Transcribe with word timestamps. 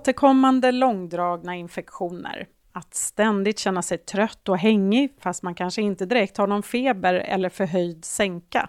Återkommande 0.00 0.72
långdragna 0.72 1.56
infektioner, 1.56 2.46
att 2.72 2.94
ständigt 2.94 3.58
känna 3.58 3.82
sig 3.82 3.98
trött 3.98 4.48
och 4.48 4.58
hängig 4.58 5.16
fast 5.18 5.42
man 5.42 5.54
kanske 5.54 5.82
inte 5.82 6.06
direkt 6.06 6.36
har 6.36 6.46
någon 6.46 6.62
feber 6.62 7.14
eller 7.14 7.48
förhöjd 7.48 8.04
sänka. 8.04 8.68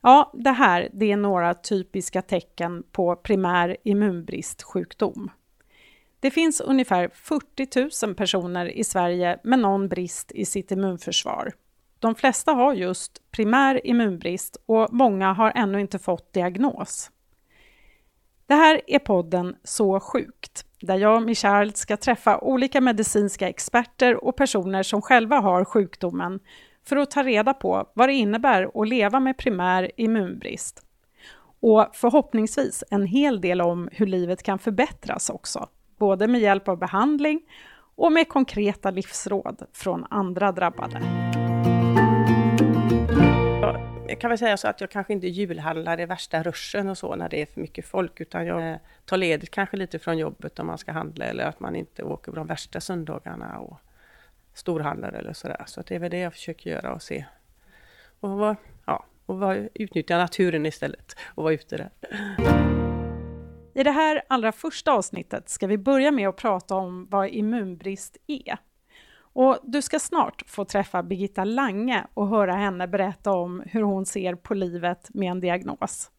Ja, 0.00 0.30
det 0.34 0.50
här 0.50 0.88
det 0.92 1.12
är 1.12 1.16
några 1.16 1.54
typiska 1.54 2.22
tecken 2.22 2.82
på 2.92 3.16
primär 3.16 3.76
immunbristsjukdom. 3.84 5.30
Det 6.20 6.30
finns 6.30 6.60
ungefär 6.60 7.10
40 7.14 8.06
000 8.06 8.14
personer 8.14 8.66
i 8.66 8.84
Sverige 8.84 9.38
med 9.44 9.58
någon 9.58 9.88
brist 9.88 10.32
i 10.32 10.44
sitt 10.44 10.70
immunförsvar. 10.70 11.52
De 11.98 12.14
flesta 12.14 12.52
har 12.52 12.74
just 12.74 13.30
primär 13.30 13.86
immunbrist 13.86 14.56
och 14.66 14.88
många 14.92 15.32
har 15.32 15.52
ännu 15.54 15.80
inte 15.80 15.98
fått 15.98 16.32
diagnos. 16.32 17.10
Det 18.54 18.58
här 18.58 18.80
är 18.86 18.98
podden 18.98 19.56
Så 19.64 20.00
sjukt, 20.00 20.64
där 20.80 20.96
jag, 20.96 21.26
Michal, 21.26 21.74
ska 21.74 21.96
träffa 21.96 22.38
olika 22.38 22.80
medicinska 22.80 23.48
experter 23.48 24.24
och 24.24 24.36
personer 24.36 24.82
som 24.82 25.02
själva 25.02 25.40
har 25.40 25.64
sjukdomen 25.64 26.40
för 26.88 26.96
att 26.96 27.10
ta 27.10 27.22
reda 27.22 27.54
på 27.54 27.90
vad 27.94 28.08
det 28.08 28.12
innebär 28.12 28.82
att 28.82 28.88
leva 28.88 29.20
med 29.20 29.36
primär 29.36 29.90
immunbrist. 29.96 30.82
Och 31.60 31.88
förhoppningsvis 31.92 32.84
en 32.90 33.06
hel 33.06 33.40
del 33.40 33.60
om 33.60 33.88
hur 33.92 34.06
livet 34.06 34.42
kan 34.42 34.58
förbättras 34.58 35.30
också, 35.30 35.68
både 35.98 36.28
med 36.28 36.40
hjälp 36.40 36.68
av 36.68 36.78
behandling 36.78 37.40
och 37.96 38.12
med 38.12 38.28
konkreta 38.28 38.90
livsråd 38.90 39.62
från 39.72 40.06
andra 40.10 40.52
drabbade. 40.52 41.02
Jag 44.08 44.20
kan 44.20 44.30
väl 44.30 44.38
säga 44.38 44.56
så 44.56 44.68
att 44.68 44.80
jag 44.80 44.90
kanske 44.90 45.12
inte 45.12 45.26
julhandlar 45.26 46.00
i 46.00 46.06
värsta 46.06 46.42
ruschen 46.42 46.88
och 46.88 46.98
så 46.98 47.16
när 47.16 47.28
det 47.28 47.42
är 47.42 47.46
för 47.46 47.60
mycket 47.60 47.86
folk, 47.86 48.20
utan 48.20 48.46
jag 48.46 48.70
eh, 48.72 48.76
tar 49.04 49.16
ledigt 49.16 49.50
kanske 49.50 49.76
lite 49.76 49.98
från 49.98 50.18
jobbet 50.18 50.58
om 50.58 50.66
man 50.66 50.78
ska 50.78 50.92
handla 50.92 51.24
eller 51.24 51.44
att 51.44 51.60
man 51.60 51.76
inte 51.76 52.02
åker 52.02 52.32
på 52.32 52.36
de 52.36 52.46
värsta 52.46 52.80
söndagarna 52.80 53.58
och 53.58 53.78
storhandlar 54.54 55.12
eller 55.12 55.32
sådär. 55.32 55.62
Så 55.66 55.82
det 55.82 55.94
är 55.94 55.98
väl 55.98 56.10
det 56.10 56.18
jag 56.18 56.32
försöker 56.32 56.70
göra 56.70 56.94
och 56.94 57.02
se. 57.02 57.24
Och, 58.20 58.30
var, 58.30 58.56
ja, 58.84 59.04
och 59.26 59.38
var, 59.38 59.68
utnyttja 59.74 60.18
naturen 60.18 60.66
istället 60.66 61.16
och 61.24 61.44
vara 61.44 61.54
ute 61.54 61.76
där. 61.76 61.90
I 63.74 63.82
det 63.82 63.90
här 63.90 64.22
allra 64.28 64.52
första 64.52 64.92
avsnittet 64.92 65.48
ska 65.48 65.66
vi 65.66 65.78
börja 65.78 66.10
med 66.10 66.28
att 66.28 66.36
prata 66.36 66.74
om 66.74 67.06
vad 67.10 67.28
immunbrist 67.28 68.16
är. 68.26 68.58
Och 69.34 69.58
du 69.62 69.82
ska 69.82 69.98
snart 69.98 70.42
få 70.46 70.64
träffa 70.64 71.02
Birgitta 71.02 71.44
Lange 71.44 72.06
och 72.14 72.28
höra 72.28 72.52
henne 72.52 72.88
berätta 72.88 73.32
om 73.32 73.62
hur 73.66 73.82
hon 73.82 74.06
ser 74.06 74.34
på 74.34 74.54
livet 74.54 75.08
med 75.14 75.30
en 75.30 75.40
diagnos. 75.40 76.10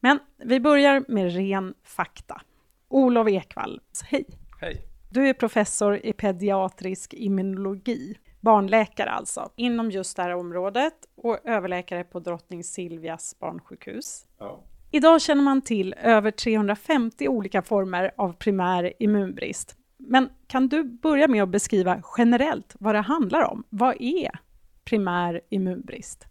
Men 0.00 0.18
vi 0.36 0.60
börjar 0.60 1.04
med 1.08 1.34
ren 1.34 1.74
fakta. 1.82 2.40
Olof 2.88 3.28
Ekvall, 3.28 3.80
hej! 4.10 4.26
Hej! 4.60 4.82
Du 5.10 5.28
är 5.28 5.34
professor 5.34 6.06
i 6.06 6.12
pediatrisk 6.12 7.14
immunologi, 7.14 8.18
barnläkare 8.40 9.10
alltså, 9.10 9.50
inom 9.56 9.90
just 9.90 10.16
det 10.16 10.22
här 10.22 10.34
området 10.34 10.94
och 11.16 11.38
överläkare 11.44 12.04
på 12.04 12.20
Drottning 12.20 12.64
Silvias 12.64 13.36
barnsjukhus. 13.38 14.26
Ja. 14.38 14.64
Idag 14.90 15.22
känner 15.22 15.42
man 15.42 15.62
till 15.62 15.94
över 16.02 16.30
350 16.30 17.28
olika 17.28 17.62
former 17.62 18.10
av 18.16 18.32
primär 18.32 18.92
immunbrist. 18.98 19.76
Men 19.96 20.28
kan 20.46 20.68
du 20.68 20.84
börja 20.84 21.28
med 21.28 21.42
att 21.42 21.48
beskriva 21.48 22.02
generellt 22.18 22.76
vad 22.78 22.94
det 22.94 23.00
handlar 23.00 23.42
om? 23.42 23.64
Vad 23.68 23.96
är 24.00 24.30
primär 24.84 25.40
immunbrist? 25.48 26.26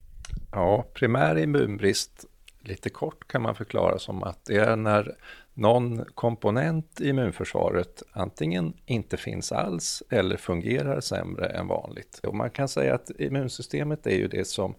ja, 0.55 0.85
primär 0.93 1.37
immunbrist, 1.37 2.25
lite 2.59 2.89
kort 2.89 3.27
kan 3.27 3.41
man 3.41 3.55
förklara 3.55 3.99
som 3.99 4.23
att 4.23 4.45
det 4.45 4.57
är 4.57 4.75
när 4.75 5.15
någon 5.53 6.05
komponent 6.05 7.01
i 7.01 7.09
immunförsvaret 7.09 8.03
antingen 8.11 8.73
inte 8.85 9.17
finns 9.17 9.51
alls 9.51 10.03
eller 10.09 10.37
fungerar 10.37 11.01
sämre 11.01 11.45
än 11.45 11.67
vanligt. 11.67 12.19
Och 12.23 12.35
man 12.35 12.49
kan 12.49 12.67
säga 12.67 12.95
att 12.95 13.11
immunsystemet 13.19 14.07
är 14.07 14.15
ju 14.15 14.27
det 14.27 14.47
som 14.47 14.75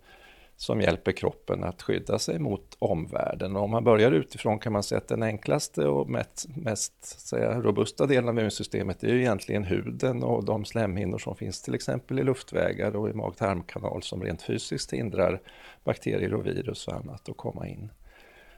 som 0.57 0.81
hjälper 0.81 1.13
kroppen 1.13 1.65
att 1.65 1.83
skydda 1.83 2.19
sig 2.19 2.39
mot 2.39 2.77
omvärlden. 2.79 3.57
Och 3.57 3.63
om 3.63 3.71
man 3.71 3.85
börjar 3.85 4.13
utifrån 4.13 4.59
kan 4.59 4.73
man 4.73 4.83
säga 4.83 4.99
att 4.99 5.09
den 5.09 5.23
enklaste 5.23 5.87
och 5.87 6.11
mest, 6.11 6.47
mest 6.57 7.05
säga, 7.05 7.61
robusta 7.61 8.07
delen 8.07 8.29
av 8.29 8.39
immunsystemet 8.39 9.05
är 9.05 9.09
ju 9.09 9.21
egentligen 9.21 9.65
huden 9.65 10.23
och 10.23 10.45
de 10.45 10.65
slemhinnor 10.65 11.19
som 11.19 11.37
finns 11.37 11.63
till 11.63 11.75
exempel 11.75 12.19
i 12.19 12.23
luftvägar 12.23 12.97
och 12.97 13.11
i 13.11 13.13
mag-tarmkanal 13.13 14.03
som 14.03 14.23
rent 14.23 14.43
fysiskt 14.43 14.93
hindrar 14.93 15.41
bakterier 15.85 16.35
och 16.35 16.47
virus 16.47 16.89
och 16.89 16.95
annat 16.95 17.29
att 17.29 17.37
komma 17.37 17.69
in. 17.69 17.91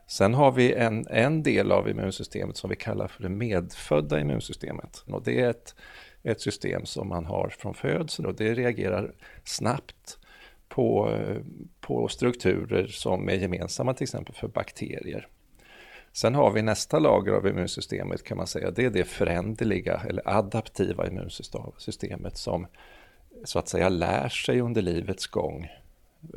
Sen 0.07 0.35
har 0.35 0.53
vi 0.53 0.75
en, 0.75 1.07
en 1.11 1.43
del 1.43 1.73
av 1.73 1.89
immunsystemet 1.89 2.57
som 2.57 2.71
vi 2.71 2.77
kallar 2.77 3.09
för 3.09 3.23
det 3.23 3.29
medfödda 3.29 4.21
immunsystemet. 4.21 5.05
Och 5.07 5.23
det 5.25 5.41
är 5.41 5.51
ett, 5.51 5.75
ett 6.23 6.41
system 6.41 6.87
som 6.87 7.09
man 7.09 7.25
har 7.25 7.49
från 7.49 7.75
födseln 7.75 8.29
och 8.29 8.35
det 8.35 8.55
reagerar 8.55 9.13
snabbt 9.45 10.19
på, 10.69 11.19
på 11.81 12.09
strukturer 12.09 12.87
som 12.87 13.29
är 13.29 13.35
gemensamma 13.35 13.95
till 13.95 14.05
exempel 14.05 14.35
för 14.35 14.49
bakterier. 14.49 15.29
Sen 16.13 16.35
har 16.35 16.51
vi 16.53 16.63
nästa 16.63 16.99
lager 16.99 17.33
av 17.33 17.47
immunsystemet 17.47 18.25
kan 18.25 18.37
man 18.37 18.47
säga, 18.47 18.71
det 18.71 18.85
är 18.85 18.91
det 18.91 19.05
föränderliga 19.05 20.03
eller 20.09 20.29
adaptiva 20.29 21.07
immunsystemet 21.07 22.37
som 22.37 22.67
så 23.45 23.59
att 23.59 23.69
säga 23.69 23.89
lär 23.89 24.29
sig 24.29 24.61
under 24.61 24.83
livets 24.83 25.27
gång 25.27 25.69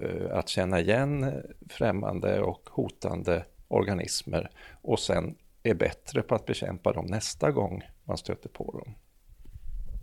eh, 0.01 0.37
att 0.37 0.49
känna 0.49 0.79
igen 0.79 1.41
främmande 1.69 2.41
och 2.41 2.69
hotande 2.71 3.45
organismer 3.67 4.49
och 4.81 4.99
sen 4.99 5.35
är 5.63 5.73
bättre 5.73 6.21
på 6.21 6.35
att 6.35 6.45
bekämpa 6.45 6.93
dem 6.93 7.05
nästa 7.05 7.51
gång 7.51 7.83
man 8.03 8.17
stöter 8.17 8.49
på 8.49 8.71
dem. 8.71 8.93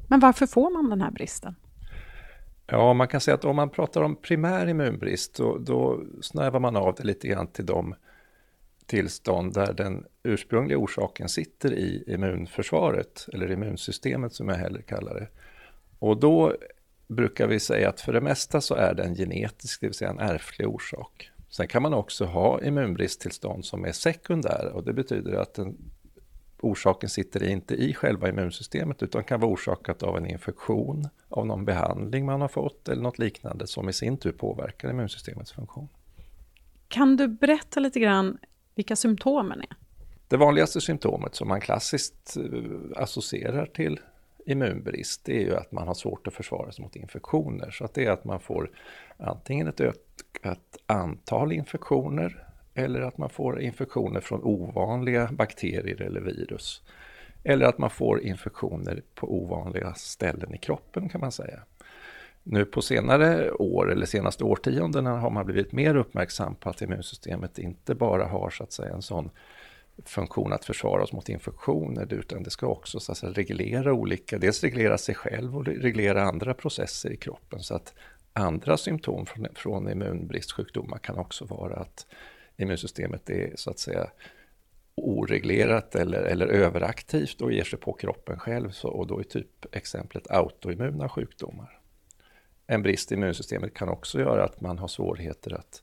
Men 0.08 0.20
varför 0.20 0.46
får 0.46 0.70
man 0.70 0.90
den 0.90 1.00
här 1.00 1.10
bristen? 1.10 1.56
Ja, 2.70 2.92
man 2.92 3.08
kan 3.08 3.20
säga 3.20 3.34
att 3.34 3.44
om 3.44 3.56
man 3.56 3.70
pratar 3.70 4.02
om 4.02 4.16
primär 4.16 4.66
immunbrist 4.68 5.34
då, 5.34 5.58
då 5.58 6.00
snävar 6.20 6.60
man 6.60 6.76
av 6.76 6.94
det 6.94 7.04
lite 7.04 7.28
grann 7.28 7.46
till 7.46 7.66
de 7.66 7.94
tillstånd 8.86 9.54
där 9.54 9.72
den 9.72 10.04
ursprungliga 10.22 10.78
orsaken 10.78 11.28
sitter 11.28 11.72
i 11.72 12.04
immunförsvaret, 12.06 13.26
eller 13.32 13.50
immunsystemet 13.50 14.34
som 14.34 14.48
jag 14.48 14.56
hellre 14.56 14.82
kallar 14.82 15.14
det. 15.14 15.28
Och 15.98 16.20
då 16.20 16.54
brukar 17.06 17.46
vi 17.46 17.60
säga 17.60 17.88
att 17.88 18.00
för 18.00 18.12
det 18.12 18.20
mesta 18.20 18.60
så 18.60 18.74
är 18.74 18.94
det 18.94 19.02
en 19.02 19.14
genetisk, 19.14 19.80
det 19.80 19.86
vill 19.86 19.94
säga 19.94 20.10
en 20.10 20.18
ärftlig 20.18 20.68
orsak. 20.68 21.30
Sen 21.48 21.68
kan 21.68 21.82
man 21.82 21.94
också 21.94 22.24
ha 22.24 22.62
immunbristtillstånd 22.62 23.64
som 23.64 23.84
är 23.84 23.92
sekundära 23.92 24.72
och 24.72 24.84
det 24.84 24.92
betyder 24.92 25.32
att 25.32 25.54
den 25.54 25.76
orsaken 26.60 27.08
sitter 27.08 27.42
inte 27.42 27.74
i 27.74 27.94
själva 27.94 28.28
immunsystemet 28.28 29.02
utan 29.02 29.24
kan 29.24 29.40
vara 29.40 29.52
orsakat 29.52 30.02
av 30.02 30.16
en 30.16 30.26
infektion, 30.26 31.08
av 31.28 31.46
någon 31.46 31.64
behandling 31.64 32.26
man 32.26 32.40
har 32.40 32.48
fått 32.48 32.88
eller 32.88 33.02
något 33.02 33.18
liknande 33.18 33.66
som 33.66 33.88
i 33.88 33.92
sin 33.92 34.16
tur 34.16 34.32
påverkar 34.32 34.90
immunsystemets 34.90 35.52
funktion. 35.52 35.88
Kan 36.88 37.16
du 37.16 37.28
berätta 37.28 37.80
lite 37.80 38.00
grann 38.00 38.38
vilka 38.74 38.96
symptomen 38.96 39.60
är? 39.60 39.76
Det 40.28 40.36
vanligaste 40.36 40.80
symptomet 40.80 41.34
som 41.34 41.48
man 41.48 41.60
klassiskt 41.60 42.36
eh, 42.36 43.02
associerar 43.02 43.66
till 43.66 44.00
immunbrist 44.46 45.24
det 45.24 45.36
är 45.36 45.40
ju 45.40 45.56
att 45.56 45.72
man 45.72 45.86
har 45.86 45.94
svårt 45.94 46.26
att 46.26 46.34
försvara 46.34 46.72
sig 46.72 46.82
mot 46.82 46.96
infektioner. 46.96 47.70
Så 47.70 47.84
att 47.84 47.94
det 47.94 48.04
är 48.04 48.10
att 48.10 48.24
man 48.24 48.40
får 48.40 48.70
antingen 49.16 49.68
ett 49.68 49.80
ökat 49.80 50.76
antal 50.86 51.52
infektioner 51.52 52.47
eller 52.78 53.00
att 53.00 53.18
man 53.18 53.30
får 53.30 53.60
infektioner 53.60 54.20
från 54.20 54.44
ovanliga 54.44 55.28
bakterier 55.32 56.02
eller 56.02 56.20
virus. 56.20 56.82
Eller 57.44 57.66
att 57.66 57.78
man 57.78 57.90
får 57.90 58.22
infektioner 58.22 59.02
på 59.14 59.34
ovanliga 59.34 59.94
ställen 59.94 60.54
i 60.54 60.58
kroppen 60.58 61.08
kan 61.08 61.20
man 61.20 61.32
säga. 61.32 61.62
Nu 62.42 62.64
på 62.64 62.82
senare 62.82 63.50
år 63.50 63.92
eller 63.92 64.06
senaste 64.06 64.44
årtiondena 64.44 65.10
har 65.10 65.30
man 65.30 65.46
blivit 65.46 65.72
mer 65.72 65.96
uppmärksam 65.96 66.54
på 66.54 66.70
att 66.70 66.82
immunsystemet 66.82 67.58
inte 67.58 67.94
bara 67.94 68.24
har 68.24 68.50
så 68.50 68.62
att 68.62 68.72
säga 68.72 68.94
en 68.94 69.02
sån 69.02 69.30
funktion 70.04 70.52
att 70.52 70.64
försvara 70.64 71.02
oss 71.02 71.12
mot 71.12 71.28
infektioner 71.28 72.12
utan 72.14 72.42
det 72.42 72.50
ska 72.50 72.66
också 72.66 73.00
så 73.00 73.12
att 73.12 73.18
säga, 73.18 73.32
reglera 73.32 73.92
olika, 73.92 74.38
dels 74.38 74.62
reglera 74.62 74.98
sig 74.98 75.14
själv 75.14 75.56
och 75.56 75.64
reglera 75.64 76.22
andra 76.22 76.54
processer 76.54 77.10
i 77.10 77.16
kroppen 77.16 77.60
så 77.60 77.74
att 77.74 77.94
andra 78.32 78.76
symptom 78.76 79.26
från, 79.26 79.46
från 79.54 79.90
immunbristsjukdomar 79.90 80.98
kan 80.98 81.18
också 81.18 81.44
vara 81.44 81.76
att 81.76 82.06
immunsystemet 82.58 83.30
är 83.30 83.52
så 83.56 83.70
att 83.70 83.78
säga 83.78 84.10
oreglerat 84.94 85.94
eller, 85.94 86.22
eller 86.22 86.46
överaktivt 86.46 87.40
och 87.40 87.52
ger 87.52 87.64
sig 87.64 87.78
på 87.78 87.92
kroppen 87.92 88.38
själv 88.38 88.70
så, 88.70 88.88
och 88.88 89.06
då 89.06 89.18
är 89.18 89.22
typ 89.22 89.74
exemplet 89.74 90.30
autoimmuna 90.30 91.08
sjukdomar. 91.08 91.80
En 92.66 92.82
brist 92.82 93.12
i 93.12 93.14
immunsystemet 93.14 93.74
kan 93.74 93.88
också 93.88 94.20
göra 94.20 94.44
att 94.44 94.60
man 94.60 94.78
har 94.78 94.88
svårigheter 94.88 95.54
att 95.54 95.82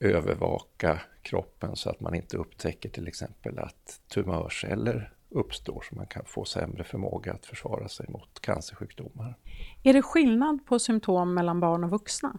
övervaka 0.00 1.00
kroppen 1.22 1.76
så 1.76 1.90
att 1.90 2.00
man 2.00 2.14
inte 2.14 2.36
upptäcker 2.36 2.88
till 2.88 3.08
exempel 3.08 3.58
att 3.58 4.00
tumörceller 4.08 5.12
uppstår 5.28 5.84
så 5.88 5.94
man 5.94 6.06
kan 6.06 6.24
få 6.24 6.44
sämre 6.44 6.84
förmåga 6.84 7.32
att 7.32 7.46
försvara 7.46 7.88
sig 7.88 8.06
mot 8.08 8.40
cancersjukdomar. 8.40 9.38
Är 9.82 9.92
det 9.92 10.02
skillnad 10.02 10.66
på 10.66 10.78
symptom 10.78 11.34
mellan 11.34 11.60
barn 11.60 11.84
och 11.84 11.90
vuxna? 11.90 12.38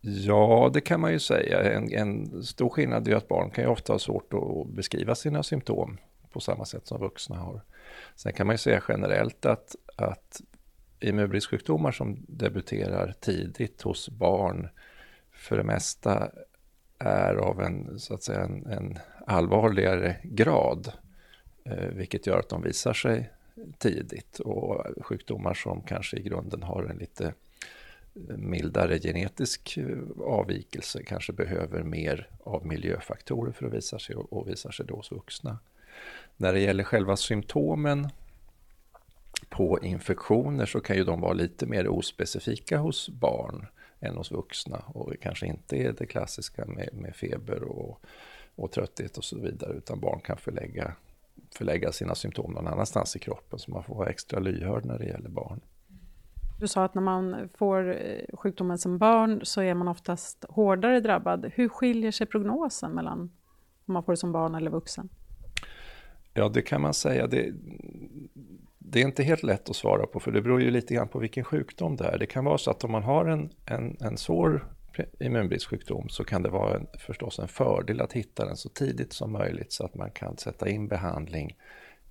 Ja, 0.00 0.70
det 0.74 0.80
kan 0.80 1.00
man 1.00 1.12
ju 1.12 1.18
säga. 1.18 1.72
En, 1.72 1.92
en 1.92 2.42
stor 2.42 2.68
skillnad 2.68 3.08
är 3.08 3.14
att 3.16 3.28
barn 3.28 3.50
kan 3.50 3.64
ju 3.64 3.70
ofta 3.70 3.92
ha 3.92 3.98
svårt 3.98 4.34
att 4.34 4.74
beskriva 4.74 5.14
sina 5.14 5.42
symptom 5.42 5.98
på 6.32 6.40
samma 6.40 6.64
sätt 6.64 6.86
som 6.86 7.00
vuxna 7.00 7.36
har. 7.36 7.60
Sen 8.16 8.32
kan 8.32 8.46
man 8.46 8.54
ju 8.54 8.58
säga 8.58 8.82
generellt 8.88 9.46
att, 9.46 9.76
att 9.96 10.40
immunbristsjukdomar 11.00 11.92
som 11.92 12.24
debuterar 12.28 13.14
tidigt 13.20 13.82
hos 13.82 14.08
barn 14.08 14.68
för 15.32 15.56
det 15.56 15.64
mesta 15.64 16.30
är 16.98 17.34
av 17.34 17.62
en, 17.62 17.98
så 17.98 18.14
att 18.14 18.22
säga, 18.22 18.40
en, 18.40 18.66
en 18.66 18.98
allvarligare 19.26 20.16
grad, 20.22 20.92
eh, 21.64 21.88
vilket 21.88 22.26
gör 22.26 22.38
att 22.38 22.48
de 22.48 22.62
visar 22.62 22.92
sig 22.92 23.30
tidigt 23.78 24.38
och 24.38 24.84
sjukdomar 25.06 25.54
som 25.54 25.82
kanske 25.82 26.16
i 26.16 26.22
grunden 26.22 26.62
har 26.62 26.84
en 26.84 26.96
lite 26.96 27.34
mildare 28.36 28.98
genetisk 28.98 29.76
eh, 29.76 29.98
avvikelse 30.20 31.02
kanske 31.02 31.32
behöver 31.32 31.82
mer 31.82 32.28
av 32.44 32.66
miljöfaktorer 32.66 33.52
för 33.52 33.66
att 33.66 33.72
visa 33.72 33.98
sig 33.98 34.16
och, 34.16 34.32
och 34.32 34.48
visar 34.48 34.70
sig 34.70 34.86
då 34.86 34.96
hos 34.96 35.12
vuxna. 35.12 35.58
När 36.36 36.52
det 36.52 36.60
gäller 36.60 36.84
själva 36.84 37.16
symptomen 37.16 38.08
på 39.48 39.78
infektioner 39.82 40.66
så 40.66 40.80
kan 40.80 40.96
ju 40.96 41.04
de 41.04 41.20
vara 41.20 41.32
lite 41.32 41.66
mer 41.66 41.88
ospecifika 41.88 42.78
hos 42.78 43.08
barn 43.08 43.66
än 44.00 44.16
hos 44.16 44.30
vuxna 44.30 44.78
och 44.86 45.12
kanske 45.20 45.46
inte 45.46 45.76
är 45.76 45.92
det 45.92 46.06
klassiska 46.06 46.64
med, 46.66 46.88
med 46.92 47.16
feber 47.16 47.62
och, 47.62 48.00
och 48.54 48.72
trötthet 48.72 49.18
och 49.18 49.24
så 49.24 49.38
vidare 49.38 49.72
utan 49.72 50.00
barn 50.00 50.20
kan 50.20 50.36
förlägga, 50.36 50.92
förlägga 51.54 51.92
sina 51.92 52.14
symptom 52.14 52.52
någon 52.52 52.66
annanstans 52.66 53.16
i 53.16 53.18
kroppen 53.18 53.58
så 53.58 53.70
man 53.70 53.84
får 53.84 53.94
vara 53.94 54.08
extra 54.08 54.40
lyhörd 54.40 54.84
när 54.84 54.98
det 54.98 55.04
gäller 55.04 55.28
barn. 55.28 55.60
Du 56.58 56.68
sa 56.68 56.84
att 56.84 56.94
när 56.94 57.02
man 57.02 57.48
får 57.54 57.90
eh, 57.90 58.36
sjukdomen 58.36 58.78
som 58.78 58.98
barn 58.98 59.40
så 59.42 59.62
är 59.62 59.74
man 59.74 59.88
oftast 59.88 60.44
hårdare 60.48 61.00
drabbad. 61.00 61.50
Hur 61.54 61.68
skiljer 61.68 62.10
sig 62.10 62.26
prognosen 62.26 62.92
mellan 62.92 63.30
om 63.86 63.94
man 63.94 64.02
får 64.02 64.12
det 64.12 64.16
som 64.16 64.32
barn 64.32 64.54
eller 64.54 64.70
vuxen? 64.70 65.08
Ja, 66.34 66.48
det 66.48 66.62
kan 66.62 66.80
man 66.80 66.94
säga. 66.94 67.26
Det, 67.26 67.52
det 68.78 69.00
är 69.00 69.04
inte 69.04 69.22
helt 69.22 69.42
lätt 69.42 69.70
att 69.70 69.76
svara 69.76 70.06
på, 70.06 70.20
för 70.20 70.30
det 70.30 70.42
beror 70.42 70.62
ju 70.62 70.70
lite 70.70 70.94
grann 70.94 71.08
på 71.08 71.18
vilken 71.18 71.44
sjukdom 71.44 71.96
det 71.96 72.04
är. 72.04 72.18
Det 72.18 72.26
kan 72.26 72.44
vara 72.44 72.58
så 72.58 72.70
att 72.70 72.84
om 72.84 72.92
man 72.92 73.02
har 73.02 73.26
en, 73.26 73.50
en, 73.64 73.96
en 74.00 74.16
svår 74.16 74.68
immunbristsjukdom 75.20 76.08
så 76.08 76.24
kan 76.24 76.42
det 76.42 76.48
vara 76.48 76.76
en, 76.76 76.86
förstås 76.98 77.38
en 77.38 77.48
fördel 77.48 78.00
att 78.00 78.12
hitta 78.12 78.44
den 78.44 78.56
så 78.56 78.68
tidigt 78.68 79.12
som 79.12 79.32
möjligt 79.32 79.72
så 79.72 79.84
att 79.84 79.94
man 79.94 80.10
kan 80.10 80.36
sätta 80.36 80.68
in 80.68 80.88
behandling 80.88 81.56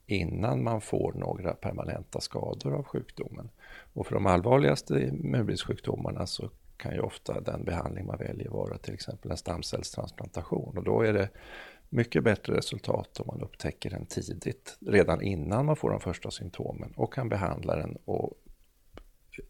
innan 0.06 0.64
man 0.64 0.82
får 0.82 1.14
några 1.14 1.54
permanenta 1.54 2.22
skador 2.22 2.74
av 2.76 2.84
sjukdomen. 2.84 3.50
Och 3.98 4.08
för 4.08 4.14
de 4.14 4.26
allvarligaste 4.26 5.00
immunbristsjukdomarna 5.00 6.28
så 6.28 6.50
kan 6.78 6.94
ju 6.94 7.00
ofta 7.00 7.42
den 7.42 7.64
behandling 7.64 8.06
man 8.06 8.18
väljer 8.18 8.50
vara 8.50 8.78
till 8.78 8.94
exempel 8.94 9.32
en 9.32 9.38
stamcellstransplantation 9.38 10.78
och 10.78 10.84
då 10.84 11.02
är 11.02 11.14
det 11.14 11.30
mycket 11.90 12.24
bättre 12.24 12.58
resultat 12.58 13.20
om 13.20 13.28
man 13.28 13.42
upptäcker 13.42 13.90
den 13.90 14.06
tidigt, 14.06 14.78
redan 14.80 15.22
innan 15.22 15.66
man 15.66 15.76
får 15.76 15.90
de 15.90 16.00
första 16.00 16.32
symptomen 16.32 16.94
och 16.96 17.14
kan 17.14 17.30
behandla 17.30 17.76
den 17.76 17.98
och, 18.06 18.34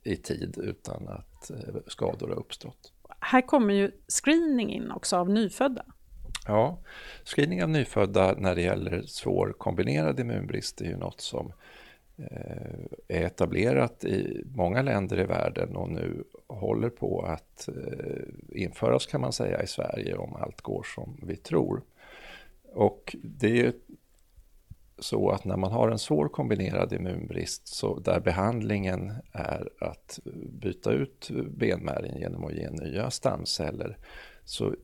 i 0.03 0.15
tid 0.15 0.57
utan 0.57 1.07
att 1.07 1.51
eh, 1.51 1.75
skador 1.87 2.27
har 2.27 2.35
uppstått. 2.35 2.93
Här 3.19 3.41
kommer 3.41 3.73
ju 3.73 3.91
screening 4.07 4.73
in 4.73 4.91
också 4.91 5.17
av 5.17 5.29
nyfödda. 5.29 5.85
Ja, 6.45 6.79
screening 7.25 7.63
av 7.63 7.69
nyfödda 7.69 8.35
när 8.37 8.55
det 8.55 8.61
gäller 8.61 9.01
svår 9.01 9.55
kombinerad 9.57 10.19
immunbrist 10.19 10.81
är 10.81 10.85
ju 10.85 10.97
något 10.97 11.21
som 11.21 11.53
Eh, 12.19 13.17
är 13.17 13.23
etablerat 13.25 14.03
i 14.03 14.43
många 14.55 14.81
länder 14.81 15.19
i 15.19 15.23
världen 15.23 15.75
och 15.75 15.89
nu 15.89 16.23
håller 16.47 16.89
på 16.89 17.21
att 17.21 17.69
eh, 17.69 18.61
införas 18.61 19.05
kan 19.05 19.21
man 19.21 19.33
säga 19.33 19.63
i 19.63 19.67
Sverige 19.67 20.15
om 20.15 20.33
allt 20.33 20.61
går 20.61 20.83
som 20.95 21.19
vi 21.23 21.35
tror. 21.35 21.81
Och 22.73 23.15
det 23.23 23.47
är 23.47 23.55
ju 23.55 23.73
så 24.99 25.29
att 25.29 25.45
när 25.45 25.57
man 25.57 25.71
har 25.71 25.89
en 25.89 25.99
svår 25.99 26.27
kombinerad 26.27 26.93
immunbrist 26.93 27.67
så 27.67 27.99
där 27.99 28.19
behandlingen 28.19 29.13
är 29.31 29.69
att 29.79 30.19
byta 30.61 30.91
ut 30.91 31.29
benmärgen 31.57 32.17
genom 32.17 32.43
att 32.43 32.53
ge 32.53 32.69
nya 32.69 33.11
stamceller 33.11 33.97
så 34.49 34.75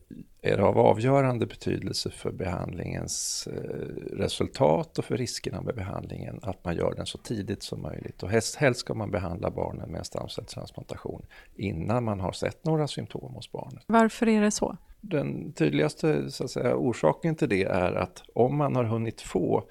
är 0.42 0.56
det 0.56 0.64
av 0.64 0.78
avgörande 0.78 1.46
betydelse 1.46 2.10
för 2.10 2.32
behandlingens 2.32 3.48
eh, 3.52 4.16
resultat 4.16 4.98
och 4.98 5.04
för 5.04 5.16
riskerna 5.16 5.60
med 5.60 5.74
behandlingen 5.74 6.40
att 6.42 6.64
man 6.64 6.76
gör 6.76 6.94
den 6.94 7.06
så 7.06 7.18
tidigt 7.18 7.62
som 7.62 7.82
möjligt. 7.82 8.22
Och 8.22 8.30
helst, 8.30 8.56
helst 8.56 8.80
ska 8.80 8.94
man 8.94 9.10
behandla 9.10 9.50
barnen 9.50 9.90
med 9.90 9.98
en 9.98 10.04
stamcellstransplantation 10.04 11.26
innan 11.56 12.04
man 12.04 12.20
har 12.20 12.32
sett 12.32 12.64
några 12.64 12.88
symptom 12.88 13.34
hos 13.34 13.52
barnet. 13.52 13.84
Varför 13.86 14.28
är 14.28 14.40
det 14.40 14.50
så? 14.50 14.76
Den 15.00 15.52
tydligaste 15.52 16.30
så 16.30 16.44
att 16.44 16.50
säga, 16.50 16.76
orsaken 16.76 17.34
till 17.34 17.48
det 17.48 17.64
är 17.64 17.92
att 17.92 18.22
om 18.34 18.56
man 18.56 18.76
har 18.76 18.84
hunnit 18.84 19.20
få 19.20 19.64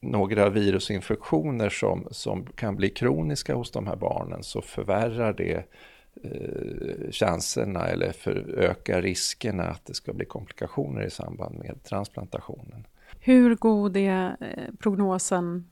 några 0.00 0.50
virusinfektioner 0.50 1.68
som, 1.68 2.08
som 2.10 2.46
kan 2.46 2.76
bli 2.76 2.90
kroniska 2.90 3.54
hos 3.54 3.70
de 3.70 3.86
här 3.86 3.96
barnen 3.96 4.42
så 4.42 4.62
förvärrar 4.62 5.32
det 5.32 5.64
eh, 6.22 7.10
chanserna 7.10 7.86
eller 7.86 8.12
förökar 8.12 9.02
riskerna 9.02 9.64
att 9.64 9.86
det 9.86 9.94
ska 9.94 10.12
bli 10.12 10.26
komplikationer 10.26 11.02
i 11.02 11.10
samband 11.10 11.58
med 11.58 11.82
transplantationen. 11.84 12.86
Hur 13.20 13.54
god 13.54 13.96
är 13.96 14.36
eh, 14.40 14.74
prognosen 14.78 15.70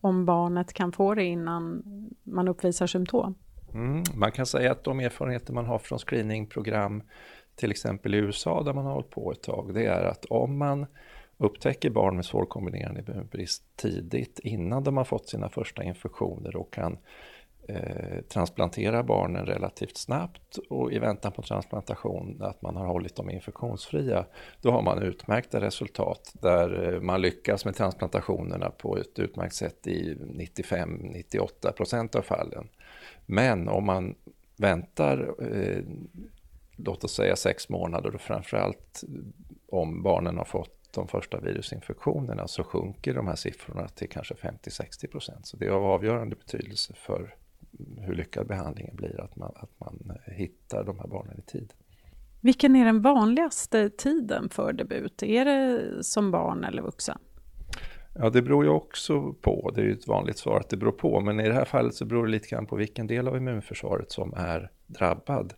om 0.00 0.24
barnet 0.24 0.72
kan 0.72 0.92
få 0.92 1.14
det 1.14 1.24
innan 1.24 1.82
man 2.22 2.48
uppvisar 2.48 2.86
symptom? 2.86 3.34
Mm, 3.74 4.02
man 4.14 4.32
kan 4.32 4.46
säga 4.46 4.72
att 4.72 4.84
de 4.84 5.00
erfarenheter 5.00 5.52
man 5.52 5.66
har 5.66 5.78
från 5.78 5.98
screeningprogram, 5.98 7.02
till 7.54 7.70
exempel 7.70 8.14
i 8.14 8.18
USA 8.18 8.62
där 8.62 8.72
man 8.72 8.84
har 8.84 8.92
hållit 8.92 9.10
på 9.10 9.32
ett 9.32 9.42
tag, 9.42 9.74
det 9.74 9.86
är 9.86 10.04
att 10.04 10.24
om 10.24 10.58
man 10.58 10.86
upptäcker 11.36 11.90
barn 11.90 12.16
med 12.16 12.24
svår 12.24 12.46
kombinerad 12.46 12.98
immunbrist 12.98 13.76
tidigt 13.76 14.38
innan 14.38 14.84
de 14.84 14.96
har 14.96 15.04
fått 15.04 15.28
sina 15.28 15.48
första 15.48 15.82
infektioner 15.82 16.56
och 16.56 16.72
kan 16.72 16.98
eh, 17.68 18.22
transplantera 18.28 19.02
barnen 19.02 19.46
relativt 19.46 19.96
snabbt 19.96 20.58
och 20.70 20.92
i 20.92 20.98
väntan 20.98 21.32
på 21.32 21.42
transplantation 21.42 22.42
att 22.42 22.62
man 22.62 22.76
har 22.76 22.86
hållit 22.86 23.16
dem 23.16 23.30
infektionsfria, 23.30 24.26
då 24.60 24.70
har 24.70 24.82
man 24.82 25.02
utmärkta 25.02 25.60
resultat 25.60 26.32
där 26.32 26.94
eh, 26.94 27.00
man 27.00 27.20
lyckas 27.20 27.64
med 27.64 27.74
transplantationerna 27.74 28.70
på 28.70 28.96
ett 28.96 29.18
utmärkt 29.18 29.54
sätt 29.54 29.86
i 29.86 30.14
95-98 30.14 31.72
procent 31.72 32.14
av 32.14 32.22
fallen. 32.22 32.68
Men 33.26 33.68
om 33.68 33.86
man 33.86 34.14
väntar, 34.56 35.34
eh, 35.52 35.82
låt 36.76 37.04
oss 37.04 37.14
säga 37.14 37.36
sex 37.36 37.68
månader 37.68 38.14
och 38.14 38.20
framförallt 38.20 39.04
om 39.68 40.02
barnen 40.02 40.38
har 40.38 40.44
fått 40.44 40.92
de 40.94 41.08
första 41.08 41.40
virusinfektionerna 41.40 42.48
så 42.48 42.64
sjunker 42.64 43.14
de 43.14 43.26
här 43.26 43.36
siffrorna 43.36 43.88
till 43.88 44.08
kanske 44.08 44.34
50-60 44.34 45.06
procent. 45.06 45.46
Så 45.46 45.56
det 45.56 45.66
är 45.66 45.70
av 45.70 45.84
avgörande 45.84 46.36
betydelse 46.36 46.94
för 46.94 47.34
hur 48.00 48.14
lyckad 48.14 48.46
behandlingen 48.46 48.96
blir, 48.96 49.20
att 49.20 49.36
man, 49.36 49.52
att 49.56 49.80
man 49.80 50.12
hittar 50.26 50.84
de 50.84 50.98
här 50.98 51.06
barnen 51.06 51.38
i 51.38 51.42
tid. 51.42 51.72
Vilken 52.40 52.76
är 52.76 52.84
den 52.84 53.02
vanligaste 53.02 53.90
tiden 53.90 54.48
för 54.48 54.72
debut? 54.72 55.22
Är 55.22 55.44
det 55.44 56.04
som 56.04 56.30
barn 56.30 56.64
eller 56.64 56.82
vuxen? 56.82 57.18
Ja, 58.14 58.30
det 58.30 58.42
beror 58.42 58.64
ju 58.64 58.70
också 58.70 59.32
på. 59.32 59.70
Det 59.74 59.80
är 59.80 59.84
ju 59.84 59.92
ett 59.92 60.08
vanligt 60.08 60.38
svar 60.38 60.60
att 60.60 60.68
det 60.68 60.76
beror 60.76 60.92
på. 60.92 61.20
Men 61.20 61.40
i 61.40 61.48
det 61.48 61.54
här 61.54 61.64
fallet 61.64 61.94
så 61.94 62.04
beror 62.04 62.26
det 62.26 62.32
lite 62.32 62.48
grann 62.48 62.66
på 62.66 62.76
vilken 62.76 63.06
del 63.06 63.28
av 63.28 63.36
immunförsvaret 63.36 64.12
som 64.12 64.34
är 64.36 64.70
drabbad. 64.86 65.54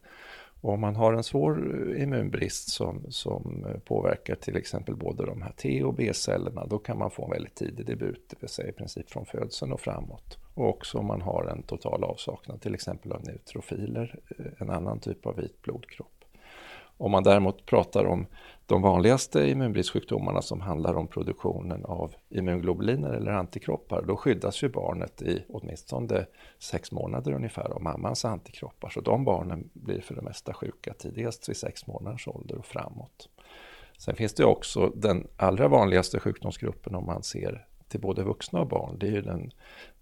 Och 0.60 0.72
om 0.72 0.80
man 0.80 0.96
har 0.96 1.12
en 1.12 1.22
svår 1.22 1.58
immunbrist 1.96 2.68
som, 2.68 3.04
som 3.08 3.66
påverkar 3.84 4.34
till 4.34 4.56
exempel 4.56 4.96
både 4.96 5.26
de 5.26 5.42
här 5.42 5.52
T 5.52 5.84
och 5.84 5.94
B-cellerna, 5.94 6.66
då 6.66 6.78
kan 6.78 6.98
man 6.98 7.10
få 7.10 7.24
en 7.24 7.30
väldigt 7.30 7.54
tidig 7.54 7.86
debut, 7.86 8.26
det 8.30 8.36
vill 8.40 8.48
säga 8.48 8.68
i 8.68 8.72
princip 8.72 9.10
från 9.10 9.26
födseln 9.26 9.72
och 9.72 9.80
framåt. 9.80 10.38
Och 10.56 10.68
också 10.68 10.98
om 10.98 11.06
man 11.06 11.22
har 11.22 11.44
en 11.44 11.62
total 11.62 12.04
avsaknad 12.04 12.60
till 12.60 12.74
exempel 12.74 13.12
av 13.12 13.24
neutrofiler, 13.24 14.18
eh, 14.38 14.46
en 14.58 14.70
annan 14.70 15.00
typ 15.00 15.26
av 15.26 15.36
vit 15.36 15.62
blodkropp. 15.62 16.24
Om 16.98 17.10
man 17.10 17.22
däremot 17.22 17.66
pratar 17.66 18.04
om 18.04 18.26
de 18.66 18.82
vanligaste 18.82 19.50
immunbristsjukdomarna 19.50 20.42
som 20.42 20.60
handlar 20.60 20.94
om 20.94 21.08
produktionen 21.08 21.84
av 21.84 22.14
immunglobuliner 22.28 23.12
eller 23.12 23.32
antikroppar, 23.32 24.02
då 24.02 24.16
skyddas 24.16 24.62
ju 24.62 24.68
barnet 24.68 25.22
i 25.22 25.44
åtminstone 25.48 26.26
sex 26.58 26.92
månader 26.92 27.32
ungefär 27.32 27.70
av 27.70 27.82
mammans 27.82 28.24
antikroppar. 28.24 28.88
Så 28.88 29.00
de 29.00 29.24
barnen 29.24 29.70
blir 29.72 30.00
för 30.00 30.14
det 30.14 30.22
mesta 30.22 30.54
sjuka 30.54 30.94
tidigast 30.94 31.48
vid 31.48 31.56
sex 31.56 31.86
månaders 31.86 32.28
ålder 32.28 32.58
och 32.58 32.66
framåt. 32.66 33.28
Sen 33.98 34.14
finns 34.14 34.34
det 34.34 34.44
också 34.44 34.92
den 34.94 35.26
allra 35.36 35.68
vanligaste 35.68 36.20
sjukdomsgruppen 36.20 36.94
om 36.94 37.06
man 37.06 37.22
ser 37.22 37.66
till 37.88 38.00
både 38.00 38.22
vuxna 38.22 38.60
och 38.60 38.68
barn, 38.68 38.98
det 38.98 39.06
är 39.06 39.10
ju 39.10 39.22
den, 39.22 39.50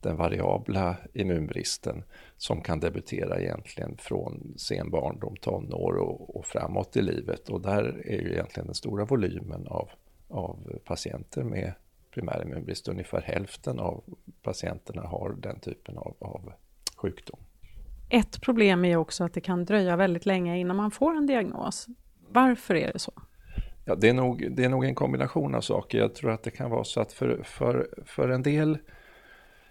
den 0.01 0.17
variabla 0.17 0.97
immunbristen 1.13 2.05
som 2.37 2.61
kan 2.61 2.81
debutera 2.81 3.41
egentligen 3.41 3.97
från 3.99 4.55
sen 4.57 4.91
barndom, 4.91 5.37
tonår 5.37 5.97
och, 5.97 6.37
och 6.37 6.47
framåt 6.47 6.97
i 6.97 7.03
livet. 7.03 7.49
Och 7.49 7.61
där 7.61 8.03
är 8.05 8.21
ju 8.21 8.33
egentligen 8.33 8.67
den 8.67 8.75
stora 8.75 9.05
volymen 9.05 9.67
av, 9.67 9.91
av 10.29 10.79
patienter 10.85 11.43
med 11.43 11.73
primär 12.11 12.43
immunbrist. 12.43 12.89
Ungefär 12.89 13.21
hälften 13.21 13.79
av 13.79 14.05
patienterna 14.43 15.03
har 15.03 15.37
den 15.39 15.61
typen 15.61 15.99
av, 15.99 16.17
av 16.19 16.53
sjukdom. 16.97 17.39
Ett 18.09 18.41
problem 18.41 18.85
är 18.85 18.97
också 18.97 19.25
att 19.25 19.35
det 19.35 19.41
kan 19.41 19.65
dröja 19.65 19.97
väldigt 19.97 20.27
länge 20.27 20.59
innan 20.59 20.77
man 20.77 20.91
får 20.91 21.15
en 21.15 21.27
diagnos. 21.27 21.87
Varför 22.29 22.75
är 22.75 22.93
det 22.93 22.99
så? 22.99 23.13
Ja, 23.85 23.95
det, 23.95 24.09
är 24.09 24.15
nog, 24.15 24.49
det 24.51 24.65
är 24.65 24.69
nog 24.69 24.85
en 24.85 24.95
kombination 24.95 25.55
av 25.55 25.61
saker. 25.61 25.99
Jag 25.99 26.15
tror 26.15 26.31
att 26.31 26.43
det 26.43 26.51
kan 26.51 26.71
vara 26.71 26.85
så 26.85 27.01
att 27.01 27.13
för, 27.13 27.43
för, 27.43 27.89
för 28.05 28.29
en 28.29 28.43
del 28.43 28.79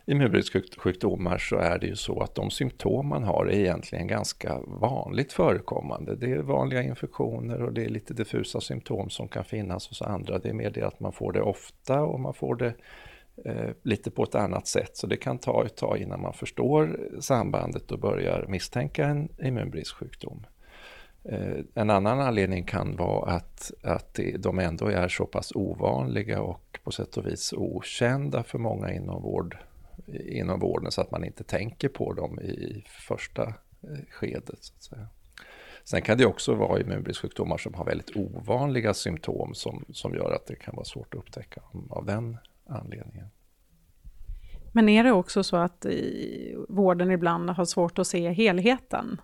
immunbristsjukdomar 0.06 1.38
så 1.38 1.56
är 1.56 1.80
det 1.80 1.88
ju 1.88 1.96
så 1.96 2.20
att 2.20 2.36
de 2.36 2.52
symptom 2.52 3.08
man 3.08 3.24
har 3.24 3.46
är 3.46 3.60
egentligen 3.60 4.08
ganska 4.08 4.60
vanligt 4.60 5.34
förekommande. 5.34 6.16
Det 6.16 6.32
är 6.32 6.40
vanliga 6.40 6.84
infektioner 6.84 7.64
och 7.64 7.74
det 7.74 7.86
är 7.86 7.90
lite 7.90 8.14
diffusa 8.14 8.62
symptom 8.62 9.10
som 9.10 9.28
kan 9.28 9.44
finnas 9.44 9.90
hos 9.90 10.02
andra. 10.02 10.40
Det 10.40 10.50
är 10.50 10.54
mer 10.54 10.70
det 10.70 10.84
att 10.84 11.00
man 11.00 11.14
får 11.14 11.32
det 11.32 11.42
ofta 11.42 12.02
och 12.02 12.20
man 12.20 12.34
får 12.34 12.56
det 12.56 12.74
eh, 13.46 13.70
lite 13.84 14.12
på 14.12 14.24
ett 14.24 14.36
annat 14.36 14.68
sätt. 14.68 14.98
Så 14.98 15.08
det 15.08 15.18
kan 15.18 15.38
ta 15.38 15.66
ett 15.66 15.76
tag 15.76 15.98
innan 15.98 16.22
man 16.22 16.34
förstår 16.34 17.00
sambandet 17.20 17.92
och 17.92 18.00
börjar 18.00 18.46
misstänka 18.48 19.06
en 19.06 19.30
immunbristsjukdom. 19.44 20.46
Eh, 21.26 21.60
en 21.74 21.90
annan 21.90 22.20
anledning 22.20 22.64
kan 22.64 22.96
vara 22.96 23.32
att, 23.32 23.72
att 23.84 24.20
de 24.40 24.60
ändå 24.60 24.88
är 24.88 25.08
så 25.08 25.26
pass 25.26 25.52
ovanliga 25.56 26.42
och 26.42 26.80
på 26.84 26.92
sätt 26.92 27.18
och 27.18 27.28
vis 27.28 27.54
okända 27.54 28.44
för 28.44 28.60
många 28.60 28.94
inom, 28.94 29.22
vård, 29.22 29.58
inom 30.26 30.60
vården 30.60 30.92
så 30.92 31.02
att 31.02 31.12
man 31.12 31.24
inte 31.24 31.44
tänker 31.44 31.90
på 31.90 32.14
dem 32.14 32.40
i 32.40 32.86
första 32.88 33.44
eh, 33.82 34.00
skedet. 34.10 34.58
Så 34.60 34.74
att 34.76 34.84
säga. 34.84 35.08
Sen 35.84 36.02
kan 36.02 36.18
det 36.18 36.26
också 36.26 36.56
vara 36.56 36.82
immunbristsjukdomar 36.82 37.58
som 37.58 37.74
har 37.74 37.86
väldigt 37.86 38.16
ovanliga 38.16 38.94
symptom 38.94 39.54
som, 39.54 39.86
som 39.90 40.16
gör 40.16 40.32
att 40.32 40.46
det 40.46 40.56
kan 40.56 40.76
vara 40.76 40.86
svårt 40.86 41.14
att 41.14 41.20
upptäcka 41.20 41.62
av 41.90 42.06
den 42.06 42.38
anledningen. 42.66 43.28
Men 44.72 44.90
är 44.90 45.04
det 45.04 45.12
också 45.12 45.44
så 45.44 45.58
att 45.58 45.86
vården 46.70 47.12
ibland 47.12 47.50
har 47.50 47.66
svårt 47.66 48.00
att 48.00 48.08
se 48.08 48.30
helheten? 48.30 49.22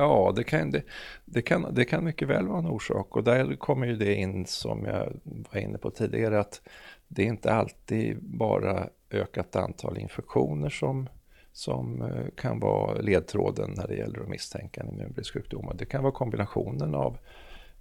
Ja, 0.00 0.32
det 0.36 0.44
kan, 0.44 0.70
det, 0.70 0.82
det, 1.24 1.42
kan, 1.42 1.74
det 1.74 1.84
kan 1.84 2.04
mycket 2.04 2.28
väl 2.28 2.46
vara 2.46 2.58
en 2.58 2.66
orsak 2.66 3.16
och 3.16 3.24
där 3.24 3.56
kommer 3.56 3.86
ju 3.86 3.96
det 3.96 4.14
in 4.14 4.46
som 4.46 4.84
jag 4.84 5.12
var 5.24 5.60
inne 5.60 5.78
på 5.78 5.90
tidigare 5.90 6.40
att 6.40 6.60
det 7.08 7.22
är 7.22 7.26
inte 7.26 7.52
alltid 7.52 8.22
bara 8.22 8.88
ökat 9.10 9.56
antal 9.56 9.98
infektioner 9.98 10.70
som, 10.70 11.08
som 11.52 12.02
eh, 12.02 12.26
kan 12.36 12.60
vara 12.60 13.00
ledtråden 13.00 13.74
när 13.76 13.88
det 13.88 13.94
gäller 13.94 14.20
att 14.20 14.28
misstänka 14.28 14.80
en 14.80 14.88
immunbristsjukdom. 14.88 15.70
Det 15.74 15.86
kan 15.86 16.02
vara 16.02 16.12
kombinationen 16.12 16.94
av, 16.94 17.18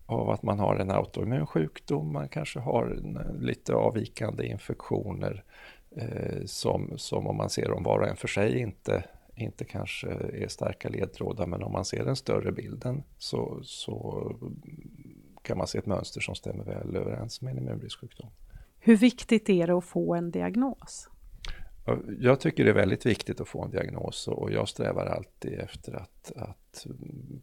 av 0.05 0.29
att 0.29 0.43
man 0.43 0.59
har 0.59 0.75
en 0.75 0.91
autoimmun 0.91 1.47
sjukdom, 1.47 2.13
man 2.13 2.29
kanske 2.29 2.59
har 2.59 2.99
eh, 3.05 3.41
lite 3.41 3.73
avvikande 3.73 4.45
infektioner 4.45 5.43
eh, 5.95 6.45
som, 6.45 6.93
som 6.97 7.27
om 7.27 7.37
man 7.37 7.49
ser 7.49 7.69
dem 7.69 7.83
var 7.83 7.99
och 7.99 8.07
en 8.07 8.15
för 8.15 8.27
sig 8.27 8.59
inte 8.59 9.03
inte 9.41 9.65
kanske 9.65 10.07
är 10.33 10.47
starka 10.47 10.89
ledtrådar 10.89 11.47
men 11.47 11.63
om 11.63 11.71
man 11.71 11.85
ser 11.85 12.05
den 12.05 12.15
större 12.15 12.51
bilden 12.51 13.03
så, 13.17 13.59
så 13.63 14.31
kan 15.41 15.57
man 15.57 15.67
se 15.67 15.77
ett 15.77 15.85
mönster 15.85 16.21
som 16.21 16.35
stämmer 16.35 16.63
väl 16.63 16.95
överens 16.95 17.41
med 17.41 17.51
en 17.51 17.57
immunbristsjukdom. 17.57 18.29
Hur 18.79 18.97
viktigt 18.97 19.49
är 19.49 19.67
det 19.67 19.77
att 19.77 19.85
få 19.85 20.15
en 20.15 20.31
diagnos? 20.31 21.09
Jag 22.19 22.39
tycker 22.39 22.63
det 22.63 22.69
är 22.69 22.75
väldigt 22.75 23.05
viktigt 23.05 23.41
att 23.41 23.47
få 23.47 23.63
en 23.63 23.71
diagnos 23.71 24.27
och 24.27 24.51
jag 24.51 24.69
strävar 24.69 25.05
alltid 25.05 25.59
efter 25.59 25.93
att, 25.93 26.31
att 26.35 26.85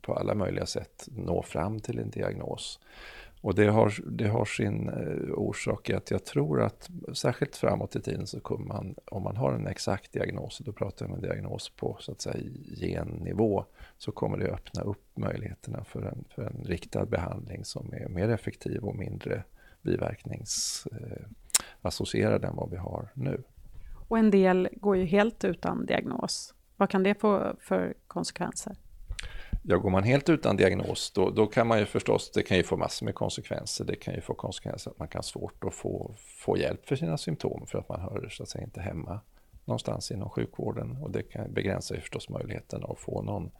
på 0.01 0.15
alla 0.15 0.35
möjliga 0.35 0.67
sätt 0.67 1.09
nå 1.11 1.43
fram 1.43 1.81
till 1.81 1.99
en 1.99 2.11
diagnos. 2.11 2.81
Och 3.47 3.55
det 3.55 3.67
har, 3.67 3.95
det 4.07 4.29
har 4.29 4.45
sin 4.45 4.89
eh, 4.89 5.35
orsak 5.35 5.91
i 5.91 5.95
att 5.95 6.11
jag 6.11 6.25
tror 6.25 6.63
att 6.63 6.91
särskilt 7.13 7.57
framåt 7.57 7.97
i 7.97 8.03
tiden 8.03 8.27
så 8.27 8.41
kommer 8.41 8.67
man, 8.67 8.95
om 9.05 9.23
man 9.23 9.37
har 9.37 9.53
en 9.53 9.67
exakt 9.67 10.13
diagnos, 10.13 10.59
då 10.59 10.73
pratar 10.73 11.07
jag 11.07 11.11
om 11.11 11.17
en 11.17 11.23
diagnos 11.23 11.73
på 11.77 11.97
så 12.01 12.13
att 12.13 12.21
säga 12.21 12.51
gennivå, 12.77 13.65
så 13.99 14.13
kommer 14.13 14.39
det 14.39 14.51
öppna 14.51 14.83
upp 14.83 15.05
möjligheterna 15.15 15.85
för 15.85 16.03
en, 16.03 16.25
för 16.29 16.43
en 16.43 16.65
riktad 16.65 17.07
behandling 17.07 17.65
som 17.65 17.93
är 17.93 18.09
mer 18.09 18.29
effektiv 18.29 18.85
och 18.85 18.97
mindre 18.97 19.43
biverkningsassocierad 19.83 22.45
eh, 22.45 22.51
än 22.51 22.57
vad 22.57 22.71
vi 22.71 22.77
har 22.77 23.09
nu. 23.15 23.43
Och 24.09 24.19
en 24.19 24.31
del 24.31 24.69
går 24.73 24.97
ju 24.97 25.05
helt 25.05 25.45
utan 25.45 25.87
diagnos. 25.87 26.55
Vad 26.77 26.91
kan 26.91 27.03
det 27.03 27.21
få 27.21 27.57
för 27.61 27.95
konsekvenser? 28.07 28.77
Ja, 29.69 29.77
går 29.77 29.91
man 29.91 30.05
helt 30.05 30.29
utan 30.29 30.57
diagnos 30.57 31.11
då, 31.11 31.31
då 31.31 31.47
kan 31.47 31.67
man 31.67 31.79
ju 31.79 31.87
förstås, 31.87 32.31
det 32.31 32.43
kan 32.43 32.57
ju 32.57 32.63
få 32.63 32.77
massor 32.77 33.07
med 33.07 33.15
konsekvenser. 33.15 33.85
Det 33.85 33.97
kan 33.97 34.15
ju 34.15 34.21
få 34.21 34.35
konsekvenser 34.35 34.91
att 34.91 34.99
man 34.99 35.09
kan 35.09 35.19
ha 35.19 35.23
svårt 35.23 35.65
att 35.65 35.75
få, 35.75 36.15
få 36.17 36.59
hjälp 36.59 36.89
för 36.89 36.97
sina 36.97 37.19
symptom 37.19 37.67
för 37.67 37.79
att 37.79 37.89
man 37.89 38.01
hör 38.01 38.29
så 38.29 38.43
att 38.43 38.49
säga 38.49 38.65
inte 38.65 38.81
hemma 38.81 39.21
någonstans 39.65 40.11
inom 40.11 40.31
sjukvården 40.31 40.97
och 41.03 41.11
det 41.11 41.23
kan 41.23 41.53
begränsa 41.53 41.95
ju 41.95 42.01
förstås 42.01 42.29
möjligheten 42.29 42.85
att 42.85 42.99
få 42.99 43.23
någon, 43.23 43.51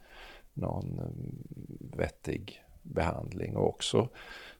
någon 0.53 0.99
mm, 0.99 1.47
vettig 1.97 2.63
behandling 2.81 3.55
och 3.57 3.67
också 3.67 4.09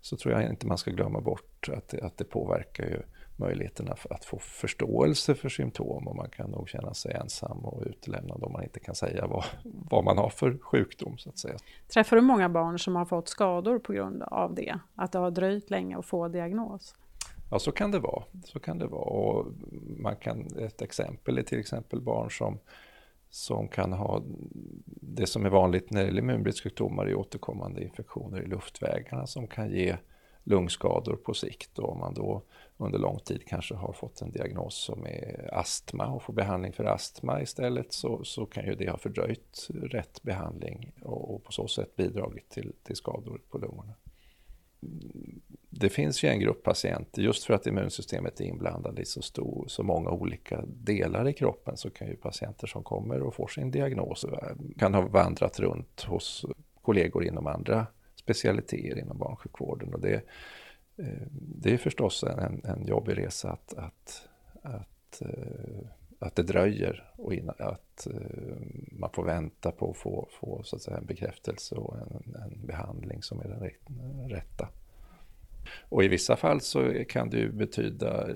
så 0.01 0.17
tror 0.17 0.33
jag 0.33 0.49
inte 0.49 0.67
man 0.67 0.77
ska 0.77 0.91
glömma 0.91 1.21
bort 1.21 1.69
att 1.73 1.93
att 1.93 2.17
det 2.17 2.23
påverkar 2.23 2.83
ju 2.83 3.01
möjligheterna 3.37 3.95
att 4.09 4.25
få 4.25 4.39
förståelse 4.39 5.35
för 5.35 5.49
symptom 5.49 6.07
och 6.07 6.15
man 6.15 6.29
kan 6.29 6.51
nog 6.51 6.69
känna 6.69 6.93
sig 6.93 7.13
ensam 7.13 7.65
och 7.65 7.83
utelämnad 7.85 8.43
om 8.43 8.51
man 8.51 8.63
inte 8.63 8.79
kan 8.79 8.95
säga 8.95 9.27
vad, 9.27 9.45
vad 9.63 10.03
man 10.03 10.17
har 10.17 10.29
för 10.29 10.57
sjukdom. 10.61 11.17
så 11.17 11.29
att 11.29 11.39
säga. 11.39 11.57
Träffar 11.87 12.15
du 12.15 12.21
många 12.21 12.49
barn 12.49 12.79
som 12.79 12.95
har 12.95 13.05
fått 13.05 13.27
skador 13.27 13.79
på 13.79 13.93
grund 13.93 14.23
av 14.23 14.55
det? 14.55 14.79
Att 14.95 15.11
det 15.11 15.19
har 15.19 15.31
dröjt 15.31 15.69
länge 15.69 15.97
att 15.97 16.05
få 16.05 16.27
diagnos? 16.27 16.95
Ja, 17.51 17.59
så 17.59 17.71
kan 17.71 17.91
det 17.91 17.99
vara. 17.99 18.23
Så 18.43 18.59
kan 18.59 18.79
det 18.79 18.87
vara. 18.87 19.01
Och 19.01 19.45
man 19.97 20.15
kan, 20.15 20.47
ett 20.59 20.81
exempel 20.81 21.37
är 21.37 21.43
till 21.43 21.59
exempel 21.59 22.01
barn 22.01 22.31
som, 22.31 22.59
som 23.29 23.67
kan 23.67 23.93
ha 23.93 24.23
det 24.85 25.27
som 25.27 25.45
är 25.45 25.49
vanligt 25.49 25.91
när 25.91 26.01
det 26.01 26.07
gäller 26.07 26.21
immunbristsjukdomar 26.21 27.09
i 27.09 27.15
återkommande 27.15 27.83
infektioner 27.83 28.41
i 28.41 28.47
luftvägarna 28.47 29.27
som 29.27 29.47
kan 29.47 29.69
ge 29.69 29.97
lungskador 30.47 31.15
på 31.15 31.33
sikt. 31.33 31.79
Och 31.79 31.89
om 31.89 31.99
man 31.99 32.13
då 32.13 32.41
under 32.77 32.99
lång 32.99 33.19
tid 33.19 33.47
kanske 33.47 33.75
har 33.75 33.93
fått 33.93 34.21
en 34.21 34.31
diagnos 34.31 34.75
som 34.75 35.05
är 35.05 35.49
astma 35.53 36.07
och 36.07 36.23
får 36.23 36.33
behandling 36.33 36.73
för 36.73 36.83
astma 36.83 37.41
istället 37.41 37.93
så, 37.93 38.23
så 38.23 38.45
kan 38.45 38.65
ju 38.65 38.75
det 38.75 38.89
ha 38.89 38.97
fördröjt 38.97 39.67
rätt 39.69 40.23
behandling 40.23 40.91
och, 41.01 41.35
och 41.35 41.43
på 41.43 41.51
så 41.51 41.67
sätt 41.67 41.95
bidragit 41.95 42.49
till, 42.49 42.73
till 42.83 42.95
skador 42.95 43.41
på 43.49 43.57
lungorna. 43.57 43.93
Det 45.69 45.89
finns 45.89 46.23
ju 46.23 46.29
en 46.29 46.39
grupp 46.39 46.63
patienter, 46.63 47.21
just 47.21 47.43
för 47.43 47.53
att 47.53 47.67
immunsystemet 47.67 48.39
är 48.39 48.45
inblandat 48.45 48.99
i 48.99 49.05
så, 49.05 49.21
stor, 49.21 49.65
så 49.67 49.83
många 49.83 50.09
olika 50.09 50.63
delar 50.67 51.27
i 51.27 51.33
kroppen 51.33 51.77
så 51.77 51.89
kan 51.89 52.07
ju 52.07 52.15
patienter 52.15 52.67
som 52.67 52.83
kommer 52.83 53.21
och 53.21 53.35
får 53.35 53.47
sin 53.47 53.71
diagnos 53.71 54.25
kan 54.77 54.93
ha 54.93 55.01
vandrat 55.01 55.59
runt 55.59 56.01
hos 56.01 56.45
kollegor 56.81 57.23
inom 57.23 57.47
andra 57.47 57.87
specialiteter 58.27 58.99
inom 58.99 59.17
barnsjukvården. 59.17 59.93
Och 59.93 60.01
det, 60.01 60.15
eh, 60.97 61.27
det 61.31 61.73
är 61.73 61.77
förstås 61.77 62.23
en, 62.23 62.61
en 62.63 62.85
jobbig 62.85 63.17
resa 63.17 63.51
att, 63.51 63.73
att, 63.73 64.27
att, 64.61 65.21
eh, 65.21 65.87
att 66.19 66.35
det 66.35 66.43
dröjer 66.43 67.11
och 67.15 67.33
innan, 67.33 67.55
att 67.59 68.07
eh, 68.07 68.57
man 68.91 69.09
får 69.13 69.23
vänta 69.23 69.71
på 69.71 69.91
att 69.91 69.97
få, 69.97 70.27
få 70.31 70.61
så 70.63 70.75
att 70.75 70.81
säga, 70.81 70.97
en 70.97 71.05
bekräftelse 71.05 71.75
och 71.75 71.97
en, 71.97 72.35
en 72.35 72.65
behandling 72.67 73.23
som 73.23 73.39
är 73.39 73.47
den 73.47 74.29
rätta. 74.29 74.69
Och 75.89 76.03
i 76.03 76.07
vissa 76.07 76.35
fall 76.35 76.61
så 76.61 77.03
kan 77.09 77.29
det 77.29 77.37
ju 77.37 77.51
betyda, 77.51 78.27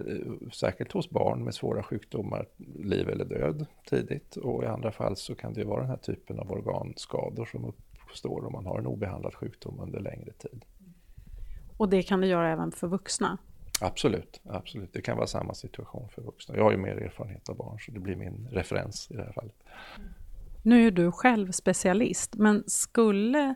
särskilt 0.54 0.92
hos 0.92 1.10
barn 1.10 1.44
med 1.44 1.54
svåra 1.54 1.84
sjukdomar, 1.84 2.48
liv 2.76 3.10
eller 3.10 3.26
död 3.26 3.66
tidigt. 3.90 4.36
Och 4.36 4.64
i 4.64 4.68
andra 4.68 4.92
fall 4.92 5.16
så 5.16 5.36
kan 5.36 5.54
det 5.54 5.60
ju 5.60 5.68
vara 5.68 5.82
den 5.82 5.90
här 5.90 5.98
typen 5.98 6.40
av 6.40 6.52
organskador 6.52 7.46
som 7.46 7.74
uppstår 8.12 8.46
om 8.46 8.54
man 8.54 8.66
har 8.66 8.80
en 8.80 8.88
obehandlad 8.88 9.36
sjukdom 9.36 9.80
under 9.80 10.00
längre 10.00 10.32
tid. 10.32 10.66
Och 11.78 11.90
det 11.90 12.04
kan 12.04 12.22
det 12.22 12.28
göra 12.28 12.50
även 12.50 12.72
för 12.72 12.88
vuxna? 12.88 13.38
Absolut, 13.82 14.42
absolut. 14.44 14.94
Det 14.94 15.02
kan 15.02 15.18
vara 15.18 15.28
samma 15.28 15.54
situation 15.54 16.10
för 16.10 16.22
vuxna. 16.22 16.56
Jag 16.56 16.64
har 16.64 16.72
ju 16.72 16.78
mer 16.78 16.98
erfarenhet 16.98 17.50
av 17.50 17.56
barn 17.56 17.80
så 17.80 17.92
det 17.92 18.00
blir 18.00 18.16
min 18.16 18.48
referens 18.52 19.12
i 19.12 19.14
det 19.14 19.24
här 19.24 19.32
fallet. 19.32 19.56
Nu 20.64 20.88
är 20.88 20.92
du 20.92 21.12
själv 21.12 21.52
specialist, 21.52 22.36
men 22.36 22.64
skulle 22.68 23.56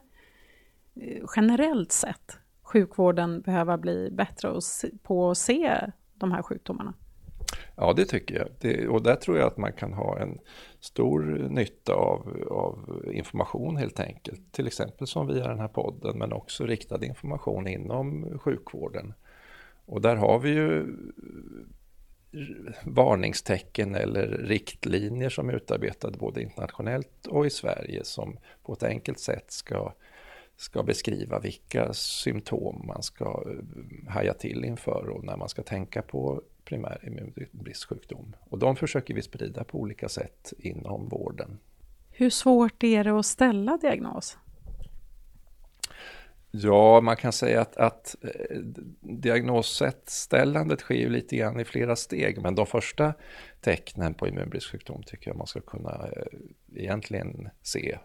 eh, 0.95 1.24
generellt 1.35 1.91
sett 1.91 2.39
sjukvården 2.62 3.41
behöva 3.41 3.77
bli 3.77 4.09
bättre 4.12 4.59
på 5.03 5.31
att 5.31 5.38
se 5.38 5.91
de 6.13 6.31
här 6.31 6.41
sjukdomarna? 6.41 6.93
Ja, 7.75 7.93
det 7.93 8.05
tycker 8.05 8.35
jag. 8.35 8.47
Det, 8.59 8.87
och 8.87 9.03
där 9.03 9.15
tror 9.15 9.37
jag 9.37 9.47
att 9.47 9.57
man 9.57 9.73
kan 9.73 9.93
ha 9.93 10.19
en 10.19 10.39
stor 10.79 11.21
nytta 11.49 11.93
av, 11.93 12.47
av, 12.51 13.05
information 13.13 13.77
helt 13.77 13.99
enkelt. 13.99 14.41
Till 14.51 14.67
exempel 14.67 15.07
som 15.07 15.27
via 15.27 15.47
den 15.47 15.59
här 15.59 15.67
podden, 15.67 16.17
men 16.17 16.33
också 16.33 16.65
riktad 16.65 17.05
information 17.05 17.67
inom 17.67 18.39
sjukvården. 18.39 19.13
Och 19.85 20.01
där 20.01 20.15
har 20.15 20.39
vi 20.39 20.49
ju 20.49 20.95
varningstecken 22.83 23.95
eller 23.95 24.27
riktlinjer 24.27 25.29
som 25.29 25.49
är 25.49 25.53
utarbetade 25.53 26.17
både 26.17 26.41
internationellt 26.41 27.27
och 27.27 27.45
i 27.45 27.49
Sverige 27.49 28.03
som 28.03 28.37
på 28.63 28.73
ett 28.73 28.83
enkelt 28.83 29.19
sätt 29.19 29.51
ska, 29.51 29.93
ska 30.57 30.83
beskriva 30.83 31.39
vilka 31.39 31.93
symptom 31.93 32.83
man 32.88 33.03
ska 33.03 33.43
haja 34.09 34.33
till 34.33 34.65
inför 34.65 35.09
och 35.09 35.24
när 35.24 35.38
man 35.38 35.50
ska 35.50 35.63
tänka 35.63 36.01
på 36.01 36.41
primär 36.65 37.00
immunbristsjukdom. 37.07 38.35
Och 38.39 38.59
de 38.59 38.75
försöker 38.75 39.13
vi 39.13 39.21
sprida 39.21 39.63
på 39.63 39.79
olika 39.79 40.09
sätt 40.09 40.53
inom 40.59 41.09
vården. 41.09 41.59
Hur 42.12 42.29
svårt 42.29 42.83
är 42.83 43.03
det 43.03 43.19
att 43.19 43.25
ställa 43.25 43.77
diagnos? 43.77 44.38
Ja, 46.51 47.01
man 47.01 47.15
kan 47.15 47.33
säga 47.33 47.62
att, 47.62 47.77
att 47.77 48.15
eh, 48.21 48.57
diagnossättställandet 49.01 50.79
sker 50.79 50.95
ju 50.95 51.09
lite 51.09 51.35
grann 51.35 51.59
i 51.59 51.65
flera 51.65 51.95
steg, 51.95 52.41
men 52.41 52.55
de 52.55 52.65
första 52.65 53.13
tecknen 53.62 54.13
på 54.13 54.27
immunbristsjukdom 54.27 55.03
tycker 55.03 55.29
jag 55.29 55.38
man 55.38 55.47
ska 55.47 55.62
kunna 55.62 56.09
eh, 56.15 56.39
egentligen 56.75 57.50
se 57.62 57.97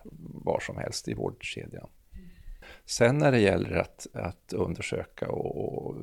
var 0.44 0.60
som 0.60 0.76
helst 0.76 1.08
i 1.08 1.14
vårdkedjan. 1.14 1.88
Sen 2.86 3.18
när 3.18 3.32
det 3.32 3.40
gäller 3.40 3.76
att, 3.76 4.06
att 4.12 4.52
undersöka 4.52 5.28
och 5.28 5.96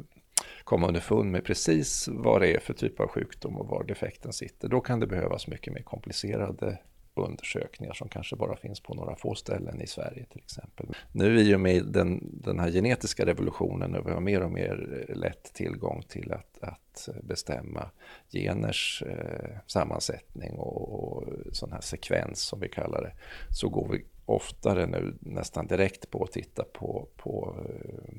komma 0.63 0.87
underfund 0.87 1.31
med 1.31 1.45
precis 1.45 2.07
vad 2.11 2.41
det 2.41 2.55
är 2.55 2.59
för 2.59 2.73
typ 2.73 2.99
av 2.99 3.07
sjukdom 3.07 3.57
och 3.57 3.67
var 3.67 3.83
defekten 3.83 4.33
sitter, 4.33 4.67
då 4.67 4.81
kan 4.81 4.99
det 4.99 5.07
behövas 5.07 5.47
mycket 5.47 5.73
mer 5.73 5.81
komplicerade 5.81 6.79
undersökningar 7.17 7.93
som 7.93 8.09
kanske 8.09 8.35
bara 8.35 8.55
finns 8.55 8.79
på 8.79 8.93
några 8.93 9.15
få 9.15 9.35
ställen 9.35 9.81
i 9.81 9.87
Sverige 9.87 10.25
till 10.25 10.41
exempel. 10.41 10.85
Nu 11.11 11.39
i 11.39 11.55
och 11.55 11.59
med 11.59 11.85
den, 11.85 12.41
den 12.43 12.59
här 12.59 12.71
genetiska 12.71 13.25
revolutionen 13.25 13.95
och 13.95 14.07
vi 14.07 14.11
har 14.11 14.19
mer 14.19 14.41
och 14.41 14.51
mer 14.51 15.05
eh, 15.09 15.15
lätt 15.15 15.53
tillgång 15.53 16.03
till 16.07 16.31
att, 16.31 16.57
att 16.61 17.09
bestämma 17.23 17.91
geners 18.31 19.03
eh, 19.07 19.57
sammansättning 19.67 20.57
och, 20.57 21.17
och 21.17 21.23
sån 21.51 21.71
här 21.71 21.81
sekvens 21.81 22.41
som 22.41 22.59
vi 22.59 22.69
kallar 22.69 23.01
det, 23.01 23.13
så 23.53 23.69
går 23.69 23.87
vi 23.91 24.05
oftare 24.27 24.85
nu 24.85 25.17
nästan 25.19 25.67
direkt 25.67 26.11
på 26.11 26.23
att 26.23 26.31
titta 26.31 26.63
på, 26.63 27.07
på 27.15 27.57
eh, 27.65 28.13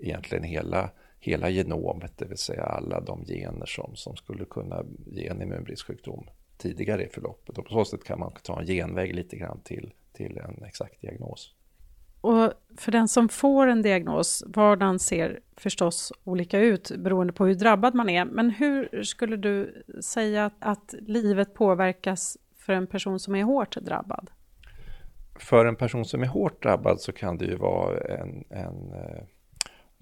egentligen 0.00 0.44
hela 0.44 0.90
hela 1.24 1.50
genomet, 1.50 2.12
det 2.18 2.24
vill 2.24 2.38
säga 2.38 2.62
alla 2.62 3.00
de 3.00 3.24
gener 3.24 3.66
som, 3.66 3.96
som 3.96 4.16
skulle 4.16 4.44
kunna 4.44 4.84
ge 5.06 5.28
en 5.28 5.42
immunbristsjukdom 5.42 6.26
tidigare 6.58 7.04
i 7.04 7.08
förloppet. 7.08 7.58
Och 7.58 7.64
på 7.64 7.70
så 7.70 7.84
sätt 7.84 8.04
kan 8.04 8.18
man 8.18 8.32
ta 8.42 8.60
en 8.60 8.66
genväg 8.66 9.14
lite 9.14 9.36
grann 9.36 9.60
till, 9.64 9.92
till 10.12 10.38
en 10.38 10.64
exakt 10.64 11.00
diagnos. 11.00 11.54
Och 12.20 12.52
för 12.76 12.92
den 12.92 13.08
som 13.08 13.28
får 13.28 13.66
en 13.66 13.82
diagnos, 13.82 14.44
vardagen 14.46 14.98
ser 14.98 15.40
förstås 15.56 16.12
olika 16.24 16.58
ut 16.58 16.90
beroende 16.98 17.32
på 17.32 17.46
hur 17.46 17.54
drabbad 17.54 17.94
man 17.94 18.08
är. 18.08 18.24
Men 18.24 18.50
hur 18.50 19.02
skulle 19.02 19.36
du 19.36 19.84
säga 20.00 20.44
att, 20.44 20.54
att 20.58 20.94
livet 21.00 21.54
påverkas 21.54 22.38
för 22.56 22.72
en 22.72 22.86
person 22.86 23.20
som 23.20 23.34
är 23.34 23.42
hårt 23.42 23.76
drabbad? 23.76 24.30
För 25.34 25.66
en 25.66 25.76
person 25.76 26.04
som 26.04 26.22
är 26.22 26.26
hårt 26.26 26.62
drabbad 26.62 27.00
så 27.00 27.12
kan 27.12 27.38
det 27.38 27.44
ju 27.44 27.56
vara 27.56 27.98
en, 28.00 28.44
en 28.50 28.92
eh, 28.92 29.24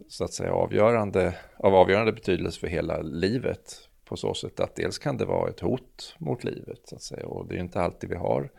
så 0.09 0.25
att 0.25 0.33
säga 0.33 0.53
avgörande, 0.53 1.37
av 1.57 1.75
avgörande 1.75 2.13
betydelse 2.13 2.61
för 2.61 2.67
hela 2.67 3.03
livet 3.03 3.89
på 4.05 4.17
så 4.17 4.35
sätt 4.35 4.61
att 4.61 4.77
dels 4.77 4.99
kan 4.99 5.17
det 5.17 5.25
vara 5.25 5.51
ett 5.51 5.61
hot 5.61 6.17
mot 6.19 6.45
livet 6.45 6.81
så 6.85 6.97
att 6.97 7.03
säga 7.03 7.27
och 7.27 7.47
det 7.47 7.55
är 7.55 7.57
ju 7.57 7.63
inte 7.63 7.81
alltid 7.81 8.11
vi 8.11 8.17
har 8.17 8.51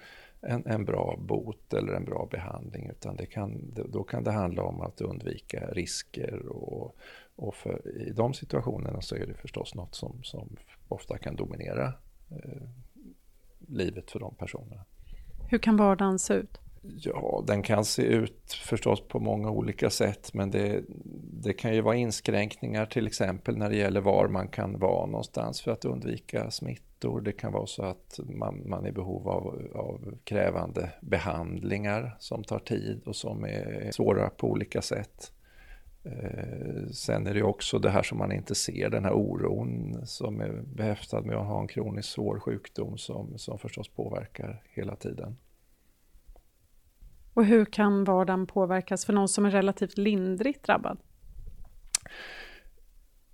en, 0.42 0.66
en 0.66 0.86
bra 0.86 1.18
bot 1.20 1.74
eller 1.74 1.94
en 1.94 2.06
bra 2.06 2.28
behandling 2.32 2.90
utan 2.90 3.16
det 3.16 3.26
kan, 3.26 3.74
då 3.90 4.04
kan 4.04 4.24
det 4.24 4.32
handla 4.32 4.64
om 4.64 4.82
att 4.82 5.02
undvika 5.02 5.68
risker 5.72 6.48
och, 6.48 6.96
och 7.36 7.56
för, 7.56 7.98
i 8.08 8.12
de 8.12 8.34
situationerna 8.34 9.02
så 9.02 9.16
är 9.16 9.26
det 9.26 9.34
förstås 9.34 9.76
något 9.76 9.96
som, 9.96 10.24
som 10.24 10.58
ofta 10.88 11.18
kan 11.18 11.36
dominera 11.36 11.94
eh, 12.32 12.62
livet 13.68 14.12
för 14.12 14.20
de 14.20 14.36
personerna. 14.36 14.86
Hur 15.50 15.58
kan 15.58 15.78
vardagen 15.78 16.20
se 16.20 16.34
ut? 16.34 16.63
Ja, 16.86 17.44
den 17.48 17.62
kan 17.62 17.86
se 17.86 18.02
ut 18.02 18.54
förstås 18.54 19.08
på 19.08 19.20
många 19.20 19.50
olika 19.52 19.90
sätt 19.90 20.34
men 20.34 20.52
det, 20.52 20.84
det 21.42 21.54
kan 21.54 21.76
ju 21.76 21.82
vara 21.82 21.96
inskränkningar 21.96 22.86
till 22.86 23.08
exempel 23.08 23.58
när 23.58 23.70
det 23.70 23.76
gäller 23.76 24.02
var 24.02 24.28
man 24.28 24.48
kan 24.48 24.80
vara 24.80 25.06
någonstans 25.06 25.62
för 25.62 25.72
att 25.72 25.86
undvika 25.86 26.52
smittor. 26.52 27.22
Det 27.22 27.32
kan 27.32 27.52
vara 27.52 27.68
så 27.68 27.84
att 27.84 28.20
man, 28.24 28.70
man 28.70 28.86
är 28.86 28.90
i 28.90 28.92
behov 28.92 29.30
av, 29.30 29.68
av 29.76 30.18
krävande 30.24 30.90
behandlingar 31.02 32.16
som 32.20 32.44
tar 32.44 32.60
tid 32.60 33.02
och 33.06 33.16
som 33.16 33.44
är 33.44 33.92
svåra 33.92 34.30
på 34.30 34.48
olika 34.52 34.82
sätt. 34.82 35.32
Eh, 36.04 36.88
sen 36.92 37.28
är 37.28 37.34
det 37.34 37.44
också 37.44 37.80
det 37.80 37.90
här 37.90 38.04
som 38.04 38.18
man 38.18 38.32
inte 38.32 38.56
ser, 38.56 38.90
den 38.90 39.06
här 39.06 39.14
oron 39.14 40.02
som 40.06 40.42
är 40.42 40.62
behäftad 40.76 41.22
med 41.22 41.36
att 41.36 41.48
ha 41.48 41.62
en 41.62 41.68
kroniskt 41.68 42.12
svår 42.12 42.40
sjukdom 42.40 42.98
som, 42.98 43.38
som 43.38 43.60
förstås 43.60 43.88
påverkar 43.88 44.64
hela 44.66 44.96
tiden. 44.96 45.38
Och 47.34 47.46
hur 47.46 47.66
kan 47.66 48.04
vardagen 48.04 48.48
påverkas 48.48 49.06
för 49.06 49.14
någon 49.14 49.28
som 49.28 49.46
är 49.46 49.52
relativt 49.52 49.98
lindrigt 49.98 50.66
drabbad? 50.66 50.98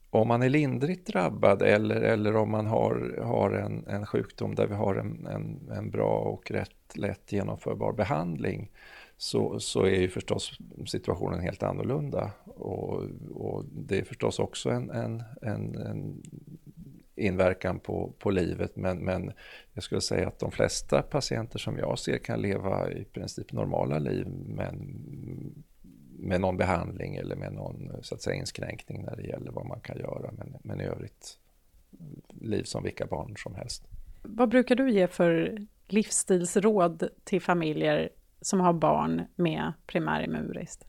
Om 0.09 0.27
man 0.27 0.41
är 0.41 0.49
lindrigt 0.49 1.07
drabbad 1.07 1.61
eller, 1.61 2.01
eller 2.01 2.35
om 2.35 2.51
man 2.51 2.65
har, 2.65 3.21
har 3.23 3.51
en, 3.51 3.87
en 3.87 4.05
sjukdom 4.05 4.55
där 4.55 4.67
vi 4.67 4.73
har 4.73 4.95
en, 4.95 5.27
en, 5.27 5.71
en 5.71 5.91
bra 5.91 6.19
och 6.19 6.51
rätt 6.51 6.71
lätt 6.93 7.31
genomförbar 7.31 7.93
behandling 7.93 8.71
så, 9.17 9.59
så 9.59 9.85
är 9.85 10.01
ju 10.01 10.09
förstås 10.09 10.57
situationen 10.87 11.39
helt 11.39 11.63
annorlunda. 11.63 12.31
Och, 12.45 13.03
och 13.33 13.65
det 13.65 13.99
är 13.99 14.03
förstås 14.03 14.39
också 14.39 14.69
en, 14.69 14.89
en, 14.89 15.23
en, 15.41 15.75
en 15.75 16.23
inverkan 17.19 17.79
på, 17.79 18.13
på 18.19 18.29
livet 18.29 18.75
men, 18.75 18.97
men 18.97 19.31
jag 19.73 19.83
skulle 19.83 20.01
säga 20.01 20.27
att 20.27 20.39
de 20.39 20.51
flesta 20.51 21.01
patienter 21.01 21.59
som 21.59 21.77
jag 21.77 21.99
ser 21.99 22.17
kan 22.17 22.41
leva 22.41 22.91
i 22.91 23.03
princip 23.03 23.51
normala 23.51 23.99
liv 23.99 24.27
men 24.47 24.75
med 26.19 26.41
någon 26.41 26.57
behandling 26.57 27.15
eller 27.15 27.35
med 27.35 27.53
någon 27.53 27.91
så 28.01 28.15
att 28.15 28.21
säga, 28.21 28.35
inskränkning 28.35 29.03
när 29.03 29.15
det 29.15 29.23
gäller 29.23 29.51
vad 29.51 29.65
man 29.65 29.79
kan 29.79 29.97
göra 29.97 30.31
men, 30.37 30.55
men 30.63 30.81
i 30.81 30.83
övrigt 30.83 31.37
liv 32.41 32.63
som 32.63 32.83
vilka 32.83 33.05
barn 33.05 33.33
som 33.37 33.55
helst. 33.55 33.83
Vad 34.23 34.49
brukar 34.49 34.75
du 34.75 34.91
ge 34.91 35.07
för 35.07 35.57
livsstilsråd 35.87 37.09
till 37.23 37.41
familjer 37.41 38.09
som 38.41 38.59
har 38.59 38.73
barn 38.73 39.21
med 39.35 39.73
primär 39.87 40.23
immunbrist? 40.23 40.85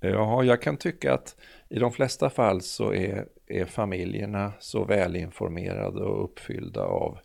Ja, 0.00 0.44
jag 0.44 0.62
kan 0.62 0.76
tycka 0.76 1.14
att 1.14 1.36
i 1.68 1.78
de 1.78 1.92
flesta 1.92 2.30
fall 2.30 2.60
så 2.62 2.92
är, 2.94 3.28
är 3.46 3.64
familjerna 3.64 4.52
så 4.60 4.84
välinformerade 4.84 6.00
och 6.04 6.24
uppfyllda 6.24 6.82
av 6.82 7.18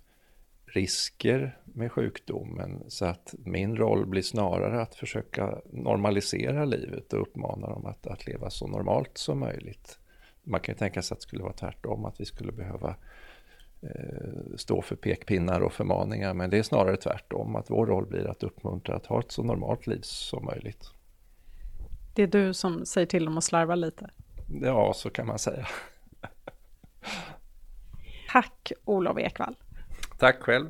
risker 0.65 1.57
med 1.63 1.91
sjukdomen 1.91 2.83
så 2.87 3.05
att 3.05 3.35
min 3.45 3.77
roll 3.77 4.05
blir 4.05 4.21
snarare 4.21 4.81
att 4.81 4.95
försöka 4.95 5.61
normalisera 5.71 6.65
livet 6.65 7.13
och 7.13 7.21
uppmana 7.21 7.67
dem 7.67 7.85
att, 7.85 8.07
att 8.07 8.27
leva 8.27 8.49
så 8.49 8.67
normalt 8.67 9.17
som 9.17 9.39
möjligt. 9.39 9.99
Man 10.43 10.59
kan 10.59 10.73
ju 10.73 10.77
tänka 10.77 11.01
sig 11.01 11.15
att 11.15 11.19
det 11.19 11.27
skulle 11.27 11.43
vara 11.43 11.53
tvärtom, 11.53 12.05
att 12.05 12.21
vi 12.21 12.25
skulle 12.25 12.51
behöva 12.51 12.95
eh, 13.81 14.55
stå 14.55 14.81
för 14.81 14.95
pekpinnar 14.95 15.61
och 15.61 15.73
förmaningar, 15.73 16.33
men 16.33 16.49
det 16.49 16.57
är 16.57 16.63
snarare 16.63 16.97
tvärtom, 16.97 17.55
att 17.55 17.69
vår 17.69 17.85
roll 17.85 18.05
blir 18.05 18.27
att 18.27 18.43
uppmuntra 18.43 18.95
att 18.95 19.05
ha 19.05 19.19
ett 19.19 19.31
så 19.31 19.43
normalt 19.43 19.87
liv 19.87 19.99
som 20.01 20.45
möjligt. 20.45 20.91
Det 22.15 22.23
är 22.23 22.27
du 22.27 22.53
som 22.53 22.85
säger 22.85 23.07
till 23.07 23.25
dem 23.25 23.37
att 23.37 23.43
slarva 23.43 23.75
lite? 23.75 24.09
Ja, 24.61 24.93
så 24.95 25.09
kan 25.09 25.27
man 25.27 25.39
säga. 25.39 25.67
Tack 28.29 28.71
Olof 28.85 29.17
Ekvall. 29.17 29.55
Tack 30.19 30.41
själv. 30.41 30.69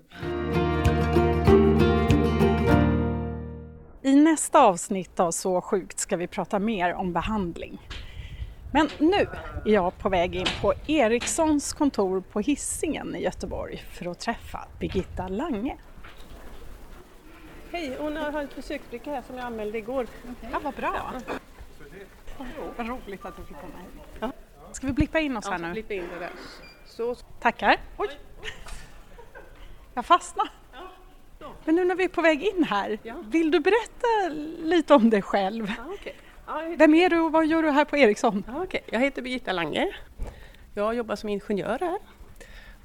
I 4.02 4.16
nästa 4.16 4.62
avsnitt 4.62 5.20
av 5.20 5.32
Så 5.32 5.62
sjukt 5.62 6.00
ska 6.00 6.18
vi 6.18 6.28
prata 6.28 6.60
mer 6.60 6.94
om 6.94 7.14
behandling. 7.14 7.88
Men 8.74 8.90
nu 9.00 9.28
är 9.66 9.74
jag 9.74 9.98
på 9.98 10.10
väg 10.10 10.36
in 10.36 10.46
på 10.62 10.74
Ericssons 10.88 11.74
kontor 11.74 12.24
på 12.32 12.40
Hisingen 12.40 13.16
i 13.16 13.24
Göteborg 13.24 13.84
för 13.92 14.12
att 14.12 14.20
träffa 14.20 14.68
Birgitta 14.80 15.28
Lange. 15.28 15.78
Hej, 17.74 17.98
hon 18.00 18.18
har 18.18 18.44
ett 18.44 18.56
besöksbricka 18.56 19.12
här 19.12 19.22
som 19.22 19.36
jag 19.36 19.46
anmälde 19.46 19.78
igår. 19.78 20.04
Okay. 20.04 20.50
Ja, 20.52 20.60
vad 20.64 20.74
bra. 20.74 21.12
Ja. 22.38 22.46
Vad 22.78 22.88
roligt 22.88 23.26
att 23.26 23.36
du 23.36 23.44
fick 23.44 23.58
komma 23.58 23.74
hit. 23.78 24.02
Ja. 24.20 24.32
Ska 24.72 24.88
vi 24.88 24.94
blippa 24.94 25.20
in 25.20 25.38
oss 25.38 25.48
här 25.48 25.58
nu? 25.58 25.68
Ja, 25.88 25.96
in 25.96 26.10
det 26.14 26.20
där. 26.20 26.30
Så. 26.86 27.16
Tackar. 27.16 27.78
Oj. 27.98 28.10
Jag 29.94 30.06
fastnade. 30.06 30.50
Men 31.66 31.76
nu 31.76 31.86
när 31.86 31.96
vi 31.96 32.04
är 32.04 32.10
på 32.10 32.22
väg 32.22 32.44
in 32.44 32.64
här, 32.64 33.00
vill 33.24 33.52
du 33.52 33.60
berätta 33.60 34.30
lite 34.64 34.94
om 34.94 35.10
dig 35.10 35.22
själv? 35.22 35.72
Okay. 35.94 36.14
ja, 36.48 36.62
Vem 36.78 36.96
är 36.96 37.10
du 37.10 37.20
och 37.20 37.32
vad 37.32 37.46
gör 37.46 37.64
du 37.64 37.70
här 37.70 37.86
på 37.86 37.98
Ericsson? 37.98 38.44
Okay. 38.64 38.82
Jag 38.86 39.00
heter 39.00 39.22
Birgitta 39.22 39.52
Lange. 39.52 39.96
Jag 40.74 40.96
jobbar 40.96 41.16
som 41.16 41.30
ingenjör 41.30 41.80
här. 41.80 42.00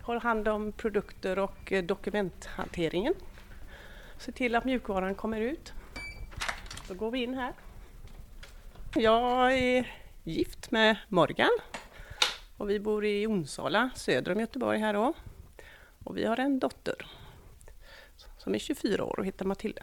Har 0.03 0.21
hand 0.21 0.49
om 0.49 0.73
produkter 0.73 1.39
och 1.39 1.73
eh, 1.73 1.83
dokumenthanteringen. 1.83 3.15
Ser 4.19 4.33
till 4.33 4.55
att 4.55 4.65
mjukvaran 4.65 5.15
kommer 5.15 5.41
ut. 5.41 5.73
Då 6.89 6.95
går 6.95 7.11
vi 7.11 7.23
in 7.23 7.35
här. 7.35 7.53
Jag 8.95 9.53
är 9.59 9.93
gift 10.25 10.71
med 10.71 10.97
Morgan 11.09 11.59
och 12.57 12.71
vi 12.71 12.81
bor 12.81 13.05
i 13.05 13.27
Onsala 13.27 13.91
söder 13.95 14.33
om 14.33 14.41
Göteborg 14.41 14.79
här 14.79 14.95
då. 14.95 15.13
Och 16.05 16.17
vi 16.17 16.25
har 16.25 16.41
en 16.41 16.59
dotter 16.59 17.07
som 18.39 18.55
är 18.55 18.59
24 18.59 19.05
år 19.05 19.19
och 19.19 19.27
heter 19.27 19.45
Matilda. 19.45 19.83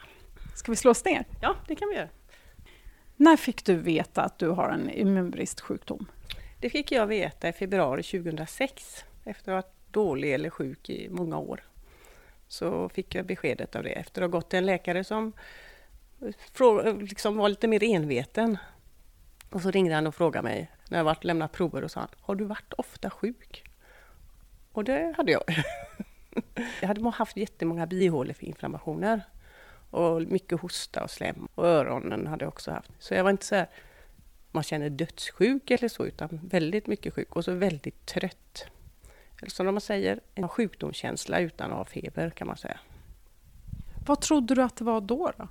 Ska 0.56 0.72
vi 0.72 0.76
slå 0.76 0.92
oss 0.92 1.06
ner? 1.06 1.26
Ja, 1.42 1.56
det 1.68 1.76
kan 1.76 1.90
vi 1.90 1.96
göra. 1.96 2.10
När 3.16 3.38
fick 3.38 3.66
du 3.66 3.76
veta 3.76 4.22
att 4.22 4.40
du 4.40 4.50
har 4.50 4.70
en 4.70 4.90
immunbristsjukdom? 4.90 6.06
Det 6.60 6.70
fick 6.70 6.92
jag 6.92 7.08
veta 7.08 7.50
i 7.50 7.54
februari 7.54 8.04
2006 8.04 9.06
efter 9.24 9.52
att 9.52 9.56
ha 9.56 9.70
varit 9.70 9.94
dålig 9.94 10.34
eller 10.34 10.50
sjuk 10.50 10.90
i 10.90 11.10
många 11.10 11.38
år. 11.38 11.64
Så 12.56 12.90
fick 12.90 13.16
jag 13.16 13.26
beskedet 13.26 13.76
av 13.76 13.84
det 13.84 13.90
efter 13.90 14.22
att 14.22 14.32
ha 14.32 14.40
gått 14.40 14.50
till 14.50 14.60
en 14.60 14.66
läkare 14.66 15.04
som 15.04 15.34
liksom 17.00 17.38
var 17.38 17.50
lite 17.50 17.68
mer 17.68 17.84
enveten 17.84 18.58
Och 19.50 19.62
så 19.62 19.72
ringde 19.72 19.96
han 19.96 20.08
och 20.08 20.16
frågade 20.16 20.44
mig 20.44 20.72
när 20.90 20.98
jag 20.98 21.06
varit 21.06 21.24
lämnat 21.24 21.52
prover 21.52 21.84
och 21.84 21.92
sa 21.92 22.08
Har 22.22 22.36
du 22.36 22.46
varit 22.46 22.74
ofta 22.74 23.10
sjuk? 23.10 23.64
Och 24.72 24.84
det 24.84 25.14
hade 25.18 25.32
jag. 25.32 25.44
jag 26.82 26.88
hade 26.88 27.10
haft 27.10 27.38
jättemånga 27.38 27.88
bihåleinflammationer 27.88 29.22
och 29.90 30.22
mycket 30.22 30.62
hosta 30.62 31.04
och 31.04 31.12
slem 31.12 31.48
och 31.56 31.66
öronen 31.66 32.28
hade 32.28 32.46
jag 32.46 32.50
också 32.50 32.72
haft. 32.72 32.92
Så 33.00 33.14
jag 33.14 33.24
var 33.24 33.32
inte 33.32 33.46
så 33.46 33.56
här, 33.56 33.70
man 34.52 34.64
känner 34.64 34.90
dödssjuk 34.90 35.72
eller 35.72 35.88
så, 35.88 36.06
utan 36.06 36.40
väldigt 36.44 36.88
mycket 36.88 37.14
sjuk 37.14 37.36
och 37.36 37.46
så 37.46 37.54
väldigt 37.54 38.06
trött. 38.06 38.66
Eller 39.42 39.52
som 39.52 39.66
man 39.66 39.82
säger, 39.82 40.20
en 40.36 40.50
sjukdomskänsla 40.50 41.40
utan 41.40 41.72
att 41.72 41.78
ha 41.78 41.86
feber 41.86 42.30
kan 42.30 42.48
man 42.48 42.58
säga. 42.58 42.80
Vad 44.06 44.22
trodde 44.22 44.56
du 44.56 44.62
att 44.62 44.76
det 44.76 44.84
var 44.84 45.02
då? 45.02 45.32
då? 45.38 45.48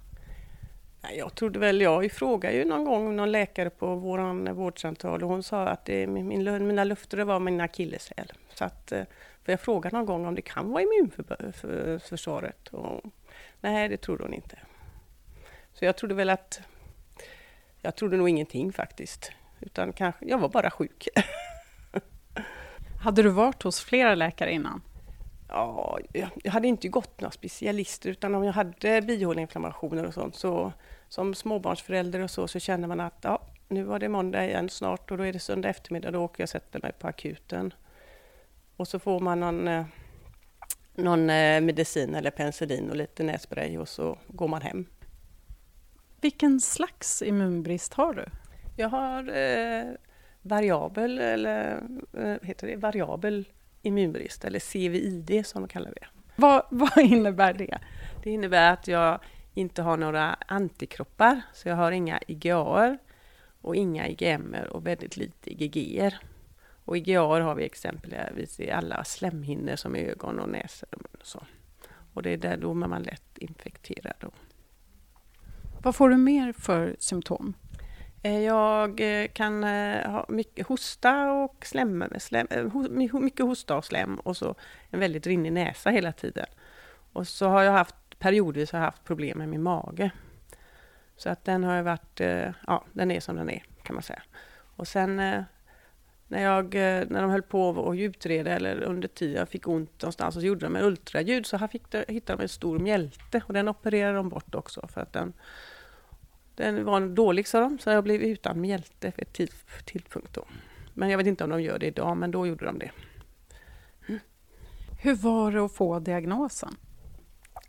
Jag 1.12 1.34
trodde 1.34 1.58
väl, 1.58 1.80
jag 1.80 2.12
frågade 2.12 2.56
ju 2.56 2.64
någon 2.64 2.84
gång 2.84 3.16
någon 3.16 3.32
läkare 3.32 3.70
på 3.70 3.94
vår 3.94 4.52
vårdcentral 4.52 5.22
och 5.22 5.28
hon 5.28 5.42
sa 5.42 5.66
att 5.66 5.84
det, 5.84 6.06
min, 6.06 6.66
mina 6.66 6.84
lufter 6.84 7.24
var 7.24 7.40
min 7.40 7.60
akilleshäl. 7.60 8.32
Så 8.54 8.64
att, 8.64 8.92
eh, 8.92 9.04
för 9.42 9.52
jag 9.52 9.60
frågade 9.60 9.96
någon 9.96 10.06
gång 10.06 10.26
om 10.26 10.34
det 10.34 10.42
kan 10.42 10.70
vara 10.70 10.82
immunförsvaret. 10.82 12.68
Och, 12.68 13.00
nej, 13.60 13.88
det 13.88 13.96
trodde 13.96 14.22
hon 14.22 14.34
inte. 14.34 14.58
Så 15.72 15.84
jag 15.84 15.96
trodde 15.96 16.14
väl 16.14 16.30
att... 16.30 16.60
Jag 17.80 17.96
trodde 17.96 18.16
nog 18.16 18.28
ingenting 18.28 18.72
faktiskt. 18.72 19.32
Utan 19.60 19.92
kanske, 19.92 20.26
jag 20.26 20.38
var 20.38 20.48
bara 20.48 20.70
sjuk. 20.70 21.08
Hade 23.04 23.22
du 23.22 23.28
varit 23.28 23.62
hos 23.62 23.80
flera 23.80 24.14
läkare 24.14 24.52
innan? 24.52 24.82
Ja, 25.48 25.98
jag 26.42 26.52
hade 26.52 26.68
inte 26.68 26.88
gått 26.88 27.20
några 27.20 27.30
specialister 27.30 28.10
utan 28.10 28.34
om 28.34 28.44
jag 28.44 28.52
hade 28.52 29.02
bihåleinflammationer 29.02 30.04
och 30.04 30.14
sånt 30.14 30.36
så 30.36 30.72
som 31.08 31.34
småbarnsförälder 31.34 32.20
och 32.20 32.30
så, 32.30 32.48
så 32.48 32.58
känner 32.58 32.88
man 32.88 33.00
att 33.00 33.18
ja, 33.20 33.42
nu 33.68 33.82
var 33.82 33.98
det 33.98 34.08
måndag 34.08 34.46
igen 34.46 34.68
snart 34.68 35.10
och 35.10 35.18
då 35.18 35.24
är 35.24 35.32
det 35.32 35.38
söndag 35.38 35.68
eftermiddag, 35.68 36.10
då 36.10 36.20
åker 36.20 36.40
jag 36.40 36.46
och 36.46 36.50
sätter 36.50 36.80
mig 36.82 36.92
på 36.92 37.08
akuten. 37.08 37.74
Och 38.76 38.88
så 38.88 38.98
får 38.98 39.20
man 39.20 39.40
någon, 39.40 39.68
eh, 39.68 39.84
någon 40.94 41.30
eh, 41.30 41.60
medicin 41.60 42.14
eller 42.14 42.30
penicillin 42.30 42.90
och 42.90 42.96
lite 42.96 43.22
nässpray 43.22 43.78
och 43.78 43.88
så 43.88 44.18
går 44.28 44.48
man 44.48 44.62
hem. 44.62 44.86
Vilken 46.20 46.60
slags 46.60 47.22
immunbrist 47.22 47.94
har 47.94 48.14
du? 48.14 48.24
Jag 48.76 48.88
har 48.88 49.36
eh, 49.36 49.84
variabel, 50.44 51.18
eller 51.18 51.82
eh, 52.12 52.36
heter 52.42 52.66
det, 52.66 52.76
variabel 52.76 53.48
immunbrist, 53.82 54.44
eller 54.44 54.58
CVID 54.58 55.46
som 55.46 55.62
de 55.62 55.68
kallar 55.68 55.90
det. 55.90 56.06
Vad, 56.36 56.62
vad 56.70 56.98
innebär 56.98 57.52
det? 57.52 57.78
Det 58.22 58.30
innebär 58.30 58.72
att 58.72 58.88
jag 58.88 59.20
inte 59.54 59.82
har 59.82 59.96
några 59.96 60.34
antikroppar, 60.34 61.40
så 61.52 61.68
jag 61.68 61.76
har 61.76 61.92
inga 61.92 62.20
IgA 62.26 62.98
och 63.60 63.76
inga 63.76 64.08
IgM 64.08 64.56
och 64.70 64.86
väldigt 64.86 65.16
lite 65.16 65.50
IgG. 65.50 66.10
Och 66.84 66.96
IgA 66.96 67.20
har 67.20 67.54
vi 67.54 67.64
exempelvis 67.64 68.60
i 68.60 68.70
alla 68.70 69.04
slemhinnor 69.04 69.76
som 69.76 69.94
ögon 69.94 70.38
och 70.38 70.48
näsor 70.48 70.88
och 70.92 71.00
mun 71.02 71.20
och 71.20 71.26
så. 71.26 71.46
Och 72.14 72.22
det 72.22 72.30
är 72.30 72.36
där 72.36 72.56
då 72.56 72.74
man 72.74 73.02
lätt 73.02 73.38
infekterad. 73.38 74.14
Då. 74.20 74.30
Vad 75.82 75.96
får 75.96 76.08
du 76.08 76.16
mer 76.16 76.52
för 76.52 76.96
symptom? 76.98 77.54
Eh, 78.24 78.40
jag 78.40 79.00
eh, 79.00 79.28
kan 79.28 79.64
eh, 79.64 80.10
ha 80.10 80.24
mycket 80.28 80.66
hosta 80.66 81.32
och 81.32 81.66
slem, 81.66 82.04
slem, 82.18 82.46
mycket 83.12 83.46
hosta 83.46 83.76
och 83.76 83.84
slem 83.84 84.16
och 84.16 84.36
så 84.36 84.54
en 84.90 85.00
väldigt 85.00 85.26
rinnig 85.26 85.52
näsa 85.52 85.90
hela 85.90 86.12
tiden. 86.12 86.46
Och 87.12 87.28
så 87.28 87.48
har 87.48 87.62
jag 87.62 87.72
haft 87.72 88.18
periodvis 88.18 88.72
har 88.72 88.80
haft 88.80 89.04
problem 89.04 89.38
med 89.38 89.48
min 89.48 89.62
mage. 89.62 90.10
Så 91.16 91.30
att 91.30 91.44
den 91.44 91.64
har 91.64 91.82
varit, 91.82 92.20
ja, 92.66 92.84
den 92.92 93.10
är 93.10 93.20
som 93.20 93.36
den 93.36 93.50
är 93.50 93.62
kan 93.82 93.94
man 93.94 94.02
säga. 94.02 94.22
Och 94.76 94.88
sen 94.88 95.16
när, 96.28 96.42
jag, 96.42 96.74
när 96.74 97.22
de 97.22 97.30
höll 97.30 97.42
på 97.42 97.90
att 97.90 97.98
utreda 97.98 98.50
eller 98.50 98.82
under 98.82 99.08
tiden 99.08 99.36
jag 99.36 99.48
fick 99.48 99.68
ont 99.68 100.02
någonstans 100.02 100.36
och 100.36 100.42
så 100.42 100.46
gjorde 100.46 100.66
de 100.66 100.76
en 100.76 100.84
ultraljud 100.84 101.46
så 101.46 101.68
fick 101.68 101.90
de, 101.90 102.04
hittade 102.08 102.36
de 102.36 102.42
en 102.42 102.48
stor 102.48 102.78
mjälte 102.78 103.42
och 103.46 103.52
den 103.52 103.68
opererade 103.68 104.16
de 104.16 104.28
bort 104.28 104.54
också 104.54 104.88
för 104.88 105.00
att 105.00 105.12
den 105.12 105.32
den 106.54 106.84
var 106.84 107.00
dålig 107.00 107.48
sa 107.48 107.60
de, 107.60 107.78
så 107.78 107.90
jag 107.90 108.04
blev 108.04 108.22
utan 108.22 108.60
mjälte 108.60 109.12
för 109.12 109.22
ett 109.22 109.40
tidpunkt 109.84 110.34
då. 110.34 110.44
Men 110.94 111.10
jag 111.10 111.18
vet 111.18 111.26
inte 111.26 111.44
om 111.44 111.50
de 111.50 111.62
gör 111.62 111.78
det 111.78 111.86
idag, 111.86 112.16
men 112.16 112.30
då 112.30 112.46
gjorde 112.46 112.64
de 112.64 112.78
det. 112.78 112.90
Mm. 114.08 114.20
Hur 115.02 115.14
var 115.14 115.52
det 115.52 115.60
att 115.60 115.72
få 115.72 115.98
diagnosen? 115.98 116.76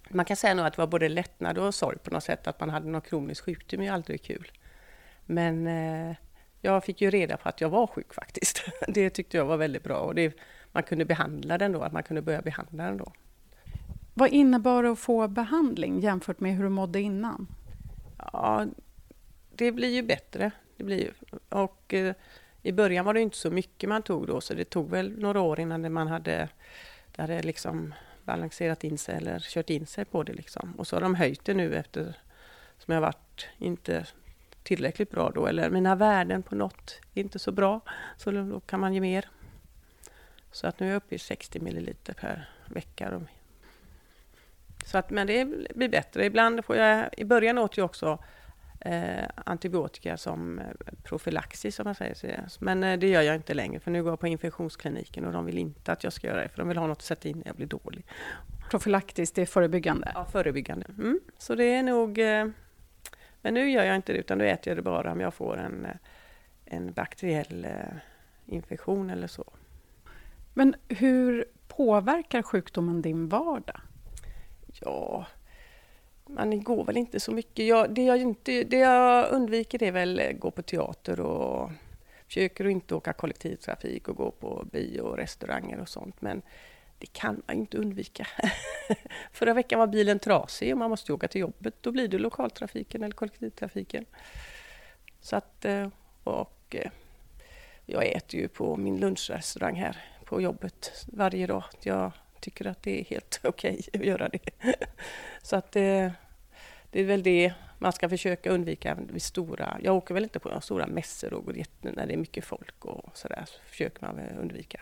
Man 0.10 0.26
kan 0.26 0.38
säga 0.38 0.54
nog 0.54 0.66
att 0.66 0.74
det 0.74 0.82
var 0.82 0.88
både 0.88 1.10
lättnad 1.10 1.58
och 1.58 1.76
sorg 1.76 1.98
på 1.98 2.12
något 2.12 2.24
sätt, 2.24 2.48
att 2.48 2.60
man 2.60 2.70
hade 2.70 2.90
någon 2.90 3.02
kronisk 3.02 3.44
sjukdom 3.46 3.82
är 3.82 3.92
aldrig 3.92 4.24
kul. 4.24 4.52
Men 5.26 5.68
eh, 5.68 6.16
jag 6.62 6.84
fick 6.84 7.02
ju 7.02 7.10
reda 7.10 7.38
på 7.38 7.50
att 7.50 7.62
jag 7.62 7.70
var 7.70 7.88
sjuk 7.88 8.14
faktiskt. 8.14 8.66
Det 8.88 9.10
tyckte 9.10 9.38
jag 9.38 9.46
var 9.46 9.58
väldigt 9.58 9.84
bra 9.84 9.98
och 9.98 10.16
det, 10.16 10.34
man 10.72 10.84
kunde 10.84 11.06
behandla 11.06 11.58
den 11.58 11.72
då, 11.72 11.82
att 11.82 11.94
man 11.94 12.04
kunde 12.04 12.22
börja 12.22 12.42
behandla 12.42 12.84
den 12.84 12.98
då. 12.98 13.12
Vad 14.14 14.30
innebar 14.30 14.84
det 14.84 14.92
att 14.92 15.00
få 15.00 15.28
behandling 15.28 16.00
jämfört 16.00 16.40
med 16.40 16.56
hur 16.56 16.64
du 16.64 16.70
mådde 16.70 17.02
innan? 17.02 17.48
Ja, 18.34 18.66
det 19.56 19.72
blir 19.72 19.96
ju 19.96 20.02
bättre. 20.02 20.52
Det 20.78 20.84
blir 20.84 20.98
ju. 20.98 21.12
Och 21.50 21.94
eh, 21.94 22.16
i 22.62 22.72
början 22.72 23.06
var 23.06 23.14
det 23.14 23.22
inte 23.22 23.38
så 23.38 23.52
mycket 23.52 23.90
man 23.90 24.02
tog 24.02 24.28
då, 24.28 24.42
så 24.42 24.54
det 24.54 24.66
tog 24.66 24.90
väl 24.90 25.20
några 25.20 25.42
år 25.42 25.60
innan 25.60 25.94
man 25.94 26.08
hade, 26.08 26.50
det 27.16 27.22
hade 27.22 27.42
liksom 27.42 27.94
balanserat 28.24 28.84
in 28.84 28.98
sig 28.98 29.16
eller 29.16 29.40
kört 29.40 29.70
in 29.70 29.86
sig 29.86 30.06
på 30.06 30.24
det. 30.24 30.34
Liksom. 30.34 30.74
Och 30.78 30.88
så 30.88 30.96
har 30.96 31.02
de 31.02 31.16
höjt 31.16 31.46
det 31.46 31.54
nu 31.54 31.76
efter 31.76 32.14
som 32.78 32.94
jag 32.94 33.02
varit 33.02 33.48
inte 33.58 34.06
tillräckligt 34.64 35.12
bra 35.12 35.32
då, 35.36 35.48
eller 35.48 35.70
mina 35.70 35.96
värden 35.96 36.44
på 36.44 36.56
något 36.56 37.00
är 37.14 37.22
inte 37.22 37.40
så 37.40 37.52
bra, 37.52 37.82
så 38.18 38.32
då 38.32 38.60
kan 38.60 38.80
man 38.80 38.94
ge 38.94 39.02
mer. 39.02 39.30
Så 40.52 40.68
att 40.68 40.80
nu 40.80 40.86
är 40.88 40.92
jag 40.92 40.98
uppe 40.98 41.16
i 41.16 41.20
60 41.20 41.60
milliliter 41.60 42.14
per 42.14 42.50
vecka 42.66 43.10
så 44.86 44.98
att, 44.98 45.10
men 45.10 45.28
det 45.28 45.46
blir 45.76 45.90
bättre. 45.90 46.26
Ibland 46.26 46.66
får 46.66 46.76
jag, 46.76 47.10
i 47.18 47.26
början 47.26 47.58
åt 47.58 47.78
jag 47.78 47.86
också 47.86 48.20
eh, 48.80 49.26
antibiotika 49.46 50.18
som 50.18 50.60
eh, 50.60 50.66
profylaxis, 51.04 51.76
som 51.76 51.84
man 51.84 51.96
säger. 51.96 52.48
Men 52.60 52.84
eh, 52.84 53.00
det 53.00 53.08
gör 53.08 53.22
jag 53.22 53.36
inte 53.36 53.54
längre, 53.54 53.80
för 53.80 53.92
nu 53.92 54.04
går 54.04 54.12
jag 54.12 54.20
på 54.20 54.28
infektionskliniken 54.28 55.26
och 55.26 55.32
de 55.34 55.46
vill 55.46 55.58
inte 55.58 55.92
att 55.92 56.04
jag 56.04 56.14
ska 56.14 56.28
göra 56.28 56.42
det, 56.42 56.50
för 56.50 56.58
de 56.58 56.68
vill 56.68 56.78
ha 56.78 56.88
något 56.88 56.98
att 56.98 57.04
sätta 57.04 57.30
in 57.30 57.38
när 57.38 57.48
jag 57.48 57.56
blir 57.56 57.68
dålig. 57.68 58.06
Profylaktiskt, 58.70 59.36
det 59.36 59.42
är 59.42 59.46
förebyggande? 59.46 60.12
Ja, 60.16 60.26
förebyggande. 60.26 60.86
Mm. 60.98 61.20
Så 61.38 61.56
det 61.56 61.64
är 61.64 61.84
nog... 61.84 62.20
Eh, 62.20 62.48
men 63.42 63.54
nu 63.54 63.72
gör 63.72 63.84
jag 63.84 63.96
inte 63.96 64.14
det, 64.14 64.20
utan 64.20 64.38
då 64.38 64.46
äter 64.46 64.72
jag 64.72 64.78
det 64.78 64.82
bara 64.82 65.12
om 65.12 65.20
jag 65.20 65.34
får 65.34 65.58
en, 65.58 65.86
eh, 65.86 65.96
en 66.66 66.94
bakteriell 66.94 67.66
eh, 67.66 67.72
infektion 68.46 69.10
eller 69.10 69.28
så. 69.28 69.54
Men 70.54 70.76
hur 70.88 71.46
påverkar 71.68 72.42
sjukdomen 72.42 73.02
din 73.02 73.30
vardag? 73.30 73.82
Ja, 74.82 75.26
man 76.26 76.64
går 76.64 76.84
väl 76.84 76.98
inte 76.98 77.20
så 77.20 77.32
mycket. 77.32 77.66
Jag, 77.66 77.94
det, 77.94 78.04
jag 78.04 78.22
inte, 78.22 78.64
det 78.64 78.78
jag 78.78 79.32
undviker 79.32 79.84
är 79.84 79.92
väl 79.92 80.34
gå 80.40 80.52
på 80.52 80.62
teater 80.62 81.20
och 81.20 81.72
försöker 82.28 82.66
att 82.66 82.72
inte 82.72 82.96
åka 82.96 83.14
kollektivtrafik 83.14 84.08
och 84.08 84.16
gå 84.16 84.32
på 84.32 84.66
bio 84.72 85.02
och 85.02 85.18
restauranger 85.18 85.80
och 85.80 85.90
sånt. 85.90 86.22
Men 86.22 86.42
det 87.00 87.14
kan 87.14 87.42
man 87.48 87.56
ju 87.56 87.62
inte 87.62 87.78
undvika. 87.78 88.28
Förra 89.32 89.54
veckan 89.54 89.80
var 89.80 89.88
bilen 89.88 90.20
trasig 90.20 90.72
och 90.72 90.78
man 90.78 90.90
måste 90.90 91.14
åka 91.14 91.28
till 91.28 91.42
jobbet. 91.42 91.76
Då 91.82 91.92
blir 91.92 92.08
det 92.08 92.18
lokaltrafiken 92.18 93.04
eller 93.04 93.16
kollektivtrafiken. 93.16 94.06
Så 95.22 95.36
att, 95.36 95.66
eh, 95.66 95.88
och 96.24 96.76
eh, 96.76 96.92
jag 97.86 98.06
äter 98.06 98.40
ju 98.40 98.48
på 98.48 98.78
min 98.78 98.98
lunchrestaurang 98.98 99.76
här 99.76 99.98
på 100.26 100.42
jobbet 100.42 101.06
varje 101.08 101.48
dag. 101.48 101.64
Jag 101.82 102.12
tycker 102.40 102.68
att 102.68 102.84
det 102.84 103.00
är 103.00 103.04
helt 103.04 103.40
okej 103.44 103.80
okay 103.88 104.02
att 104.02 104.08
göra 104.08 104.30
det. 104.30 104.40
Så 105.42 105.56
att 105.56 105.72
det, 105.72 106.14
det 106.92 107.00
är 107.00 107.06
väl 107.06 107.24
det 107.24 107.54
man 107.80 107.94
ska 107.94 108.10
försöka 108.10 108.50
undvika 108.50 108.98
vid 109.12 109.22
stora... 109.22 109.78
Jag 109.82 109.96
åker 109.96 110.14
väl 110.14 110.24
inte 110.24 110.40
på 110.40 110.62
stora 110.62 110.88
mässor 110.88 111.34
och 111.34 111.46
går 111.46 111.56
när 111.82 112.06
det 112.06 112.14
är 112.14 112.18
mycket 112.18 112.46
folk 112.46 112.86
och 112.86 113.18
sådär, 113.18 113.44
så 113.48 113.60
försöker 113.66 114.06
man 114.06 114.20
undvika. 114.20 114.82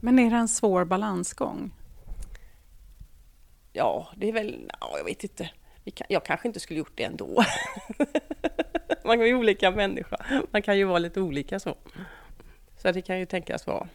Men 0.00 0.18
är 0.18 0.30
det 0.30 0.36
en 0.36 0.48
svår 0.48 0.84
balansgång? 0.84 1.70
Ja, 3.72 4.08
det 4.16 4.28
är 4.28 4.32
väl... 4.32 4.70
Ja, 4.80 4.98
jag 4.98 5.04
vet 5.04 5.24
inte. 5.24 5.50
Jag 6.08 6.24
kanske 6.24 6.48
inte 6.48 6.60
skulle 6.60 6.78
gjort 6.78 6.92
det 6.94 7.04
ändå. 7.04 7.44
man 9.04 9.20
är 9.20 9.24
ju 9.24 9.34
olika 9.34 9.70
människa. 9.70 10.16
Man 10.50 10.62
kan 10.62 10.78
ju 10.78 10.84
vara 10.84 10.98
lite 10.98 11.20
olika 11.20 11.60
så. 11.60 11.76
Så 12.76 12.92
det 12.92 13.02
kan 13.02 13.18
ju 13.18 13.26
tänkas 13.26 13.66
vara 13.66 13.88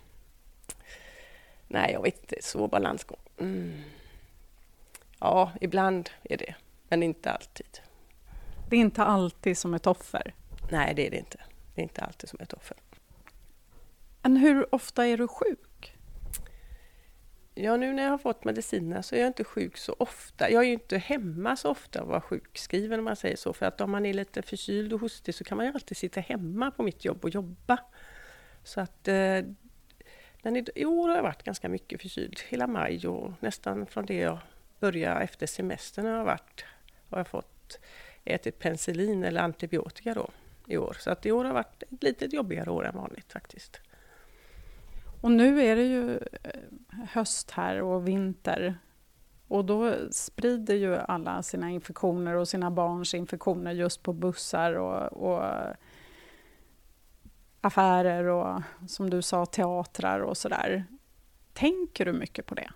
Nej, 1.73 1.91
jag 1.93 2.01
vet 2.01 2.19
inte. 2.19 2.35
Svår 2.41 2.67
balansgång. 2.67 3.19
Mm. 3.37 3.73
Ja, 5.19 5.51
ibland 5.61 6.09
är 6.23 6.37
det, 6.37 6.55
men 6.89 7.03
inte 7.03 7.31
alltid. 7.31 7.79
Det 8.69 8.75
är 8.75 8.79
inte 8.79 9.03
alltid 9.03 9.57
som 9.57 9.73
ett 9.73 9.87
offer? 9.87 10.35
Nej, 10.71 10.93
det 10.95 11.07
är 11.07 11.11
det 11.11 11.17
inte. 11.17 11.37
Det 11.75 11.81
är 11.81 11.83
inte 11.83 12.01
alltid 12.01 12.29
som 12.29 12.39
ett 12.39 12.53
offer. 12.53 12.77
Men 14.21 14.37
hur 14.37 14.75
ofta 14.75 15.07
är 15.07 15.17
du 15.17 15.27
sjuk? 15.27 15.97
Ja, 17.55 17.77
nu 17.77 17.93
när 17.93 18.03
jag 18.03 18.09
har 18.09 18.17
fått 18.17 18.43
medicinerna 18.43 19.03
så 19.03 19.15
är 19.15 19.19
jag 19.19 19.27
inte 19.27 19.43
sjuk 19.43 19.77
så 19.77 19.95
ofta. 19.99 20.49
Jag 20.49 20.63
är 20.63 20.67
ju 20.67 20.73
inte 20.73 20.97
hemma 20.97 21.55
så 21.55 21.69
ofta 21.69 22.01
och 22.01 22.07
vara 22.07 22.21
sjukskriven 22.21 22.99
om 22.99 23.05
man 23.05 23.15
säger 23.15 23.35
så. 23.35 23.53
För 23.53 23.65
att 23.65 23.81
om 23.81 23.91
man 23.91 24.05
är 24.05 24.13
lite 24.13 24.41
förkyld 24.41 24.93
och 24.93 24.99
hostig 24.99 25.35
så 25.35 25.43
kan 25.43 25.57
man 25.57 25.65
ju 25.65 25.73
alltid 25.73 25.97
sitta 25.97 26.19
hemma 26.19 26.71
på 26.71 26.83
mitt 26.83 27.05
jobb 27.05 27.23
och 27.23 27.29
jobba. 27.29 27.77
Så 28.63 28.81
att 28.81 29.07
eh, 29.07 29.39
men 30.43 30.65
i 30.75 30.85
år 30.85 31.07
har 31.07 31.15
jag 31.15 31.23
varit 31.23 31.43
ganska 31.43 31.69
mycket 31.69 32.01
förkyld. 32.01 32.39
Hela 32.49 32.67
maj 32.67 33.07
och 33.07 33.31
nästan 33.39 33.85
från 33.85 34.05
det 34.05 34.17
jag 34.17 34.37
började 34.79 35.21
efter 35.21 35.47
semestern 35.47 36.05
har 36.05 36.17
jag 36.17 36.25
varit, 36.25 36.65
har 37.09 37.17
jag 37.17 37.27
fått 37.27 37.79
ätit 38.25 38.59
penicillin 38.59 39.23
eller 39.23 39.41
antibiotika 39.41 40.13
då 40.13 40.29
i 40.67 40.77
år. 40.77 40.97
Så 40.99 41.11
att 41.11 41.25
i 41.25 41.31
år 41.31 41.45
har 41.45 41.53
varit 41.53 41.83
ett 41.83 42.03
lite 42.03 42.25
jobbigare 42.25 42.71
år 42.71 42.85
än 42.85 42.95
vanligt 42.95 43.31
faktiskt. 43.31 43.81
Och 45.21 45.31
nu 45.31 45.63
är 45.63 45.75
det 45.75 45.83
ju 45.83 46.17
eh, 46.17 46.59
höst 47.09 47.51
här 47.51 47.81
och 47.81 48.07
vinter. 48.07 48.75
Och 49.47 49.65
då 49.65 49.95
sprider 50.11 50.75
ju 50.75 50.95
alla 50.95 51.43
sina 51.43 51.69
infektioner 51.69 52.33
och 52.33 52.47
sina 52.47 52.71
barns 52.71 53.13
infektioner 53.13 53.71
just 53.71 54.03
på 54.03 54.13
bussar 54.13 54.73
och, 54.73 55.13
och 55.13 55.43
affärer 57.63 58.23
och 58.23 58.61
som 58.87 59.09
du 59.09 59.21
sa 59.21 59.45
teatrar 59.45 60.19
och 60.19 60.37
sådär. 60.37 60.85
Tänker 61.53 62.05
du 62.05 62.13
mycket 62.13 62.45
på 62.45 62.55
det? 62.55 62.69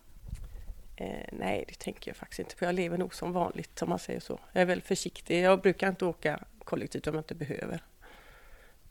Eh, 0.95 1.29
nej, 1.31 1.65
det 1.67 1.79
tänker 1.79 2.09
jag 2.09 2.15
faktiskt 2.15 2.39
inte 2.39 2.55
på. 2.55 2.65
Jag 2.65 2.75
lever 2.75 2.97
nog 2.97 3.15
som 3.15 3.33
vanligt 3.33 3.81
om 3.81 3.89
man 3.89 3.99
säger 3.99 4.19
så. 4.19 4.39
Jag 4.53 4.61
är 4.61 4.65
väldigt 4.65 4.87
försiktig. 4.87 5.41
Jag 5.41 5.61
brukar 5.61 5.89
inte 5.89 6.05
åka 6.05 6.39
kollektivt 6.63 7.07
om 7.07 7.13
jag 7.13 7.19
inte 7.19 7.35
behöver. 7.35 7.83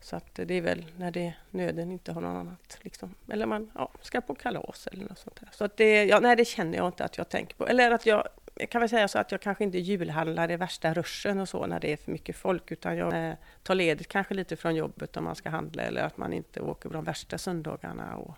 Så 0.01 0.17
att 0.17 0.35
det 0.35 0.55
är 0.55 0.61
väl 0.61 0.85
när 0.97 1.11
det 1.11 1.35
nöden 1.51 1.93
inte 1.93 2.13
har 2.13 2.21
något 2.21 2.41
annat. 2.41 2.79
Liksom. 2.81 3.15
Eller 3.33 3.47
man 3.47 3.71
ja, 3.75 3.93
ska 4.03 4.21
på 4.21 4.35
kalas 4.35 4.87
eller 4.87 5.05
något 5.05 5.19
sånt 5.19 5.41
där. 5.41 5.49
Så 5.53 5.65
att 5.65 5.77
det, 5.77 6.05
ja, 6.05 6.21
nej, 6.21 6.37
det 6.37 6.45
känner 6.45 6.79
jag 6.79 6.87
inte 6.89 7.05
att 7.05 7.19
jag 7.19 7.29
tänker 7.29 7.57
på. 7.57 7.67
Eller 7.67 7.91
att 7.91 8.07
jag, 8.07 8.29
jag 8.57 8.71
kan 8.71 8.81
väl 8.81 8.89
säga 8.89 9.09
så 9.09 9.19
att 9.19 9.33
jag 9.33 9.41
kanske 9.41 9.65
inte 9.65 9.79
julhandlar 9.79 10.51
i 10.51 10.57
värsta 10.57 10.95
ruschen 10.95 11.41
och 11.41 11.49
så 11.49 11.67
när 11.67 11.81
det 11.81 11.93
är 11.93 11.97
för 11.97 12.13
mycket 12.13 12.37
folk. 12.37 12.73
Utan 12.73 12.97
jag 12.97 13.29
eh, 13.29 13.35
tar 13.63 13.75
ledigt 13.75 14.09
kanske 14.09 14.35
lite 14.35 14.57
från 14.57 14.75
jobbet 14.75 15.17
om 15.17 15.25
man 15.25 15.37
ska 15.37 15.51
handla. 15.51 15.83
Eller 15.83 16.03
att 16.03 16.17
man 16.17 16.33
inte 16.33 16.61
åker 16.61 16.89
på 16.89 16.93
de 16.93 17.05
värsta 17.05 17.39
söndagarna 17.39 18.17
och 18.17 18.35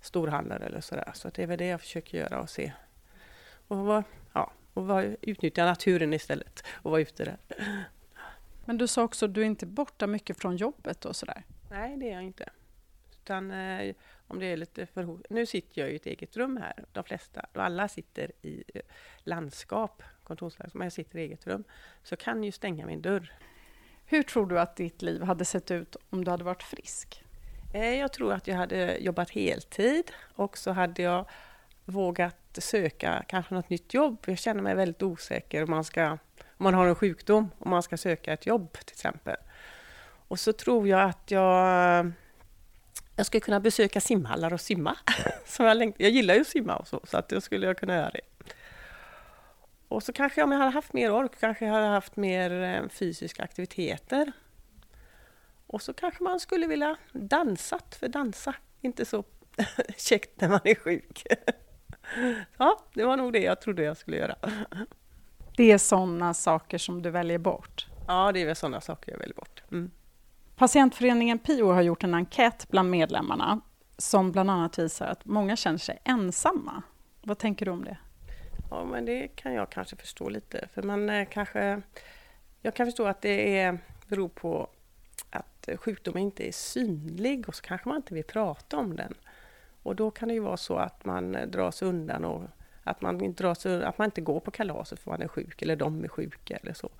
storhandlar 0.00 0.60
eller 0.60 0.80
sådär. 0.80 1.10
Så 1.14 1.28
det 1.28 1.42
är 1.42 1.46
väl 1.46 1.58
det 1.58 1.66
jag 1.66 1.80
försöker 1.80 2.18
göra 2.18 2.40
och 2.40 2.50
se. 2.50 2.72
Och, 3.68 3.76
var, 3.76 4.04
ja, 4.32 4.52
och 4.74 4.86
var, 4.86 5.16
utnyttja 5.20 5.64
naturen 5.64 6.12
istället 6.12 6.64
och 6.68 6.90
vara 6.90 7.00
ute 7.00 7.24
där. 7.24 7.36
Men 8.64 8.78
du 8.78 8.86
sa 8.86 9.02
också 9.02 9.24
att 9.24 9.34
du 9.34 9.40
är 9.40 9.46
inte 9.46 9.66
borta 9.66 10.06
mycket 10.06 10.38
från 10.38 10.56
jobbet 10.56 11.04
och 11.04 11.16
sådär? 11.16 11.42
Nej, 11.70 11.96
det 11.96 12.08
är 12.08 12.12
jag 12.12 12.22
inte. 12.22 12.48
Utan 13.22 13.50
eh, 13.50 13.94
om 14.28 14.38
det 14.38 14.46
är 14.46 14.56
lite 14.56 14.86
för... 14.86 15.18
Nu 15.30 15.46
sitter 15.46 15.80
jag 15.80 15.90
i 15.90 15.96
ett 15.96 16.06
eget 16.06 16.36
rum 16.36 16.56
här, 16.56 16.84
de 16.92 17.04
flesta. 17.04 17.46
Och 17.54 17.64
alla 17.64 17.88
sitter 17.88 18.32
i 18.42 18.64
eh, 18.74 18.82
landskap, 19.18 20.02
kontorslandskap, 20.24 20.78
men 20.78 20.84
jag 20.86 20.92
sitter 20.92 21.18
i 21.18 21.22
eget 21.22 21.46
rum. 21.46 21.64
Så 22.02 22.16
kan 22.16 22.44
ju 22.44 22.52
stänga 22.52 22.86
min 22.86 23.02
dörr. 23.02 23.32
Hur 24.04 24.22
tror 24.22 24.46
du 24.46 24.60
att 24.60 24.76
ditt 24.76 25.02
liv 25.02 25.22
hade 25.22 25.44
sett 25.44 25.70
ut 25.70 25.96
om 26.10 26.24
du 26.24 26.30
hade 26.30 26.44
varit 26.44 26.62
frisk? 26.62 27.24
Eh, 27.74 27.94
jag 27.94 28.12
tror 28.12 28.32
att 28.32 28.46
jag 28.46 28.56
hade 28.56 28.98
jobbat 28.98 29.30
heltid 29.30 30.10
och 30.34 30.58
så 30.58 30.70
hade 30.72 31.02
jag 31.02 31.30
vågat 31.84 32.58
söka 32.58 33.24
kanske 33.28 33.54
något 33.54 33.70
nytt 33.70 33.94
jobb. 33.94 34.18
Jag 34.26 34.38
känner 34.38 34.62
mig 34.62 34.74
väldigt 34.74 35.02
osäker 35.02 35.62
om 35.62 35.70
man 35.70 35.84
ska 35.84 36.18
om 36.58 36.64
man 36.64 36.74
har 36.74 36.86
en 36.86 36.94
sjukdom 36.94 37.50
och 37.58 37.66
man 37.66 37.82
ska 37.82 37.96
söka 37.96 38.32
ett 38.32 38.46
jobb 38.46 38.72
till 38.72 38.92
exempel. 38.92 39.36
Och 40.28 40.40
så 40.40 40.52
tror 40.52 40.88
jag 40.88 41.00
att 41.00 41.30
jag, 41.30 42.12
jag 43.16 43.26
skulle 43.26 43.40
kunna 43.40 43.60
besöka 43.60 44.00
simhallar 44.00 44.52
och 44.52 44.60
simma. 44.60 44.96
Som 45.44 45.66
jag, 45.66 45.92
jag 45.98 46.10
gillar 46.10 46.34
ju 46.34 46.40
att 46.40 46.46
simma 46.46 46.76
och 46.76 46.88
så, 46.88 47.00
så 47.04 47.18
att 47.18 47.28
då 47.28 47.40
skulle 47.40 47.66
jag 47.66 47.78
kunna 47.78 47.94
göra 47.94 48.10
det. 48.10 48.52
Och 49.88 50.02
så 50.02 50.12
kanske 50.12 50.42
om 50.42 50.52
jag 50.52 50.58
hade 50.58 50.70
haft 50.70 50.92
mer 50.92 51.12
ork, 51.12 51.32
kanske 51.40 51.66
jag 51.66 51.72
hade 51.72 51.86
haft 51.86 52.16
mer 52.16 52.62
eh, 52.62 52.88
fysiska 52.88 53.42
aktiviteter. 53.42 54.32
Och 55.66 55.82
så 55.82 55.92
kanske 55.92 56.22
man 56.22 56.40
skulle 56.40 56.66
vilja 56.66 56.96
dansat, 57.12 57.94
för 57.94 58.08
dansa 58.08 58.54
inte 58.80 59.04
så 59.04 59.24
käckt 59.96 60.40
när 60.40 60.48
man 60.48 60.60
är 60.64 60.74
sjuk. 60.74 61.26
Ja, 62.56 62.80
det 62.94 63.04
var 63.04 63.16
nog 63.16 63.32
det 63.32 63.38
jag 63.38 63.60
trodde 63.60 63.82
jag 63.82 63.96
skulle 63.96 64.16
göra. 64.16 64.36
Det 65.56 65.72
är 65.72 65.78
sådana 65.78 66.34
saker 66.34 66.78
som 66.78 67.02
du 67.02 67.10
väljer 67.10 67.38
bort? 67.38 67.86
Ja, 68.06 68.32
det 68.32 68.40
är 68.40 68.46
väl 68.46 68.56
sådana 68.56 68.80
saker 68.80 69.12
jag 69.12 69.18
väljer 69.18 69.34
bort. 69.34 69.62
Mm. 69.72 69.90
Patientföreningen 70.56 71.38
PIO 71.38 71.72
har 71.72 71.82
gjort 71.82 72.04
en 72.04 72.14
enkät 72.14 72.68
bland 72.68 72.90
medlemmarna 72.90 73.60
som 73.98 74.32
bland 74.32 74.50
annat 74.50 74.78
visar 74.78 75.06
att 75.06 75.24
många 75.24 75.56
känner 75.56 75.78
sig 75.78 75.98
ensamma. 76.04 76.82
Vad 77.22 77.38
tänker 77.38 77.66
du 77.66 77.72
om 77.72 77.84
det? 77.84 77.96
Ja, 78.70 78.84
men 78.84 79.04
det 79.04 79.28
kan 79.28 79.54
jag 79.54 79.70
kanske 79.70 79.96
förstå 79.96 80.28
lite. 80.28 80.68
För 80.74 80.82
man 80.82 81.10
eh, 81.10 81.28
kanske... 81.30 81.82
Jag 82.62 82.74
kan 82.74 82.86
förstå 82.86 83.06
att 83.06 83.22
det 83.22 83.58
är, 83.58 83.78
beror 84.08 84.28
på 84.28 84.68
att 85.30 85.68
sjukdomen 85.76 86.22
inte 86.22 86.48
är 86.48 86.52
synlig 86.52 87.48
och 87.48 87.54
så 87.54 87.62
kanske 87.62 87.88
man 87.88 87.96
inte 87.96 88.14
vill 88.14 88.24
prata 88.24 88.76
om 88.76 88.96
den. 88.96 89.14
Och 89.82 89.96
då 89.96 90.10
kan 90.10 90.28
det 90.28 90.34
ju 90.34 90.40
vara 90.40 90.56
så 90.56 90.76
att 90.76 91.04
man 91.04 91.34
eh, 91.34 91.46
drar 91.46 91.70
sig 91.70 91.88
undan 91.88 92.24
och 92.24 92.42
att 92.82 93.00
man 93.00 93.24
inte, 93.24 93.50
att 93.84 93.98
man 93.98 94.04
inte 94.04 94.20
går 94.20 94.40
på 94.40 94.50
kalaset 94.50 95.00
för 95.00 95.10
man 95.10 95.22
är 95.22 95.28
sjuk 95.28 95.62
eller 95.62 95.76
de 95.76 96.04
är 96.04 96.08
sjuka 96.08 96.56
eller 96.56 96.72
så. 96.72 96.90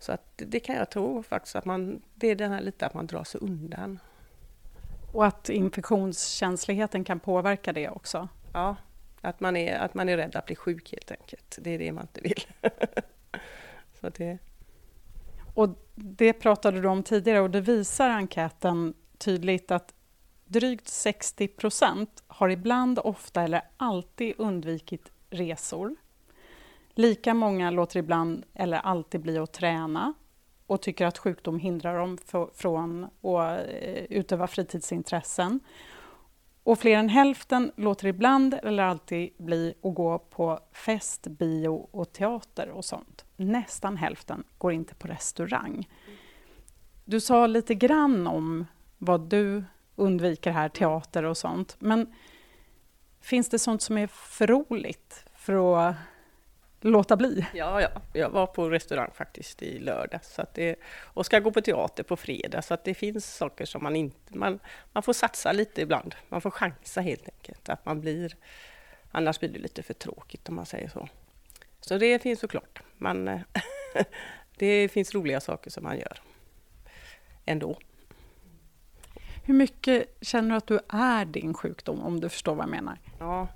Så 0.00 0.12
att 0.12 0.32
det 0.36 0.60
kan 0.60 0.76
jag 0.76 0.90
tro 0.90 1.22
faktiskt 1.22 1.56
att 1.56 1.64
man, 1.64 2.02
det 2.14 2.26
är 2.26 2.34
den 2.34 2.52
här 2.52 2.60
lite 2.60 2.86
att 2.86 2.94
man 2.94 3.06
drar 3.06 3.24
sig 3.24 3.40
undan. 3.40 3.98
Och 5.12 5.26
att 5.26 5.48
infektionskänsligheten 5.48 7.04
kan 7.04 7.20
påverka 7.20 7.72
det 7.72 7.88
också? 7.88 8.28
Ja, 8.52 8.76
att 9.20 9.40
man 9.40 9.56
är, 9.56 9.78
att 9.78 9.94
man 9.94 10.08
är 10.08 10.16
rädd 10.16 10.36
att 10.36 10.46
bli 10.46 10.56
sjuk 10.56 10.92
helt 10.92 11.10
enkelt. 11.10 11.58
Det 11.60 11.70
är 11.70 11.78
det 11.78 11.92
man 11.92 12.04
inte 12.04 12.20
vill. 12.20 12.44
så 14.00 14.08
det... 14.08 14.38
Och 15.54 15.68
det 15.94 16.32
pratade 16.32 16.80
du 16.80 16.88
om 16.88 17.02
tidigare 17.02 17.40
och 17.40 17.50
det 17.50 17.60
visar 17.60 18.10
enkäten 18.10 18.94
tydligt 19.18 19.70
att 19.70 19.94
Drygt 20.50 20.88
60 20.88 21.48
procent 21.48 22.22
har 22.26 22.48
ibland, 22.48 22.98
ofta 22.98 23.42
eller 23.42 23.62
alltid 23.76 24.34
undvikit 24.38 25.12
resor. 25.30 25.96
Lika 27.00 27.34
många 27.34 27.70
låter 27.70 27.98
ibland 27.98 28.44
eller 28.54 28.78
alltid 28.78 29.20
bli 29.20 29.38
att 29.38 29.52
träna 29.52 30.14
och 30.66 30.82
tycker 30.82 31.06
att 31.06 31.18
sjukdom 31.18 31.58
hindrar 31.58 31.98
dem 31.98 32.18
från 32.54 33.04
att 33.04 33.68
eh, 33.68 34.04
utöva 34.10 34.46
fritidsintressen. 34.46 35.60
Och 36.62 36.78
fler 36.78 36.96
än 36.96 37.08
hälften 37.08 37.72
låter 37.76 38.06
ibland 38.06 38.54
eller 38.62 38.82
alltid 38.82 39.30
bli 39.38 39.74
att 39.82 39.94
gå 39.94 40.18
på 40.18 40.60
fest, 40.72 41.26
bio 41.26 41.88
och 41.90 42.12
teater 42.12 42.68
och 42.70 42.84
sånt. 42.84 43.24
Nästan 43.36 43.96
hälften 43.96 44.44
går 44.58 44.72
inte 44.72 44.94
på 44.94 45.08
restaurang. 45.08 45.88
Du 47.04 47.20
sa 47.20 47.46
lite 47.46 47.74
grann 47.74 48.26
om 48.26 48.66
vad 48.98 49.20
du 49.20 49.64
undviker 49.96 50.50
här 50.50 50.68
teater 50.68 51.22
och 51.22 51.36
sånt. 51.36 51.76
Men 51.78 52.14
finns 53.20 53.48
det 53.48 53.58
sånt 53.58 53.82
som 53.82 53.98
är 53.98 54.06
för 54.06 54.46
roligt 54.46 55.24
för 55.34 55.78
att 55.88 55.96
låta 56.80 57.16
bli? 57.16 57.46
Ja, 57.54 57.80
ja. 57.80 57.88
jag 58.12 58.30
var 58.30 58.46
på 58.46 58.70
restaurang 58.70 59.10
faktiskt 59.14 59.62
i 59.62 59.78
lördag 59.78 60.20
så 60.24 60.42
att 60.42 60.54
det, 60.54 60.76
och 61.04 61.26
ska 61.26 61.38
gå 61.38 61.50
på 61.50 61.60
teater 61.60 62.02
på 62.02 62.16
fredag. 62.16 62.62
Så 62.62 62.74
att 62.74 62.84
det 62.84 62.94
finns 62.94 63.36
saker 63.36 63.64
som 63.64 63.82
man 63.82 63.96
inte... 63.96 64.38
Man, 64.38 64.58
man 64.92 65.02
får 65.02 65.12
satsa 65.12 65.52
lite 65.52 65.82
ibland. 65.82 66.14
Man 66.28 66.40
får 66.40 66.50
chansa 66.50 67.00
helt 67.00 67.28
enkelt. 67.28 67.68
Att 67.68 67.86
man 67.86 68.00
blir, 68.00 68.36
annars 69.10 69.40
blir 69.40 69.48
det 69.48 69.58
lite 69.58 69.82
för 69.82 69.94
tråkigt 69.94 70.48
om 70.48 70.54
man 70.54 70.66
säger 70.66 70.88
så. 70.88 71.08
Så 71.80 71.98
det 71.98 72.22
finns 72.22 72.40
såklart. 72.40 72.82
Man, 72.98 73.40
det 74.56 74.88
finns 74.88 75.14
roliga 75.14 75.40
saker 75.40 75.70
som 75.70 75.84
man 75.84 75.98
gör 75.98 76.20
ändå. 77.44 77.78
Hur 79.44 79.54
mycket 79.54 80.16
känner 80.20 80.50
du 80.50 80.56
att 80.56 80.66
du 80.66 80.80
är 80.88 81.24
din 81.24 81.54
sjukdom, 81.54 82.02
om 82.02 82.20
du 82.20 82.28
förstår 82.28 82.54
vad 82.54 82.62
jag 82.62 82.70
menar? 82.70 82.98
Ja, 83.18 83.48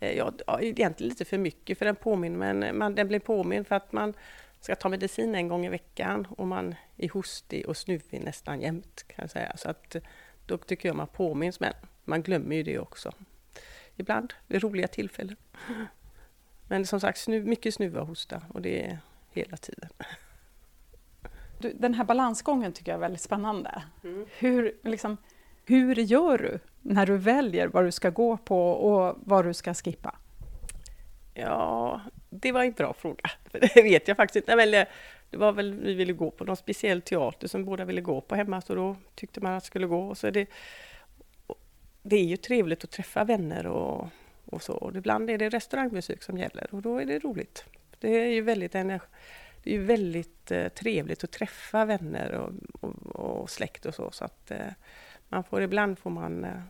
ja, 0.00 0.32
egentligen 0.60 1.08
lite 1.08 1.24
för 1.24 1.38
mycket, 1.38 1.78
för 1.78 1.84
den 1.84 1.96
påminner, 1.96 2.52
men 2.54 2.78
man, 2.78 2.94
den 2.94 3.08
blir 3.08 3.18
påmind 3.18 3.66
för 3.66 3.74
att 3.74 3.92
man 3.92 4.14
ska 4.60 4.74
ta 4.74 4.88
medicin 4.88 5.34
en 5.34 5.48
gång 5.48 5.66
i 5.66 5.68
veckan 5.68 6.26
och 6.30 6.46
man 6.46 6.74
är 6.96 7.08
hostig 7.08 7.66
och 7.66 7.76
snuvig 7.76 8.20
nästan 8.24 8.60
jämt, 8.60 9.04
kan 9.08 9.22
jag 9.22 9.30
säga. 9.30 9.56
Så 9.56 9.70
att 9.70 9.96
då 10.46 10.58
tycker 10.58 10.88
jag 10.88 10.96
man 10.96 11.06
påminns, 11.06 11.60
men 11.60 11.72
man 12.04 12.22
glömmer 12.22 12.56
ju 12.56 12.62
det 12.62 12.78
också. 12.78 13.12
Ibland, 13.96 14.34
vid 14.46 14.62
roliga 14.62 14.88
tillfällen. 14.88 15.36
Men 16.68 16.86
som 16.86 17.00
sagt, 17.00 17.18
snu, 17.18 17.44
mycket 17.44 17.74
snuva 17.74 18.00
och 18.00 18.06
hosta 18.06 18.42
och 18.54 18.62
det 18.62 18.84
är 18.84 18.98
hela 19.30 19.56
tiden. 19.56 19.88
Du, 21.58 21.72
den 21.72 21.94
här 21.94 22.04
balansgången 22.04 22.72
tycker 22.72 22.92
jag 22.92 22.96
är 22.96 23.00
väldigt 23.00 23.20
spännande. 23.20 23.82
Mm. 24.04 24.26
Hur, 24.38 24.76
liksom, 24.82 25.16
hur 25.66 25.94
gör 25.94 26.38
du 26.38 26.58
när 26.82 27.06
du 27.06 27.16
väljer 27.16 27.68
vad 27.68 27.84
du 27.84 27.92
ska 27.92 28.10
gå 28.10 28.36
på 28.36 28.70
och 28.70 29.16
vad 29.24 29.44
du 29.44 29.54
ska 29.54 29.74
skippa? 29.74 30.14
Ja, 31.34 32.00
det 32.30 32.52
var 32.52 32.64
en 32.64 32.72
bra 32.72 32.94
fråga. 32.94 33.30
Det 33.52 33.82
vet 33.82 34.08
jag 34.08 34.16
faktiskt 34.16 34.48
inte. 34.48 34.62
Eh, 34.62 34.86
det 35.30 35.36
var 35.36 35.52
väl, 35.52 35.74
vi 35.74 35.94
ville 35.94 36.12
gå 36.12 36.30
på 36.30 36.44
någon 36.44 36.56
speciell 36.56 37.02
teater 37.02 37.48
som 37.48 37.64
båda 37.64 37.84
ville 37.84 38.00
gå 38.00 38.20
på 38.20 38.34
hemma, 38.34 38.60
så 38.60 38.74
då 38.74 38.96
tyckte 39.14 39.40
man 39.40 39.52
att 39.52 39.62
det 39.62 39.66
skulle 39.66 39.86
gå. 39.86 40.14
Så 40.14 40.30
det, 40.30 40.46
det 42.02 42.16
är 42.16 42.24
ju 42.24 42.36
trevligt 42.36 42.84
att 42.84 42.90
träffa 42.90 43.24
vänner 43.24 43.66
och, 43.66 44.08
och 44.44 44.62
så. 44.62 44.72
Och 44.72 44.96
ibland 44.96 45.30
är 45.30 45.38
det 45.38 45.48
restaurangbesök 45.48 46.22
som 46.22 46.38
gäller 46.38 46.74
och 46.74 46.82
då 46.82 46.98
är 46.98 47.04
det 47.04 47.18
roligt. 47.18 47.64
Det 47.98 48.08
är 48.08 48.28
ju 48.28 48.42
väldigt, 48.42 48.72
det 48.72 49.00
är 49.64 49.78
väldigt 49.78 50.50
eh, 50.50 50.68
trevligt 50.68 51.24
att 51.24 51.30
träffa 51.30 51.84
vänner 51.84 52.32
och, 52.32 52.52
och, 52.80 53.16
och, 53.16 53.50
släkt 53.50 53.86
och 53.86 53.94
så. 53.94 54.10
så 54.10 54.24
att, 54.24 54.50
eh, 54.50 54.72
man 55.28 55.44
får, 55.44 55.62
ibland 55.62 55.98
får 55.98 56.10
man 56.10 56.44
eh, 56.44 56.62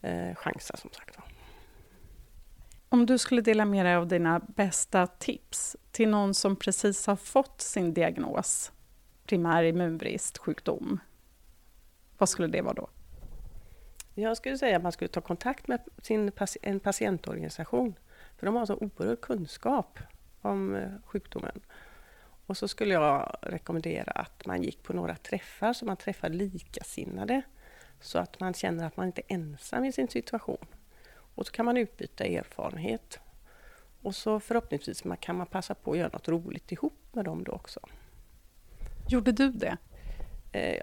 eh 0.00 0.34
chansa 0.34 0.76
som 0.76 0.90
sagt. 0.90 1.18
Om 2.88 3.06
du 3.06 3.18
skulle 3.18 3.42
dela 3.42 3.64
med 3.64 3.86
dig 3.86 3.94
av 3.94 4.06
dina 4.06 4.38
bästa 4.38 5.06
tips 5.06 5.76
till 5.90 6.08
någon 6.08 6.34
som 6.34 6.56
precis 6.56 7.06
har 7.06 7.16
fått 7.16 7.60
sin 7.60 7.94
diagnos, 7.94 8.72
primär 9.26 9.62
immunbrist, 9.62 10.38
sjukdom, 10.38 11.00
vad 12.18 12.28
skulle 12.28 12.48
det 12.48 12.62
vara 12.62 12.74
då? 12.74 12.88
Jag 14.14 14.36
skulle 14.36 14.58
säga 14.58 14.76
att 14.76 14.82
man 14.82 14.92
skulle 14.92 15.08
ta 15.08 15.20
kontakt 15.20 15.68
med 15.68 15.80
sin, 16.02 16.32
en 16.62 16.80
patientorganisation, 16.80 17.94
för 18.38 18.46
de 18.46 18.54
har 18.54 18.66
så 18.66 18.74
oerhörd 18.74 19.20
kunskap 19.20 19.98
om 20.40 20.74
eh, 20.74 20.90
sjukdomen. 21.04 21.60
Och 22.46 22.56
så 22.56 22.68
skulle 22.68 22.94
jag 22.94 23.36
rekommendera 23.42 24.10
att 24.10 24.46
man 24.46 24.62
gick 24.62 24.82
på 24.82 24.92
några 24.92 25.16
träffar, 25.16 25.72
så 25.72 25.86
man 25.86 25.96
träffar 25.96 26.28
likasinnade, 26.28 27.42
så 28.00 28.18
att 28.18 28.40
man 28.40 28.54
känner 28.54 28.86
att 28.86 28.96
man 28.96 29.06
inte 29.06 29.20
är 29.20 29.34
ensam 29.34 29.84
i 29.84 29.92
sin 29.92 30.08
situation. 30.08 30.66
Och 31.34 31.46
så 31.46 31.52
kan 31.52 31.64
man 31.64 31.76
utbyta 31.76 32.24
erfarenhet. 32.24 33.20
Och 34.02 34.14
så 34.14 34.40
förhoppningsvis 34.40 35.02
kan 35.20 35.36
man 35.36 35.46
passa 35.46 35.74
på 35.74 35.92
att 35.92 35.98
göra 35.98 36.10
något 36.12 36.28
roligt 36.28 36.72
ihop 36.72 36.98
med 37.12 37.24
dem 37.24 37.44
då 37.44 37.52
också. 37.52 37.80
Gjorde 39.08 39.32
du 39.32 39.50
det? 39.50 39.76
Eh, 40.52 40.82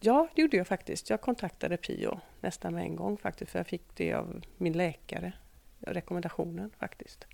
ja, 0.00 0.28
det 0.34 0.42
gjorde 0.42 0.56
jag 0.56 0.66
faktiskt. 0.66 1.10
Jag 1.10 1.20
kontaktade 1.20 1.76
Pio 1.76 2.20
nästan 2.40 2.74
med 2.74 2.82
en 2.82 2.96
gång 2.96 3.16
faktiskt, 3.16 3.50
för 3.50 3.58
jag 3.58 3.66
fick 3.66 3.96
det 3.96 4.14
av 4.14 4.42
min 4.56 4.72
läkare, 4.72 5.32
rekommendationen 5.80 6.70
faktiskt. 6.78 7.26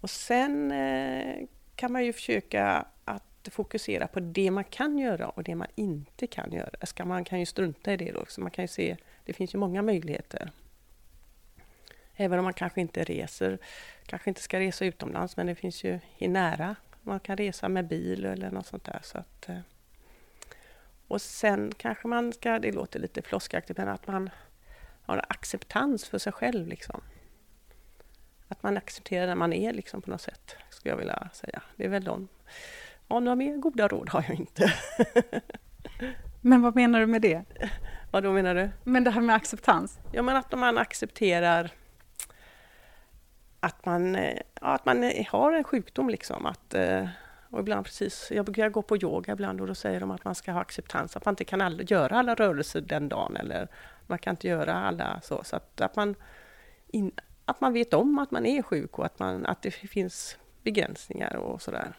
Och 0.00 0.10
sen 0.10 0.72
eh, 0.72 1.46
kan 1.76 1.92
man 1.92 2.04
ju 2.04 2.12
försöka 2.12 2.86
att 3.04 3.48
fokusera 3.50 4.06
på 4.06 4.20
det 4.20 4.50
man 4.50 4.64
kan 4.64 4.98
göra 4.98 5.28
och 5.28 5.44
det 5.44 5.54
man 5.54 5.68
inte 5.74 6.26
kan 6.26 6.52
göra. 6.52 6.86
Ska 6.86 7.04
man 7.04 7.24
kan 7.24 7.40
ju 7.40 7.46
strunta 7.46 7.92
i 7.92 7.96
det 7.96 8.12
då, 8.12 8.24
så 8.28 8.40
man 8.40 8.50
kan 8.50 8.64
ju 8.64 8.68
se, 8.68 8.96
det 9.24 9.32
finns 9.32 9.54
ju 9.54 9.58
många 9.58 9.82
möjligheter. 9.82 10.50
Även 12.16 12.38
om 12.38 12.44
man 12.44 12.54
kanske 12.54 12.80
inte 12.80 13.04
reser, 13.04 13.58
kanske 14.06 14.30
inte 14.30 14.42
ska 14.42 14.60
resa 14.60 14.84
utomlands, 14.84 15.36
men 15.36 15.46
det 15.46 15.54
finns 15.54 15.84
ju 15.84 16.00
i 16.18 16.28
nära. 16.28 16.76
Man 17.02 17.20
kan 17.20 17.36
resa 17.36 17.68
med 17.68 17.86
bil 17.86 18.24
eller 18.24 18.50
något 18.50 18.66
sånt 18.66 18.84
där. 18.84 19.00
Så 19.02 19.18
att, 19.18 19.48
eh. 19.48 19.58
och 21.08 21.22
sen 21.22 21.72
kanske 21.76 22.08
man 22.08 22.32
ska, 22.32 22.58
det 22.58 22.72
låter 22.72 23.00
lite 23.00 23.22
floskaktigt, 23.22 23.78
men 23.78 23.88
att 23.88 24.06
man 24.06 24.30
har 25.02 25.24
acceptans 25.28 26.04
för 26.04 26.18
sig 26.18 26.32
själv. 26.32 26.66
Liksom. 26.66 27.00
Att 28.48 28.62
man 28.62 28.76
accepterar 28.76 29.26
den 29.26 29.38
man 29.38 29.52
är 29.52 29.72
liksom 29.72 30.02
på 30.02 30.10
något 30.10 30.20
sätt, 30.20 30.56
skulle 30.70 30.92
jag 30.92 30.98
vilja 30.98 31.28
säga. 31.32 31.62
Det 31.76 31.84
är 31.84 31.88
väl 31.88 32.04
de. 32.04 32.28
Ja, 33.08 33.20
några 33.20 33.36
mer 33.36 33.56
goda 33.56 33.88
råd 33.88 34.08
har 34.08 34.24
jag 34.28 34.38
inte. 34.38 34.72
men 36.40 36.62
vad 36.62 36.76
menar 36.76 37.00
du 37.00 37.06
med 37.06 37.22
det? 37.22 37.44
Vad 38.10 38.22
då 38.22 38.32
menar 38.32 38.54
du? 38.54 38.70
Men 38.84 39.04
det 39.04 39.10
här 39.10 39.20
med 39.20 39.36
acceptans? 39.36 39.98
Ja, 40.12 40.22
men 40.22 40.36
att 40.36 40.58
man 40.58 40.78
accepterar 40.78 41.70
att 43.60 43.86
man, 43.86 44.14
ja, 44.14 44.40
att 44.60 44.84
man 44.84 45.12
har 45.28 45.52
en 45.52 45.64
sjukdom 45.64 46.08
liksom. 46.08 46.46
Att, 46.46 46.74
eh, 46.74 47.06
och 47.50 47.60
ibland 47.60 47.84
precis, 47.84 48.30
jag 48.34 48.44
brukar 48.44 48.68
gå 48.68 48.82
på 48.82 48.96
yoga 48.96 49.32
ibland 49.32 49.60
och 49.60 49.66
då 49.66 49.74
säger 49.74 50.00
de 50.00 50.10
att 50.10 50.24
man 50.24 50.34
ska 50.34 50.52
ha 50.52 50.60
acceptans, 50.60 51.16
att 51.16 51.24
man 51.24 51.32
inte 51.32 51.44
kan 51.44 51.60
all, 51.60 51.90
göra 51.90 52.18
alla 52.18 52.34
rörelser 52.34 52.80
den 52.80 53.08
dagen 53.08 53.36
eller 53.36 53.68
man 54.06 54.18
kan 54.18 54.32
inte 54.32 54.48
göra 54.48 54.74
alla 54.74 55.20
så. 55.22 55.44
Så 55.44 55.56
att, 55.56 55.80
att, 55.80 55.96
man, 55.96 56.14
in, 56.86 57.12
att 57.44 57.60
man 57.60 57.72
vet 57.72 57.94
om 57.94 58.18
att 58.18 58.30
man 58.30 58.46
är 58.46 58.62
sjuk 58.62 58.98
och 58.98 59.06
att, 59.06 59.18
man, 59.18 59.46
att 59.46 59.62
det 59.62 59.70
finns 59.70 60.38
begränsningar 60.62 61.36
och 61.36 61.62
sådär. 61.62 61.96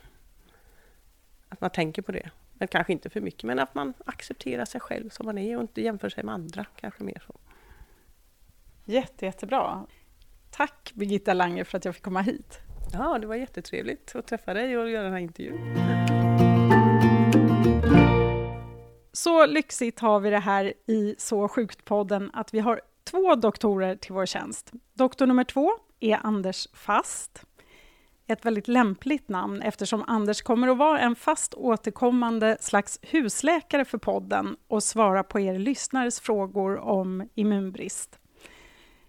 Att 1.50 1.62
man 1.62 1.70
tänker 1.70 2.02
på 2.02 2.12
det. 2.12 2.30
Men 2.54 2.68
kanske 2.68 2.94
inte 2.94 3.10
för 3.10 3.22
mycket, 3.22 3.44
men 3.44 3.60
att 3.60 3.76
man 3.76 3.94
accepterar 4.06 4.66
sig 4.66 4.82
själv 4.82 5.10
som 5.10 5.26
man 5.26 5.38
är 5.38 5.56
och 5.56 5.62
inte 5.62 5.82
jämför 5.82 6.10
sig 6.10 6.24
med 6.24 6.34
andra, 6.34 6.66
kanske 6.76 7.04
mer 7.04 7.24
så. 7.28 7.36
Jätte, 8.86 9.26
jättebra. 9.26 9.86
Tack 10.52 10.92
Birgitta 10.96 11.34
Lange 11.34 11.66
för 11.66 11.78
att 11.78 11.86
jag 11.86 11.96
fick 11.96 12.04
komma 12.04 12.22
hit. 12.22 12.60
Ja, 12.94 13.18
det 13.20 13.28
var 13.28 13.36
jättetrevligt 13.36 14.16
att 14.16 14.28
träffa 14.28 14.54
dig 14.54 14.78
och 14.78 14.90
göra 14.90 15.04
den 15.04 15.12
här 15.12 15.20
intervjun. 15.20 15.76
Så 19.12 19.46
lyxigt 19.46 20.00
har 20.00 20.20
vi 20.20 20.30
det 20.30 20.40
här 20.40 20.74
i 20.86 21.16
Så 21.18 21.48
sjukt-podden 21.48 22.32
att 22.34 22.54
vi 22.54 22.60
har 22.60 22.82
två 23.06 23.36
doktorer 23.36 23.96
till 23.96 24.14
vår 24.14 24.26
tjänst. 24.26 24.72
Doktor 24.94 25.26
nummer 25.26 25.44
två 25.44 25.72
är 26.00 26.20
Anders 26.24 26.68
Fast. 26.74 27.46
Ett 28.28 28.46
väldigt 28.46 28.68
lämpligt 28.68 29.30
namn 29.30 29.62
eftersom 29.62 30.04
Anders 30.08 30.42
kommer 30.42 30.68
att 30.68 30.78
vara 30.78 31.00
en 31.00 31.16
fast 31.16 31.54
återkommande 31.54 32.58
slags 32.60 33.00
husläkare 33.02 33.86
för 33.86 33.98
podden 33.98 34.58
och 34.68 34.84
svara 34.84 35.24
på 35.24 35.40
er 35.40 35.60
lyssnares 35.60 36.20
frågor 36.20 36.78
om 36.78 37.30
immunbrist. 37.36 38.20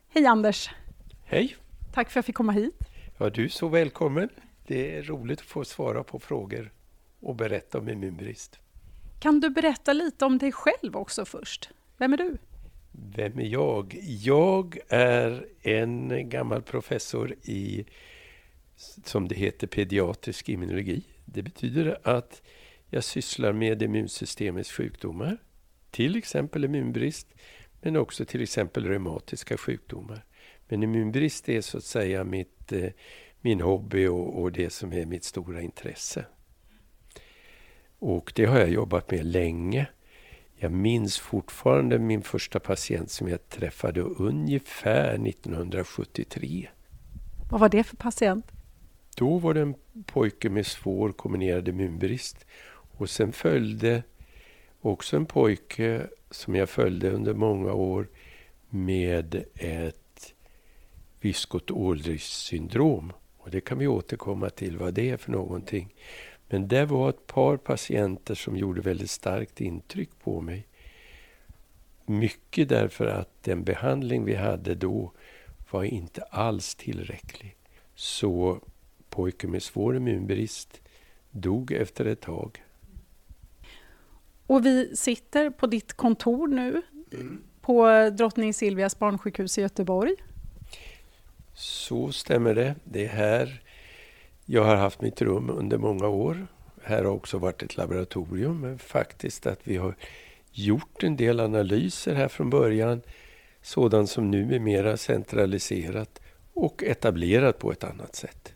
Hej 0.09 0.27
Anders! 0.27 0.71
Hej! 1.25 1.57
Tack 1.95 2.11
för 2.11 2.13
att 2.13 2.17
jag 2.17 2.25
fick 2.25 2.37
komma 2.37 2.53
hit. 2.53 2.79
Ja, 3.19 3.31
du 3.31 3.45
är 3.45 3.49
så 3.49 3.69
välkommen. 3.69 4.29
Det 4.67 4.97
är 4.97 5.03
roligt 5.03 5.41
att 5.41 5.47
få 5.47 5.65
svara 5.65 6.05
på 6.05 6.19
frågor 6.19 6.73
och 7.21 7.35
berätta 7.37 7.79
om 7.79 7.89
immunbrist. 7.89 8.59
Kan 9.21 9.41
du 9.41 9.51
berätta 9.51 9.93
lite 9.93 10.25
om 10.25 10.39
dig 10.39 10.53
själv 10.53 10.97
också 10.97 11.25
först? 11.25 11.71
Vem 11.97 12.13
är 12.13 12.17
du? 12.17 12.39
Vem 12.99 13.39
är 13.39 13.47
jag? 13.47 13.99
Jag 14.03 14.79
är 14.89 15.47
en 15.63 16.29
gammal 16.29 16.63
professor 16.63 17.35
i, 17.43 17.85
som 19.05 19.29
det 19.29 19.35
heter, 19.35 19.67
pediatrisk 19.67 20.49
immunologi. 20.49 21.03
Det 21.25 21.43
betyder 21.43 21.99
att 22.03 22.43
jag 22.91 23.05
sysslar 23.05 23.53
med 23.53 23.83
immunsystemets 23.83 24.73
sjukdomar, 24.73 25.39
till 25.91 26.17
exempel 26.17 26.65
immunbrist, 26.65 27.35
men 27.81 27.97
också 27.97 28.25
till 28.25 28.43
exempel 28.43 28.87
reumatiska 28.87 29.57
sjukdomar. 29.57 30.25
Men 30.69 30.83
immunbrist 30.83 31.49
är 31.49 31.61
så 31.61 31.79
att 31.79 31.85
säga 31.85 32.25
mitt, 32.25 32.73
eh, 32.73 32.91
min 33.41 33.61
hobby 33.61 34.07
och, 34.07 34.43
och, 34.43 34.53
det 34.53 34.71
som 34.71 34.93
är 34.93 35.07
mitt 35.07 35.25
stora 35.25 35.63
intresse. 35.63 36.27
Och 37.99 38.33
det 38.35 38.45
har 38.45 38.59
jag 38.59 38.71
jobbat 38.71 39.11
med 39.11 39.25
länge. 39.25 39.87
Jag 40.59 40.73
minns 40.73 41.19
fortfarande 41.19 41.99
min 41.99 42.23
första 42.23 42.61
patient 42.61 43.11
som 43.11 43.29
jag 43.29 43.49
träffade 43.49 44.01
ungefär 44.01 45.29
1973. 45.29 46.69
Vad 47.51 47.61
var 47.61 47.69
det 47.69 47.85
för 47.85 47.97
patient? 47.97 48.47
Då 49.17 49.39
var 49.39 49.55
det 49.55 49.61
en 49.61 49.75
pojke 50.07 50.51
med 50.51 50.67
svår 50.67 51.13
kombinerad 51.13 51.69
immunbrist. 51.69 52.47
Och 52.99 53.11
sen 53.11 53.33
följde 53.33 54.03
också 54.81 55.17
en 55.17 55.27
pojke 55.27 56.07
som 56.31 56.55
jag 56.55 56.69
följde 56.69 57.11
under 57.11 57.35
många 57.35 57.73
år 57.73 58.09
med 58.69 59.45
ett 59.55 59.97
Aldrichs 61.71 62.45
syndrom. 62.45 63.13
Och 63.39 63.51
det 63.51 63.61
kan 63.61 63.79
vi 63.79 63.87
återkomma 63.87 64.51
till 64.51 64.79
vad 64.79 64.95
det 64.95 65.11
är 65.11 65.17
för 65.17 65.33
någonting. 65.33 65.95
Men 66.49 66.69
det 66.69 66.85
var 66.85 67.11
ett 67.11 67.27
par 67.27 67.57
patienter 67.57 68.35
som 68.35 68.57
gjorde 68.57 68.81
väldigt 68.81 69.11
starkt 69.11 69.61
intryck 69.61 70.11
på 70.23 70.41
mig. 70.41 70.67
Mycket 72.07 72.69
därför 72.69 73.07
att 73.07 73.43
den 73.43 73.65
behandling 73.65 74.25
vi 74.25 74.35
hade 74.35 74.75
då 74.75 75.13
var 75.71 75.85
inte 75.85 76.23
alls 76.23 76.75
tillräcklig. 76.75 77.57
Så 77.95 78.61
pojken 79.11 79.51
med 79.51 79.63
svår 79.63 79.97
immunbrist 79.97 80.81
dog 81.31 81.73
efter 81.73 82.05
ett 82.05 82.21
tag. 82.21 82.63
Och 84.47 84.67
vi 84.67 84.97
sitter 84.97 85.51
på 85.51 85.67
ditt 85.67 85.93
kontor 85.93 86.49
nu 86.49 86.83
mm. 87.13 87.43
på 87.61 88.11
Drottning 88.11 88.55
Silvias 88.55 88.99
barnsjukhus 88.99 89.59
i 89.59 89.61
Göteborg. 89.61 90.15
Så 91.55 92.13
stämmer 92.13 92.55
det. 92.55 92.75
Det 92.85 93.05
är 93.05 93.09
här 93.09 93.63
jag 94.47 94.65
har 94.65 94.77
haft 94.77 95.01
mitt 95.01 95.23
rum 95.23 95.51
under 95.51 95.79
många 95.79 96.09
år. 96.09 96.47
Här 96.83 97.05
har 97.05 97.11
också 97.11 97.39
varit 97.39 97.63
ett 97.63 97.77
laboratorium, 97.77 98.61
men 98.61 98.79
faktiskt 98.79 99.47
att 99.47 99.61
vi 99.65 99.77
har 99.77 99.95
gjort 100.53 101.03
en 101.03 101.17
del 101.17 101.41
analyser 101.41 102.15
här 102.15 102.29
från 102.29 102.51
början. 102.51 103.03
Sådant 103.63 104.11
som 104.11 104.31
nu 104.31 104.55
är 104.55 104.59
mera 104.59 104.97
centraliserat 104.97 106.21
och 106.53 106.83
etablerat 106.83 107.59
på 107.59 107.73
ett 107.73 107.85
annat 107.85 108.17
sätt. 108.17 108.53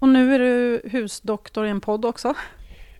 Och 0.00 0.08
nu 0.08 0.34
är 0.34 0.38
du 0.38 0.80
husdoktor 0.88 1.66
i 1.66 1.70
en 1.70 1.80
podd 1.80 2.04
också. 2.04 2.34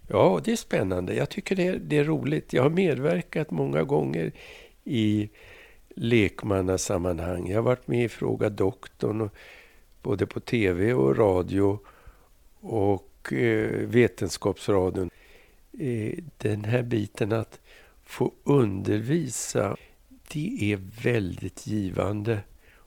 Ja, 0.08 0.40
det 0.44 0.52
är 0.52 0.56
spännande. 0.56 1.14
Jag 1.14 1.28
tycker 1.30 1.56
det 1.56 1.66
är, 1.66 1.78
det 1.78 1.98
är 1.98 2.04
roligt. 2.04 2.52
Jag 2.52 2.62
har 2.62 2.70
medverkat 2.70 3.50
många 3.50 3.82
gånger 3.82 4.32
i 4.84 5.30
lekmannasammanhang. 5.96 7.48
Jag 7.48 7.56
har 7.56 7.62
varit 7.62 7.88
med 7.88 8.04
i 8.04 8.08
Fråga 8.08 8.50
doktorn, 8.50 9.30
både 10.04 10.26
på 10.26 10.40
tv 10.40 10.94
och 10.94 11.16
radio 11.16 11.78
och 12.60 13.32
eh, 13.32 13.70
Vetenskapsradion. 13.70 15.10
Eh, 15.78 16.18
den 16.38 16.64
här 16.64 16.82
biten 16.82 17.32
att 17.32 17.60
få 18.04 18.32
undervisa, 18.44 19.76
det 20.32 20.72
är 20.72 20.80
väldigt 21.02 21.66
givande. 21.66 22.40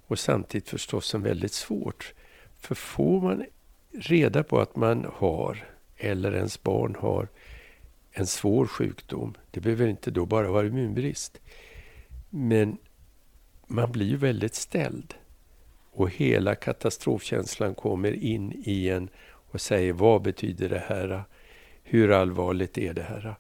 och 0.10 0.20
samtidigt 0.20 0.70
förstås 0.70 1.16
en 1.16 1.22
väldigt 1.22 1.54
svårt. 1.54 2.14
För 2.60 2.76
får 2.76 3.22
man 3.22 3.46
reda 3.92 4.44
på 4.44 4.60
att 4.60 4.76
man 4.76 5.08
har, 5.14 5.66
eller 5.98 6.36
ens 6.36 6.64
barn 6.64 6.96
har, 7.00 7.28
en 8.12 8.28
svår 8.28 8.68
sjukdom. 8.68 9.34
Det 9.52 9.60
behöver 9.60 9.88
inte 9.88 10.12
då 10.12 10.26
bara 10.26 10.52
vara 10.52 10.68
immunbrist. 10.68 11.40
Men 12.30 12.78
man 13.68 13.92
blir 13.92 14.06
ju 14.06 14.18
väldigt 14.18 14.56
ställd. 14.56 15.14
Och 15.98 16.10
hela 16.10 16.56
katastrofkänslan 16.56 17.76
kommer 17.76 18.12
in 18.12 18.64
i 18.66 18.90
en 18.90 19.10
och 19.26 19.62
säger 19.62 19.94
vad 19.94 20.22
betyder 20.22 20.70
det 20.70 20.84
här? 20.88 21.24
Hur 21.84 22.12
allvarligt 22.12 22.78
är 22.78 22.94
det 22.94 23.04
här? 23.04 23.36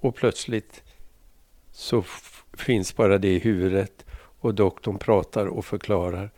Och 0.00 0.14
plötsligt 0.14 0.82
så 1.72 2.04
finns 2.56 2.96
bara 2.96 3.18
det 3.18 3.28
i 3.28 3.38
huvudet 3.38 4.06
och 4.14 4.54
doktorn 4.54 4.98
pratar 4.98 5.46
och 5.46 5.64
förklarar. 5.64 6.30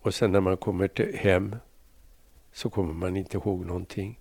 Och 0.00 0.14
sen 0.14 0.32
när 0.32 0.40
man 0.40 0.56
kommer 0.56 0.88
till 0.88 1.16
hem 1.16 1.56
så 2.52 2.70
kommer 2.70 2.94
man 2.94 3.16
inte 3.16 3.36
ihåg 3.36 3.66
någonting. 3.66 4.20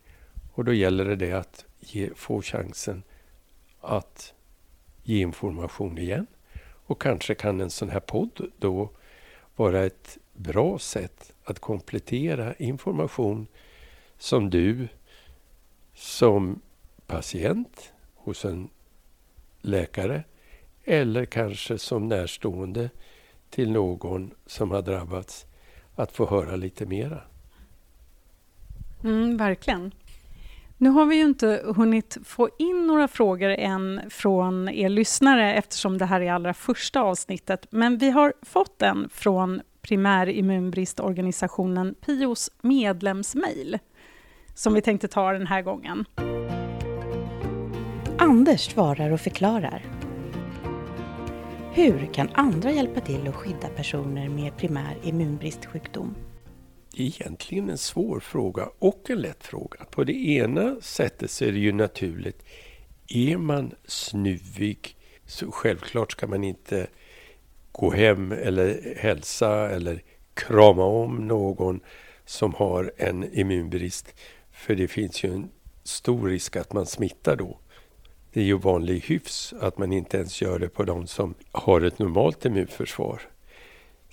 Och 0.53 0.65
då 0.65 0.73
gäller 0.73 1.05
det, 1.05 1.15
det 1.15 1.31
att 1.31 1.65
ge, 1.79 2.09
få 2.15 2.41
chansen 2.41 3.03
att 3.81 4.33
ge 5.03 5.21
information 5.21 5.97
igen. 5.97 6.27
Och 6.85 7.01
kanske 7.01 7.35
kan 7.35 7.61
en 7.61 7.69
sån 7.69 7.89
här 7.89 7.99
podd 7.99 8.51
då 8.57 8.89
vara 9.55 9.85
ett 9.85 10.17
bra 10.33 10.79
sätt 10.79 11.33
att 11.43 11.59
komplettera 11.59 12.53
information 12.53 13.47
som 14.17 14.49
du 14.49 14.87
som 15.93 16.61
patient 17.07 17.93
hos 18.15 18.45
en 18.45 18.69
läkare 19.61 20.23
eller 20.83 21.25
kanske 21.25 21.77
som 21.77 22.07
närstående 22.07 22.89
till 23.49 23.71
någon 23.71 24.33
som 24.45 24.71
har 24.71 24.81
drabbats 24.81 25.45
att 25.95 26.11
få 26.11 26.29
höra 26.29 26.55
lite 26.55 26.85
mera. 26.85 27.21
Mm, 29.03 29.37
verkligen. 29.37 29.91
Nu 30.77 30.89
har 30.89 31.05
vi 31.05 31.15
ju 31.15 31.21
inte 31.21 31.61
hunnit 31.75 32.17
få 32.23 32.49
in 32.59 32.87
några 32.87 33.07
frågor 33.07 33.49
än 33.49 34.01
från 34.09 34.69
er 34.69 34.89
lyssnare 34.89 35.53
eftersom 35.53 35.97
det 35.97 36.05
här 36.05 36.21
är 36.21 36.31
allra 36.31 36.53
första 36.53 37.01
avsnittet, 37.01 37.67
men 37.69 37.97
vi 37.97 38.09
har 38.09 38.33
fått 38.41 38.81
en 38.81 39.09
från 39.09 39.61
primärimmunbristorganisationen 39.81 41.95
PIOs 42.05 42.51
medlemsmail 42.61 43.79
som 44.55 44.73
vi 44.73 44.81
tänkte 44.81 45.07
ta 45.07 45.33
den 45.33 45.47
här 45.47 45.61
gången. 45.61 46.05
Anders 48.17 48.71
svarar 48.71 49.11
och 49.11 49.21
förklarar. 49.21 49.85
Hur 51.73 52.13
kan 52.13 52.29
andra 52.33 52.71
hjälpa 52.71 52.99
till 52.99 53.27
att 53.27 53.35
skydda 53.35 53.67
personer 53.75 54.29
med 54.29 54.57
primär 54.57 54.97
immunbristsjukdom? 55.03 56.15
Egentligen 56.93 57.69
en 57.69 57.77
svår 57.77 58.19
fråga 58.19 58.69
och 58.79 59.09
en 59.09 59.21
lätt 59.21 59.43
fråga. 59.43 59.85
På 59.91 60.03
det 60.03 60.13
ena 60.13 60.81
sättet 60.81 61.31
så 61.31 61.45
är 61.45 61.51
det 61.51 61.59
ju 61.59 61.71
naturligt. 61.71 62.43
Är 63.07 63.37
man 63.37 63.71
snuvig 63.85 64.95
så 65.25 65.51
självklart 65.51 66.11
ska 66.11 66.27
man 66.27 66.43
inte 66.43 66.87
gå 67.71 67.91
hem 67.91 68.31
eller 68.31 68.95
hälsa 68.97 69.69
eller 69.69 70.03
krama 70.33 70.83
om 70.83 71.27
någon 71.27 71.79
som 72.25 72.53
har 72.53 72.93
en 72.97 73.33
immunbrist. 73.33 74.15
För 74.51 74.75
det 74.75 74.87
finns 74.87 75.23
ju 75.23 75.33
en 75.33 75.49
stor 75.83 76.29
risk 76.29 76.55
att 76.55 76.73
man 76.73 76.85
smittar 76.85 77.35
då. 77.35 77.59
Det 78.33 78.39
är 78.39 78.45
ju 78.45 78.57
vanlig 78.57 78.99
hyfs 78.99 79.53
att 79.59 79.77
man 79.77 79.93
inte 79.93 80.17
ens 80.17 80.41
gör 80.41 80.59
det 80.59 80.69
på 80.69 80.83
de 80.83 81.07
som 81.07 81.33
har 81.51 81.81
ett 81.81 81.99
normalt 81.99 82.45
immunförsvar. 82.45 83.21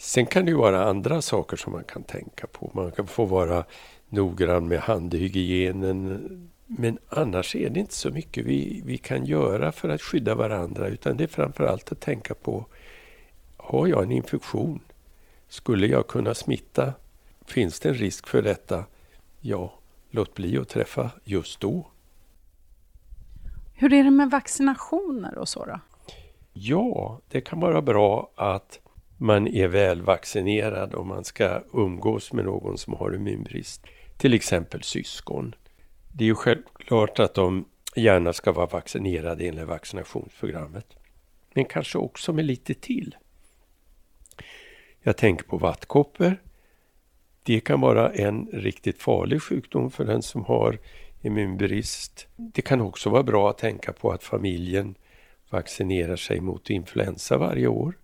Sen 0.00 0.26
kan 0.26 0.44
det 0.44 0.50
ju 0.50 0.56
vara 0.56 0.84
andra 0.84 1.22
saker 1.22 1.56
som 1.56 1.72
man 1.72 1.84
kan 1.84 2.02
tänka 2.02 2.46
på. 2.46 2.70
Man 2.74 2.92
kan 2.92 3.06
få 3.06 3.24
vara 3.24 3.64
noggrann 4.08 4.68
med 4.68 4.80
handhygienen. 4.80 6.50
Men 6.66 6.98
annars 7.08 7.56
är 7.56 7.70
det 7.70 7.80
inte 7.80 7.94
så 7.94 8.10
mycket 8.10 8.44
vi, 8.44 8.82
vi 8.84 8.98
kan 8.98 9.24
göra 9.24 9.72
för 9.72 9.88
att 9.88 10.02
skydda 10.02 10.34
varandra 10.34 10.88
utan 10.88 11.16
det 11.16 11.24
är 11.24 11.28
framförallt 11.28 11.92
att 11.92 12.00
tänka 12.00 12.34
på 12.34 12.66
Har 13.56 13.86
jag 13.86 14.02
en 14.02 14.12
infektion? 14.12 14.80
Skulle 15.48 15.86
jag 15.86 16.06
kunna 16.06 16.34
smitta? 16.34 16.92
Finns 17.46 17.80
det 17.80 17.88
en 17.88 17.94
risk 17.94 18.26
för 18.26 18.42
detta? 18.42 18.84
Ja, 19.40 19.74
låt 20.10 20.34
bli 20.34 20.58
att 20.58 20.68
träffa 20.68 21.10
just 21.24 21.60
då. 21.60 21.86
Hur 23.74 23.92
är 23.92 24.04
det 24.04 24.10
med 24.10 24.30
vaccinationer 24.30 25.38
och 25.38 25.48
så 25.48 25.64
då? 25.64 25.80
Ja, 26.52 27.20
det 27.28 27.40
kan 27.40 27.60
vara 27.60 27.82
bra 27.82 28.30
att 28.34 28.79
man 29.22 29.48
är 29.48 29.68
välvaccinerad 29.68 30.94
och 30.94 31.06
man 31.06 31.24
ska 31.24 31.62
umgås 31.72 32.32
med 32.32 32.44
någon 32.44 32.78
som 32.78 32.94
har 32.94 33.14
immunbrist. 33.14 33.86
Till 34.16 34.34
exempel 34.34 34.82
syskon. 34.82 35.54
Det 36.12 36.24
är 36.24 36.26
ju 36.26 36.34
självklart 36.34 37.18
att 37.18 37.34
de 37.34 37.64
gärna 37.96 38.32
ska 38.32 38.52
vara 38.52 38.66
vaccinerade 38.66 39.44
enligt 39.44 39.66
vaccinationsprogrammet. 39.66 40.86
Men 41.54 41.64
kanske 41.64 41.98
också 41.98 42.32
med 42.32 42.44
lite 42.44 42.74
till. 42.74 43.16
Jag 45.02 45.16
tänker 45.16 45.44
på 45.44 45.58
vattkoppor. 45.58 46.36
Det 47.42 47.60
kan 47.60 47.80
vara 47.80 48.12
en 48.12 48.48
riktigt 48.52 49.02
farlig 49.02 49.42
sjukdom 49.42 49.90
för 49.90 50.04
den 50.04 50.22
som 50.22 50.44
har 50.44 50.78
immunbrist. 51.20 52.26
Det 52.36 52.62
kan 52.62 52.80
också 52.80 53.10
vara 53.10 53.22
bra 53.22 53.50
att 53.50 53.58
tänka 53.58 53.92
på 53.92 54.10
att 54.10 54.24
familjen 54.24 54.94
vaccinerar 55.50 56.16
sig 56.16 56.40
mot 56.40 56.70
influensa 56.70 57.38
varje 57.38 57.66
år. 57.66 57.94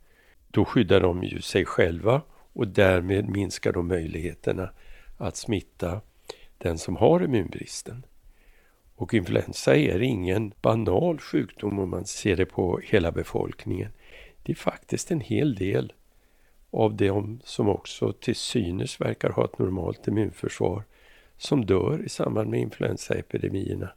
Då 0.50 0.64
skyddar 0.64 1.00
de 1.00 1.24
ju 1.24 1.40
sig 1.40 1.64
själva 1.64 2.22
och 2.52 2.68
därmed 2.68 3.28
minskar 3.28 3.72
de 3.72 3.88
möjligheterna 3.88 4.70
att 5.16 5.36
smitta 5.36 6.00
den 6.58 6.78
som 6.78 6.96
har 6.96 7.22
immunbristen. 7.22 8.04
Och 8.94 9.14
influensa 9.14 9.76
är 9.76 10.02
ingen 10.02 10.52
banal 10.62 11.18
sjukdom 11.18 11.78
om 11.78 11.90
man 11.90 12.04
ser 12.04 12.36
det 12.36 12.46
på 12.46 12.80
hela 12.84 13.12
befolkningen. 13.12 13.90
Det 14.42 14.52
är 14.52 14.56
faktiskt 14.56 15.10
en 15.10 15.20
hel 15.20 15.54
del 15.54 15.92
av 16.70 16.94
de 16.94 17.40
som 17.44 17.68
också 17.68 18.12
till 18.12 18.36
synes 18.36 19.00
verkar 19.00 19.30
ha 19.30 19.44
ett 19.44 19.58
normalt 19.58 20.08
immunförsvar 20.08 20.84
som 21.36 21.66
dör 21.66 22.02
i 22.04 22.08
samband 22.08 22.50
med 22.50 22.60
influensaepidemierna 22.60 23.90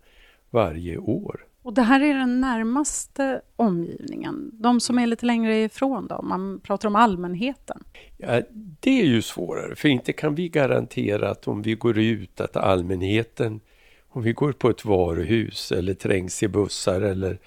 varje 0.50 0.98
år. 0.98 1.46
Och 1.62 1.74
det 1.74 1.82
här 1.82 2.02
är 2.02 2.14
den 2.14 2.42
närmaste 2.42 3.42
omgivningen. 3.56 4.52
De 4.54 4.80
som 4.80 5.00
är 5.00 5.08
lite 5.08 5.26
längre 5.26 5.64
ifrån 5.64 6.08
då, 6.08 6.22
man 6.22 6.60
pratar 6.60 6.88
om 6.88 6.96
allmänheten. 6.96 7.84
Ja, 8.18 8.42
det 8.80 9.02
är 9.02 9.06
ju 9.06 9.22
svårare, 9.22 9.76
för 9.76 9.90
inte 9.90 10.14
kan 10.14 10.36
vi 10.36 10.50
garantera 10.50 11.30
att 11.30 11.48
om 11.48 11.62
vi 11.62 11.76
går 11.76 11.98
ut 11.98 12.42
att 12.42 12.56
allmänheten, 12.56 13.62
om 14.10 14.24
vi 14.24 14.34
går 14.34 14.52
på 14.52 14.70
ett 14.70 14.86
varuhus 14.86 15.72
eller 15.72 15.94
trängs 15.94 16.44
i 16.44 16.48
bussar 16.48 17.02
eller, 17.02 17.40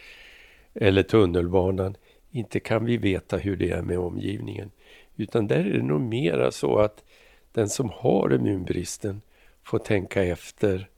eller 0.74 1.02
tunnelbanan, 1.02 1.96
inte 2.30 2.60
kan 2.60 2.84
vi 2.84 2.96
veta 2.96 3.36
hur 3.36 3.56
det 3.56 3.70
är 3.70 3.82
med 3.82 3.98
omgivningen. 3.98 4.70
Utan 5.16 5.46
där 5.46 5.64
är 5.64 5.72
det 5.72 5.82
nog 5.82 6.00
mera 6.00 6.50
så 6.50 6.78
att 6.78 7.04
den 7.52 7.68
som 7.68 7.90
har 7.94 8.34
immunbristen 8.34 9.22
får 9.62 9.78
tänka 9.78 10.24
efter 10.24 10.88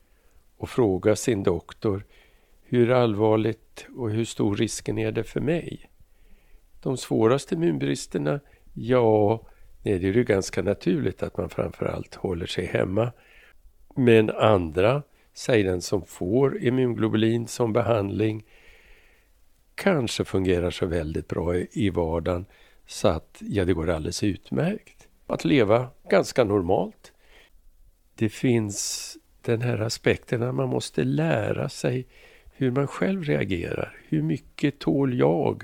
och 0.57 0.69
fråga 0.69 1.17
sin 1.17 1.43
doktor 1.43 2.05
hur 2.75 2.91
allvarligt 2.91 3.87
och 3.97 4.11
hur 4.11 4.25
stor 4.25 4.57
risken 4.57 4.99
är 4.99 5.13
det 5.13 5.25
för 5.25 5.41
mig? 5.41 5.91
De 6.83 6.97
svåraste 6.97 7.55
immunbristerna? 7.55 8.41
Ja, 8.73 9.47
nej, 9.83 9.99
det 9.99 10.09
är 10.09 10.13
ju 10.13 10.25
ganska 10.25 10.63
naturligt 10.63 11.23
att 11.23 11.37
man 11.37 11.51
framförallt 11.51 12.15
håller 12.15 12.47
sig 12.47 12.67
hemma. 12.67 13.13
Men 13.97 14.31
andra, 14.31 15.03
säg 15.35 15.63
den 15.63 15.83
som 15.83 16.07
får 16.07 16.63
immunglobulin 16.63 17.47
som 17.47 17.73
behandling, 17.73 18.45
kanske 19.75 20.25
fungerar 20.25 20.71
så 20.71 20.87
väldigt 20.87 21.29
bra 21.29 21.57
i 21.57 21.91
vardagen 21.91 22.47
så 22.87 23.09
att 23.09 23.39
ja, 23.41 23.65
det 23.65 23.73
går 23.73 23.91
alldeles 23.91 24.23
utmärkt 24.23 25.09
att 25.27 25.45
leva 25.45 25.89
ganska 26.11 26.45
normalt. 26.45 27.13
Det 28.15 28.29
finns 28.29 29.17
den 29.43 29.63
här 29.63 29.79
aspekten 29.79 30.43
att 30.43 30.55
man 30.55 30.69
måste 30.69 31.05
lära 31.05 31.69
sig 31.69 32.07
hur 32.57 32.71
man 32.71 32.87
själv 32.87 33.25
reagerar. 33.25 33.97
Hur 34.09 34.23
mycket 34.23 34.79
tål 34.79 35.19
jag? 35.19 35.63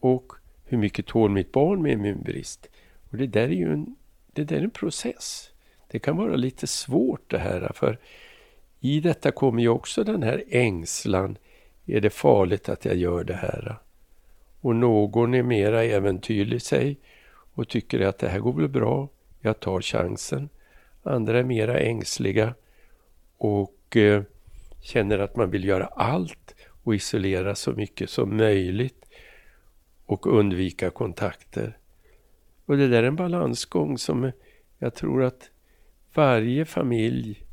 Och 0.00 0.32
hur 0.64 0.78
mycket 0.78 1.06
tål 1.06 1.30
mitt 1.30 1.52
barn 1.52 1.82
med 1.82 1.92
immunbrist? 1.92 2.68
Och 3.10 3.16
det 3.16 3.26
där 3.26 3.42
är 3.42 3.48
ju 3.48 3.72
en, 3.72 3.96
det 4.32 4.44
där 4.44 4.56
är 4.56 4.62
en 4.62 4.70
process. 4.70 5.50
Det 5.90 5.98
kan 5.98 6.16
vara 6.16 6.36
lite 6.36 6.66
svårt 6.66 7.30
det 7.30 7.38
här 7.38 7.72
för 7.74 7.98
i 8.80 9.00
detta 9.00 9.30
kommer 9.30 9.62
ju 9.62 9.68
också 9.68 10.04
den 10.04 10.22
här 10.22 10.44
ängslan. 10.48 11.38
Är 11.86 12.00
det 12.00 12.10
farligt 12.10 12.68
att 12.68 12.84
jag 12.84 12.96
gör 12.96 13.24
det 13.24 13.34
här? 13.34 13.76
Och 14.60 14.76
någon 14.76 15.34
är 15.34 15.42
mera 15.42 15.84
äventyrlig 15.84 16.62
sig 16.62 16.96
och 17.54 17.68
tycker 17.68 18.00
att 18.00 18.18
det 18.18 18.28
här 18.28 18.38
går 18.38 18.52
väl 18.52 18.68
bra, 18.68 19.08
jag 19.40 19.60
tar 19.60 19.80
chansen. 19.80 20.48
Andra 21.02 21.38
är 21.38 21.44
mera 21.44 21.78
ängsliga 21.78 22.54
och 23.36 23.96
eh, 23.96 24.22
känner 24.84 25.18
att 25.18 25.36
man 25.36 25.50
vill 25.50 25.64
göra 25.64 25.86
allt 25.86 26.54
och 26.82 26.94
isolera 26.94 27.54
så 27.54 27.72
mycket 27.72 28.10
som 28.10 28.36
möjligt 28.36 29.04
och 30.06 30.26
undvika 30.26 30.90
kontakter. 30.90 31.78
Och 32.66 32.76
det 32.76 32.88
där 32.88 33.02
är 33.02 33.06
en 33.06 33.16
balansgång 33.16 33.98
som 33.98 34.32
jag 34.78 34.94
tror 34.94 35.22
att 35.22 35.50
varje 36.14 36.64
familj 36.64 37.44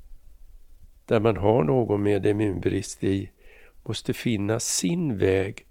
där 1.06 1.20
man 1.20 1.38
har 1.38 1.64
någon 1.64 2.04
med 2.04 2.26
immunbrist 2.26 3.04
i 3.04 3.32
måste 3.84 4.14
finna 4.14 4.60
sin 4.60 5.18
väg 5.18 5.66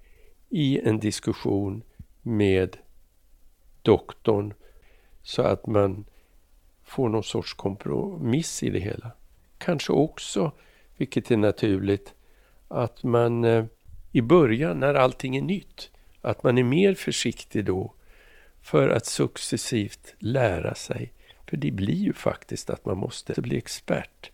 i 0.49 0.81
en 0.81 0.99
diskussion 0.99 1.83
med 2.23 2.77
doktorn 3.83 4.55
så 5.23 5.43
att 5.43 5.67
man 5.67 6.05
får 6.85 7.09
någon 7.09 7.25
sorts 7.25 7.55
kompromiss 7.55 8.63
i 8.63 8.71
det 8.71 8.81
hela. 8.81 9.11
Kanske 9.59 9.93
också, 9.93 10.53
vilket 11.01 11.31
är 11.31 11.37
naturligt, 11.37 12.15
att 12.69 13.03
man 13.03 13.45
eh, 13.45 13.65
i 14.13 14.21
början 14.21 14.81
när 14.81 14.95
allting 14.95 15.37
är 15.37 15.43
nytt, 15.43 15.91
att 16.21 16.43
man 16.43 16.59
är 16.59 16.65
mer 16.65 16.95
försiktig 16.95 17.65
då 17.65 17.95
för 18.63 18.89
att 18.89 19.07
successivt 19.07 20.15
lära 20.19 20.75
sig. 20.75 21.13
För 21.51 21.57
det 21.57 21.71
blir 21.71 21.95
ju 21.95 22.13
faktiskt 22.13 22.71
att 22.71 22.85
man 22.85 22.99
måste 22.99 23.41
bli 23.41 23.57
expert 23.57 24.31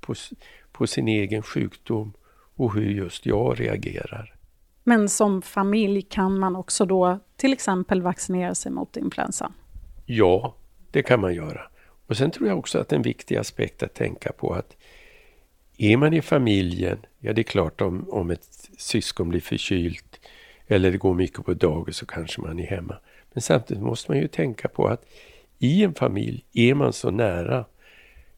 på, 0.00 0.14
på 0.72 0.86
sin 0.86 1.08
egen 1.08 1.42
sjukdom 1.42 2.12
och 2.56 2.74
hur 2.74 2.90
just 2.90 3.26
jag 3.26 3.60
reagerar. 3.60 4.34
Men 4.82 5.08
som 5.08 5.42
familj 5.42 6.02
kan 6.02 6.38
man 6.38 6.56
också 6.56 6.86
då 6.86 7.18
till 7.36 7.52
exempel 7.52 8.02
vaccinera 8.02 8.54
sig 8.54 8.72
mot 8.72 8.96
influensa? 8.96 9.52
Ja, 10.06 10.54
det 10.90 11.02
kan 11.02 11.20
man 11.20 11.34
göra. 11.34 11.70
Och 12.06 12.16
sen 12.16 12.30
tror 12.30 12.48
jag 12.48 12.58
också 12.58 12.78
att 12.78 12.92
en 12.92 13.02
viktig 13.02 13.36
aspekt 13.36 13.82
att 13.82 13.94
tänka 13.94 14.32
på 14.32 14.54
att 14.54 14.76
är 15.78 15.96
man 15.96 16.14
i 16.14 16.22
familjen, 16.22 16.98
ja 17.18 17.32
det 17.32 17.40
är 17.40 17.42
klart 17.42 17.80
om, 17.80 18.10
om 18.10 18.30
ett 18.30 18.70
syskon 18.78 19.28
blir 19.28 19.40
förkylt 19.40 20.20
eller 20.66 20.90
det 20.90 20.98
går 20.98 21.14
mycket 21.14 21.44
på 21.44 21.54
dagis 21.54 21.96
så 21.96 22.06
kanske 22.06 22.40
man 22.40 22.58
är 22.58 22.66
hemma. 22.66 22.96
Men 23.32 23.42
samtidigt 23.42 23.82
måste 23.82 24.10
man 24.10 24.20
ju 24.20 24.28
tänka 24.28 24.68
på 24.68 24.86
att 24.86 25.06
i 25.58 25.84
en 25.84 25.94
familj 25.94 26.44
är 26.52 26.74
man 26.74 26.92
så 26.92 27.10
nära 27.10 27.64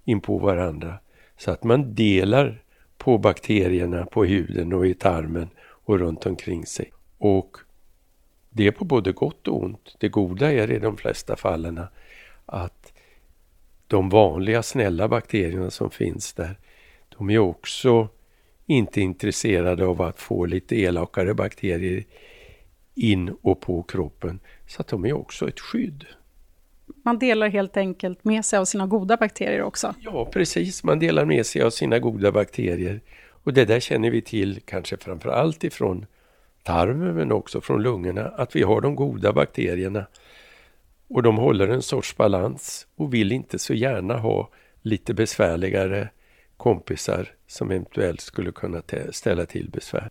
in 0.05 0.21
på 0.21 0.39
varandra 0.39 0.99
så 1.37 1.51
att 1.51 1.65
man 1.65 1.95
delar 1.95 2.63
på 2.99 3.19
bakterierna 3.19 4.07
på 4.07 4.25
huden 4.25 4.73
och 4.73 4.87
i 4.87 4.95
tarmen 4.95 5.49
och 5.59 5.99
runt 5.99 6.27
omkring 6.27 6.67
sig. 6.67 6.93
Och 7.19 7.57
det 8.51 8.67
är 8.67 8.71
på 8.71 8.85
både 8.85 9.13
gott 9.13 9.49
och 9.49 9.65
ont. 9.65 9.97
Det 9.99 10.09
goda 10.09 10.53
är 10.53 10.71
i 10.71 10.79
de 10.79 10.97
flesta 10.97 11.37
fallen 11.37 11.81
att 12.47 12.93
de 13.87 14.09
vanliga 14.09 14.63
snälla 14.63 15.09
bakterierna 15.09 15.71
som 15.71 15.91
finns 15.91 16.33
där, 16.33 16.59
de 17.19 17.31
är 17.31 17.39
också 17.39 18.09
inte 18.67 19.01
intresserade 19.01 19.87
av 19.87 20.03
att 20.03 20.21
få 20.21 20.47
lite 20.47 20.77
elakare 20.77 21.35
bakterier 21.35 22.05
in 22.95 23.37
och 23.43 23.61
på 23.61 23.83
kroppen. 23.83 24.41
Så 24.67 24.81
att 24.81 24.89
de 24.89 25.05
är 25.05 25.13
också 25.13 25.49
ett 25.49 25.61
skydd. 25.61 26.05
Man 27.05 27.19
delar 27.19 27.49
helt 27.49 27.77
enkelt 27.77 28.25
med 28.25 28.45
sig 28.45 28.59
av 28.59 28.65
sina 28.65 28.87
goda 28.87 29.17
bakterier 29.17 29.63
också? 29.63 29.95
Ja, 30.01 30.25
precis. 30.33 30.85
Man 30.85 30.99
delar 30.99 31.25
med 31.25 31.47
sig 31.47 31.63
av 31.63 31.71
sina 31.71 31.99
goda 31.99 32.33
bakterier. 32.33 33.01
Och 33.29 33.53
det 33.53 33.65
där 33.65 33.81
känner 33.81 34.11
vi 34.11 34.23
till 34.23 34.61
kanske 34.65 34.97
framför 34.97 35.29
allt 35.29 35.65
ifrån 35.65 36.07
tarmen 36.63 37.15
men 37.15 37.33
också 37.33 37.61
från 37.61 37.83
lungorna, 37.83 38.23
att 38.25 38.57
vi 38.57 38.63
har 38.63 38.81
de 38.81 38.95
goda 38.95 39.33
bakterierna. 39.33 40.07
Och 41.09 41.23
de 41.23 41.37
håller 41.37 41.69
en 41.69 41.83
sorts 41.83 42.17
balans 42.17 42.87
och 42.97 43.15
vill 43.15 43.33
inte 43.33 43.59
så 43.59 43.75
gärna 43.75 44.17
ha 44.17 44.51
lite 44.83 45.15
besvärligare 45.15 46.09
kompisar 46.57 47.35
som 47.47 47.71
eventuellt 47.71 48.21
skulle 48.21 48.53
kunna 48.53 48.83
ställa 49.11 49.47
till 49.47 49.71
besvär. 49.71 50.11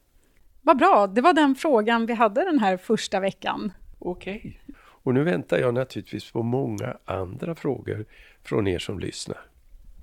Vad 0.62 0.78
bra, 0.78 1.08
det 1.08 1.22
var 1.22 1.34
den 1.34 1.56
frågan 1.56 2.06
vi 2.06 2.14
hade 2.14 2.46
den 2.46 2.60
här 2.60 2.78
första 2.78 3.20
veckan. 3.20 3.72
Okej. 4.00 4.38
Okay. 4.38 4.76
Och 4.78 5.14
nu 5.14 5.24
väntar 5.24 5.58
jag 5.58 5.74
naturligtvis 5.74 6.32
på 6.32 6.44
många 6.44 6.98
andra 7.06 7.56
frågor 7.56 8.06
från 8.44 8.68
er 8.68 8.80
som 8.80 9.00
lyssnar. 9.00 9.40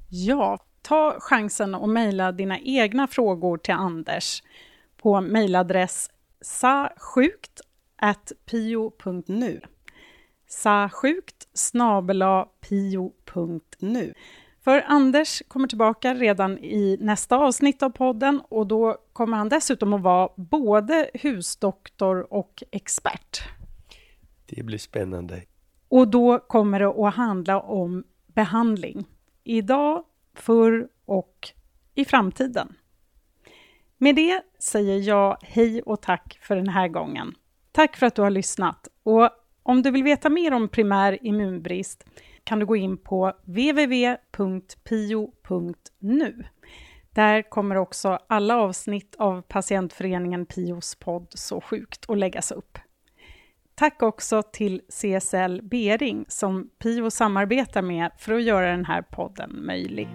Ja, 0.09 0.59
ta 0.83 1.17
chansen 1.21 1.75
och 1.75 1.89
mejla 1.89 2.33
dina 2.33 2.59
egna 2.59 3.07
frågor 3.07 3.59
till 3.59 3.75
Anders 3.75 4.43
på 4.97 5.21
mejladress 5.21 6.11
sasjukt 6.41 7.61
pio.nu 8.51 9.61
sasjukt 10.47 11.49
pio.nu 12.61 14.15
för 14.65 14.85
Anders 14.87 15.43
kommer 15.49 15.69
tillbaka 15.69 16.15
redan 16.15 16.59
i 16.59 16.97
nästa 17.01 17.37
avsnitt 17.37 17.83
av 17.83 17.91
podden 17.91 18.43
och 18.49 18.67
då 18.67 18.97
kommer 19.13 19.37
han 19.37 19.49
dessutom 19.49 19.93
att 19.93 20.03
vara 20.03 20.29
både 20.37 21.11
husdoktor 21.15 22.33
och 22.33 22.63
expert. 22.71 23.43
Det 24.47 24.63
blir 24.63 24.79
spännande. 24.79 25.43
Och 25.89 26.09
då 26.09 26.39
kommer 26.39 26.81
det 26.81 26.87
att 26.87 27.15
handla 27.15 27.61
om 27.61 28.05
behandling. 28.27 29.05
Idag, 29.45 30.05
förr 30.35 30.89
och 31.05 31.49
i 31.95 32.05
framtiden. 32.05 32.75
Med 33.99 34.17
det 34.17 34.43
säger 34.59 34.99
jag 35.09 35.37
hej 35.43 35.83
och 35.83 36.03
tack 36.03 36.39
för 36.43 36.57
den 36.57 36.69
här 36.69 36.89
gången. 36.89 37.35
Tack 37.73 37.97
för 37.97 38.07
att 38.07 38.15
du 38.15 38.23
har 38.23 38.31
lyssnat. 38.31 38.89
Och 39.03 39.31
om 39.63 39.83
du 39.83 39.91
vill 39.91 40.03
veta 40.03 40.29
mer 40.29 40.53
om 40.53 40.69
primär 40.69 41.19
immunbrist 41.27 42.05
kan 42.45 42.59
du 42.59 42.67
gå 42.67 42.77
in 42.77 42.97
på 42.97 43.33
www.pio.nu. 43.45 44.05
Där 47.11 47.43
kommer 47.43 47.77
också 47.77 48.19
alla 48.27 48.57
avsnitt 48.57 49.17
av 49.19 49.43
patientföreningen 49.43 50.47
Pios 50.47 50.95
podd 50.95 51.27
Så 51.35 51.61
sjukt 51.61 52.05
att 52.09 52.19
läggas 52.19 52.53
upp. 52.53 52.79
Tack 53.75 54.03
också 54.03 54.43
till 54.43 54.81
CSL 54.89 55.61
Bering 55.63 56.25
som 56.29 56.71
Pio 56.79 57.11
samarbetar 57.11 57.83
med 57.83 58.11
för 58.19 58.33
att 58.33 58.43
göra 58.43 58.71
den 58.71 58.85
här 58.85 59.03
podden 59.03 59.67
möjlig. 59.67 60.09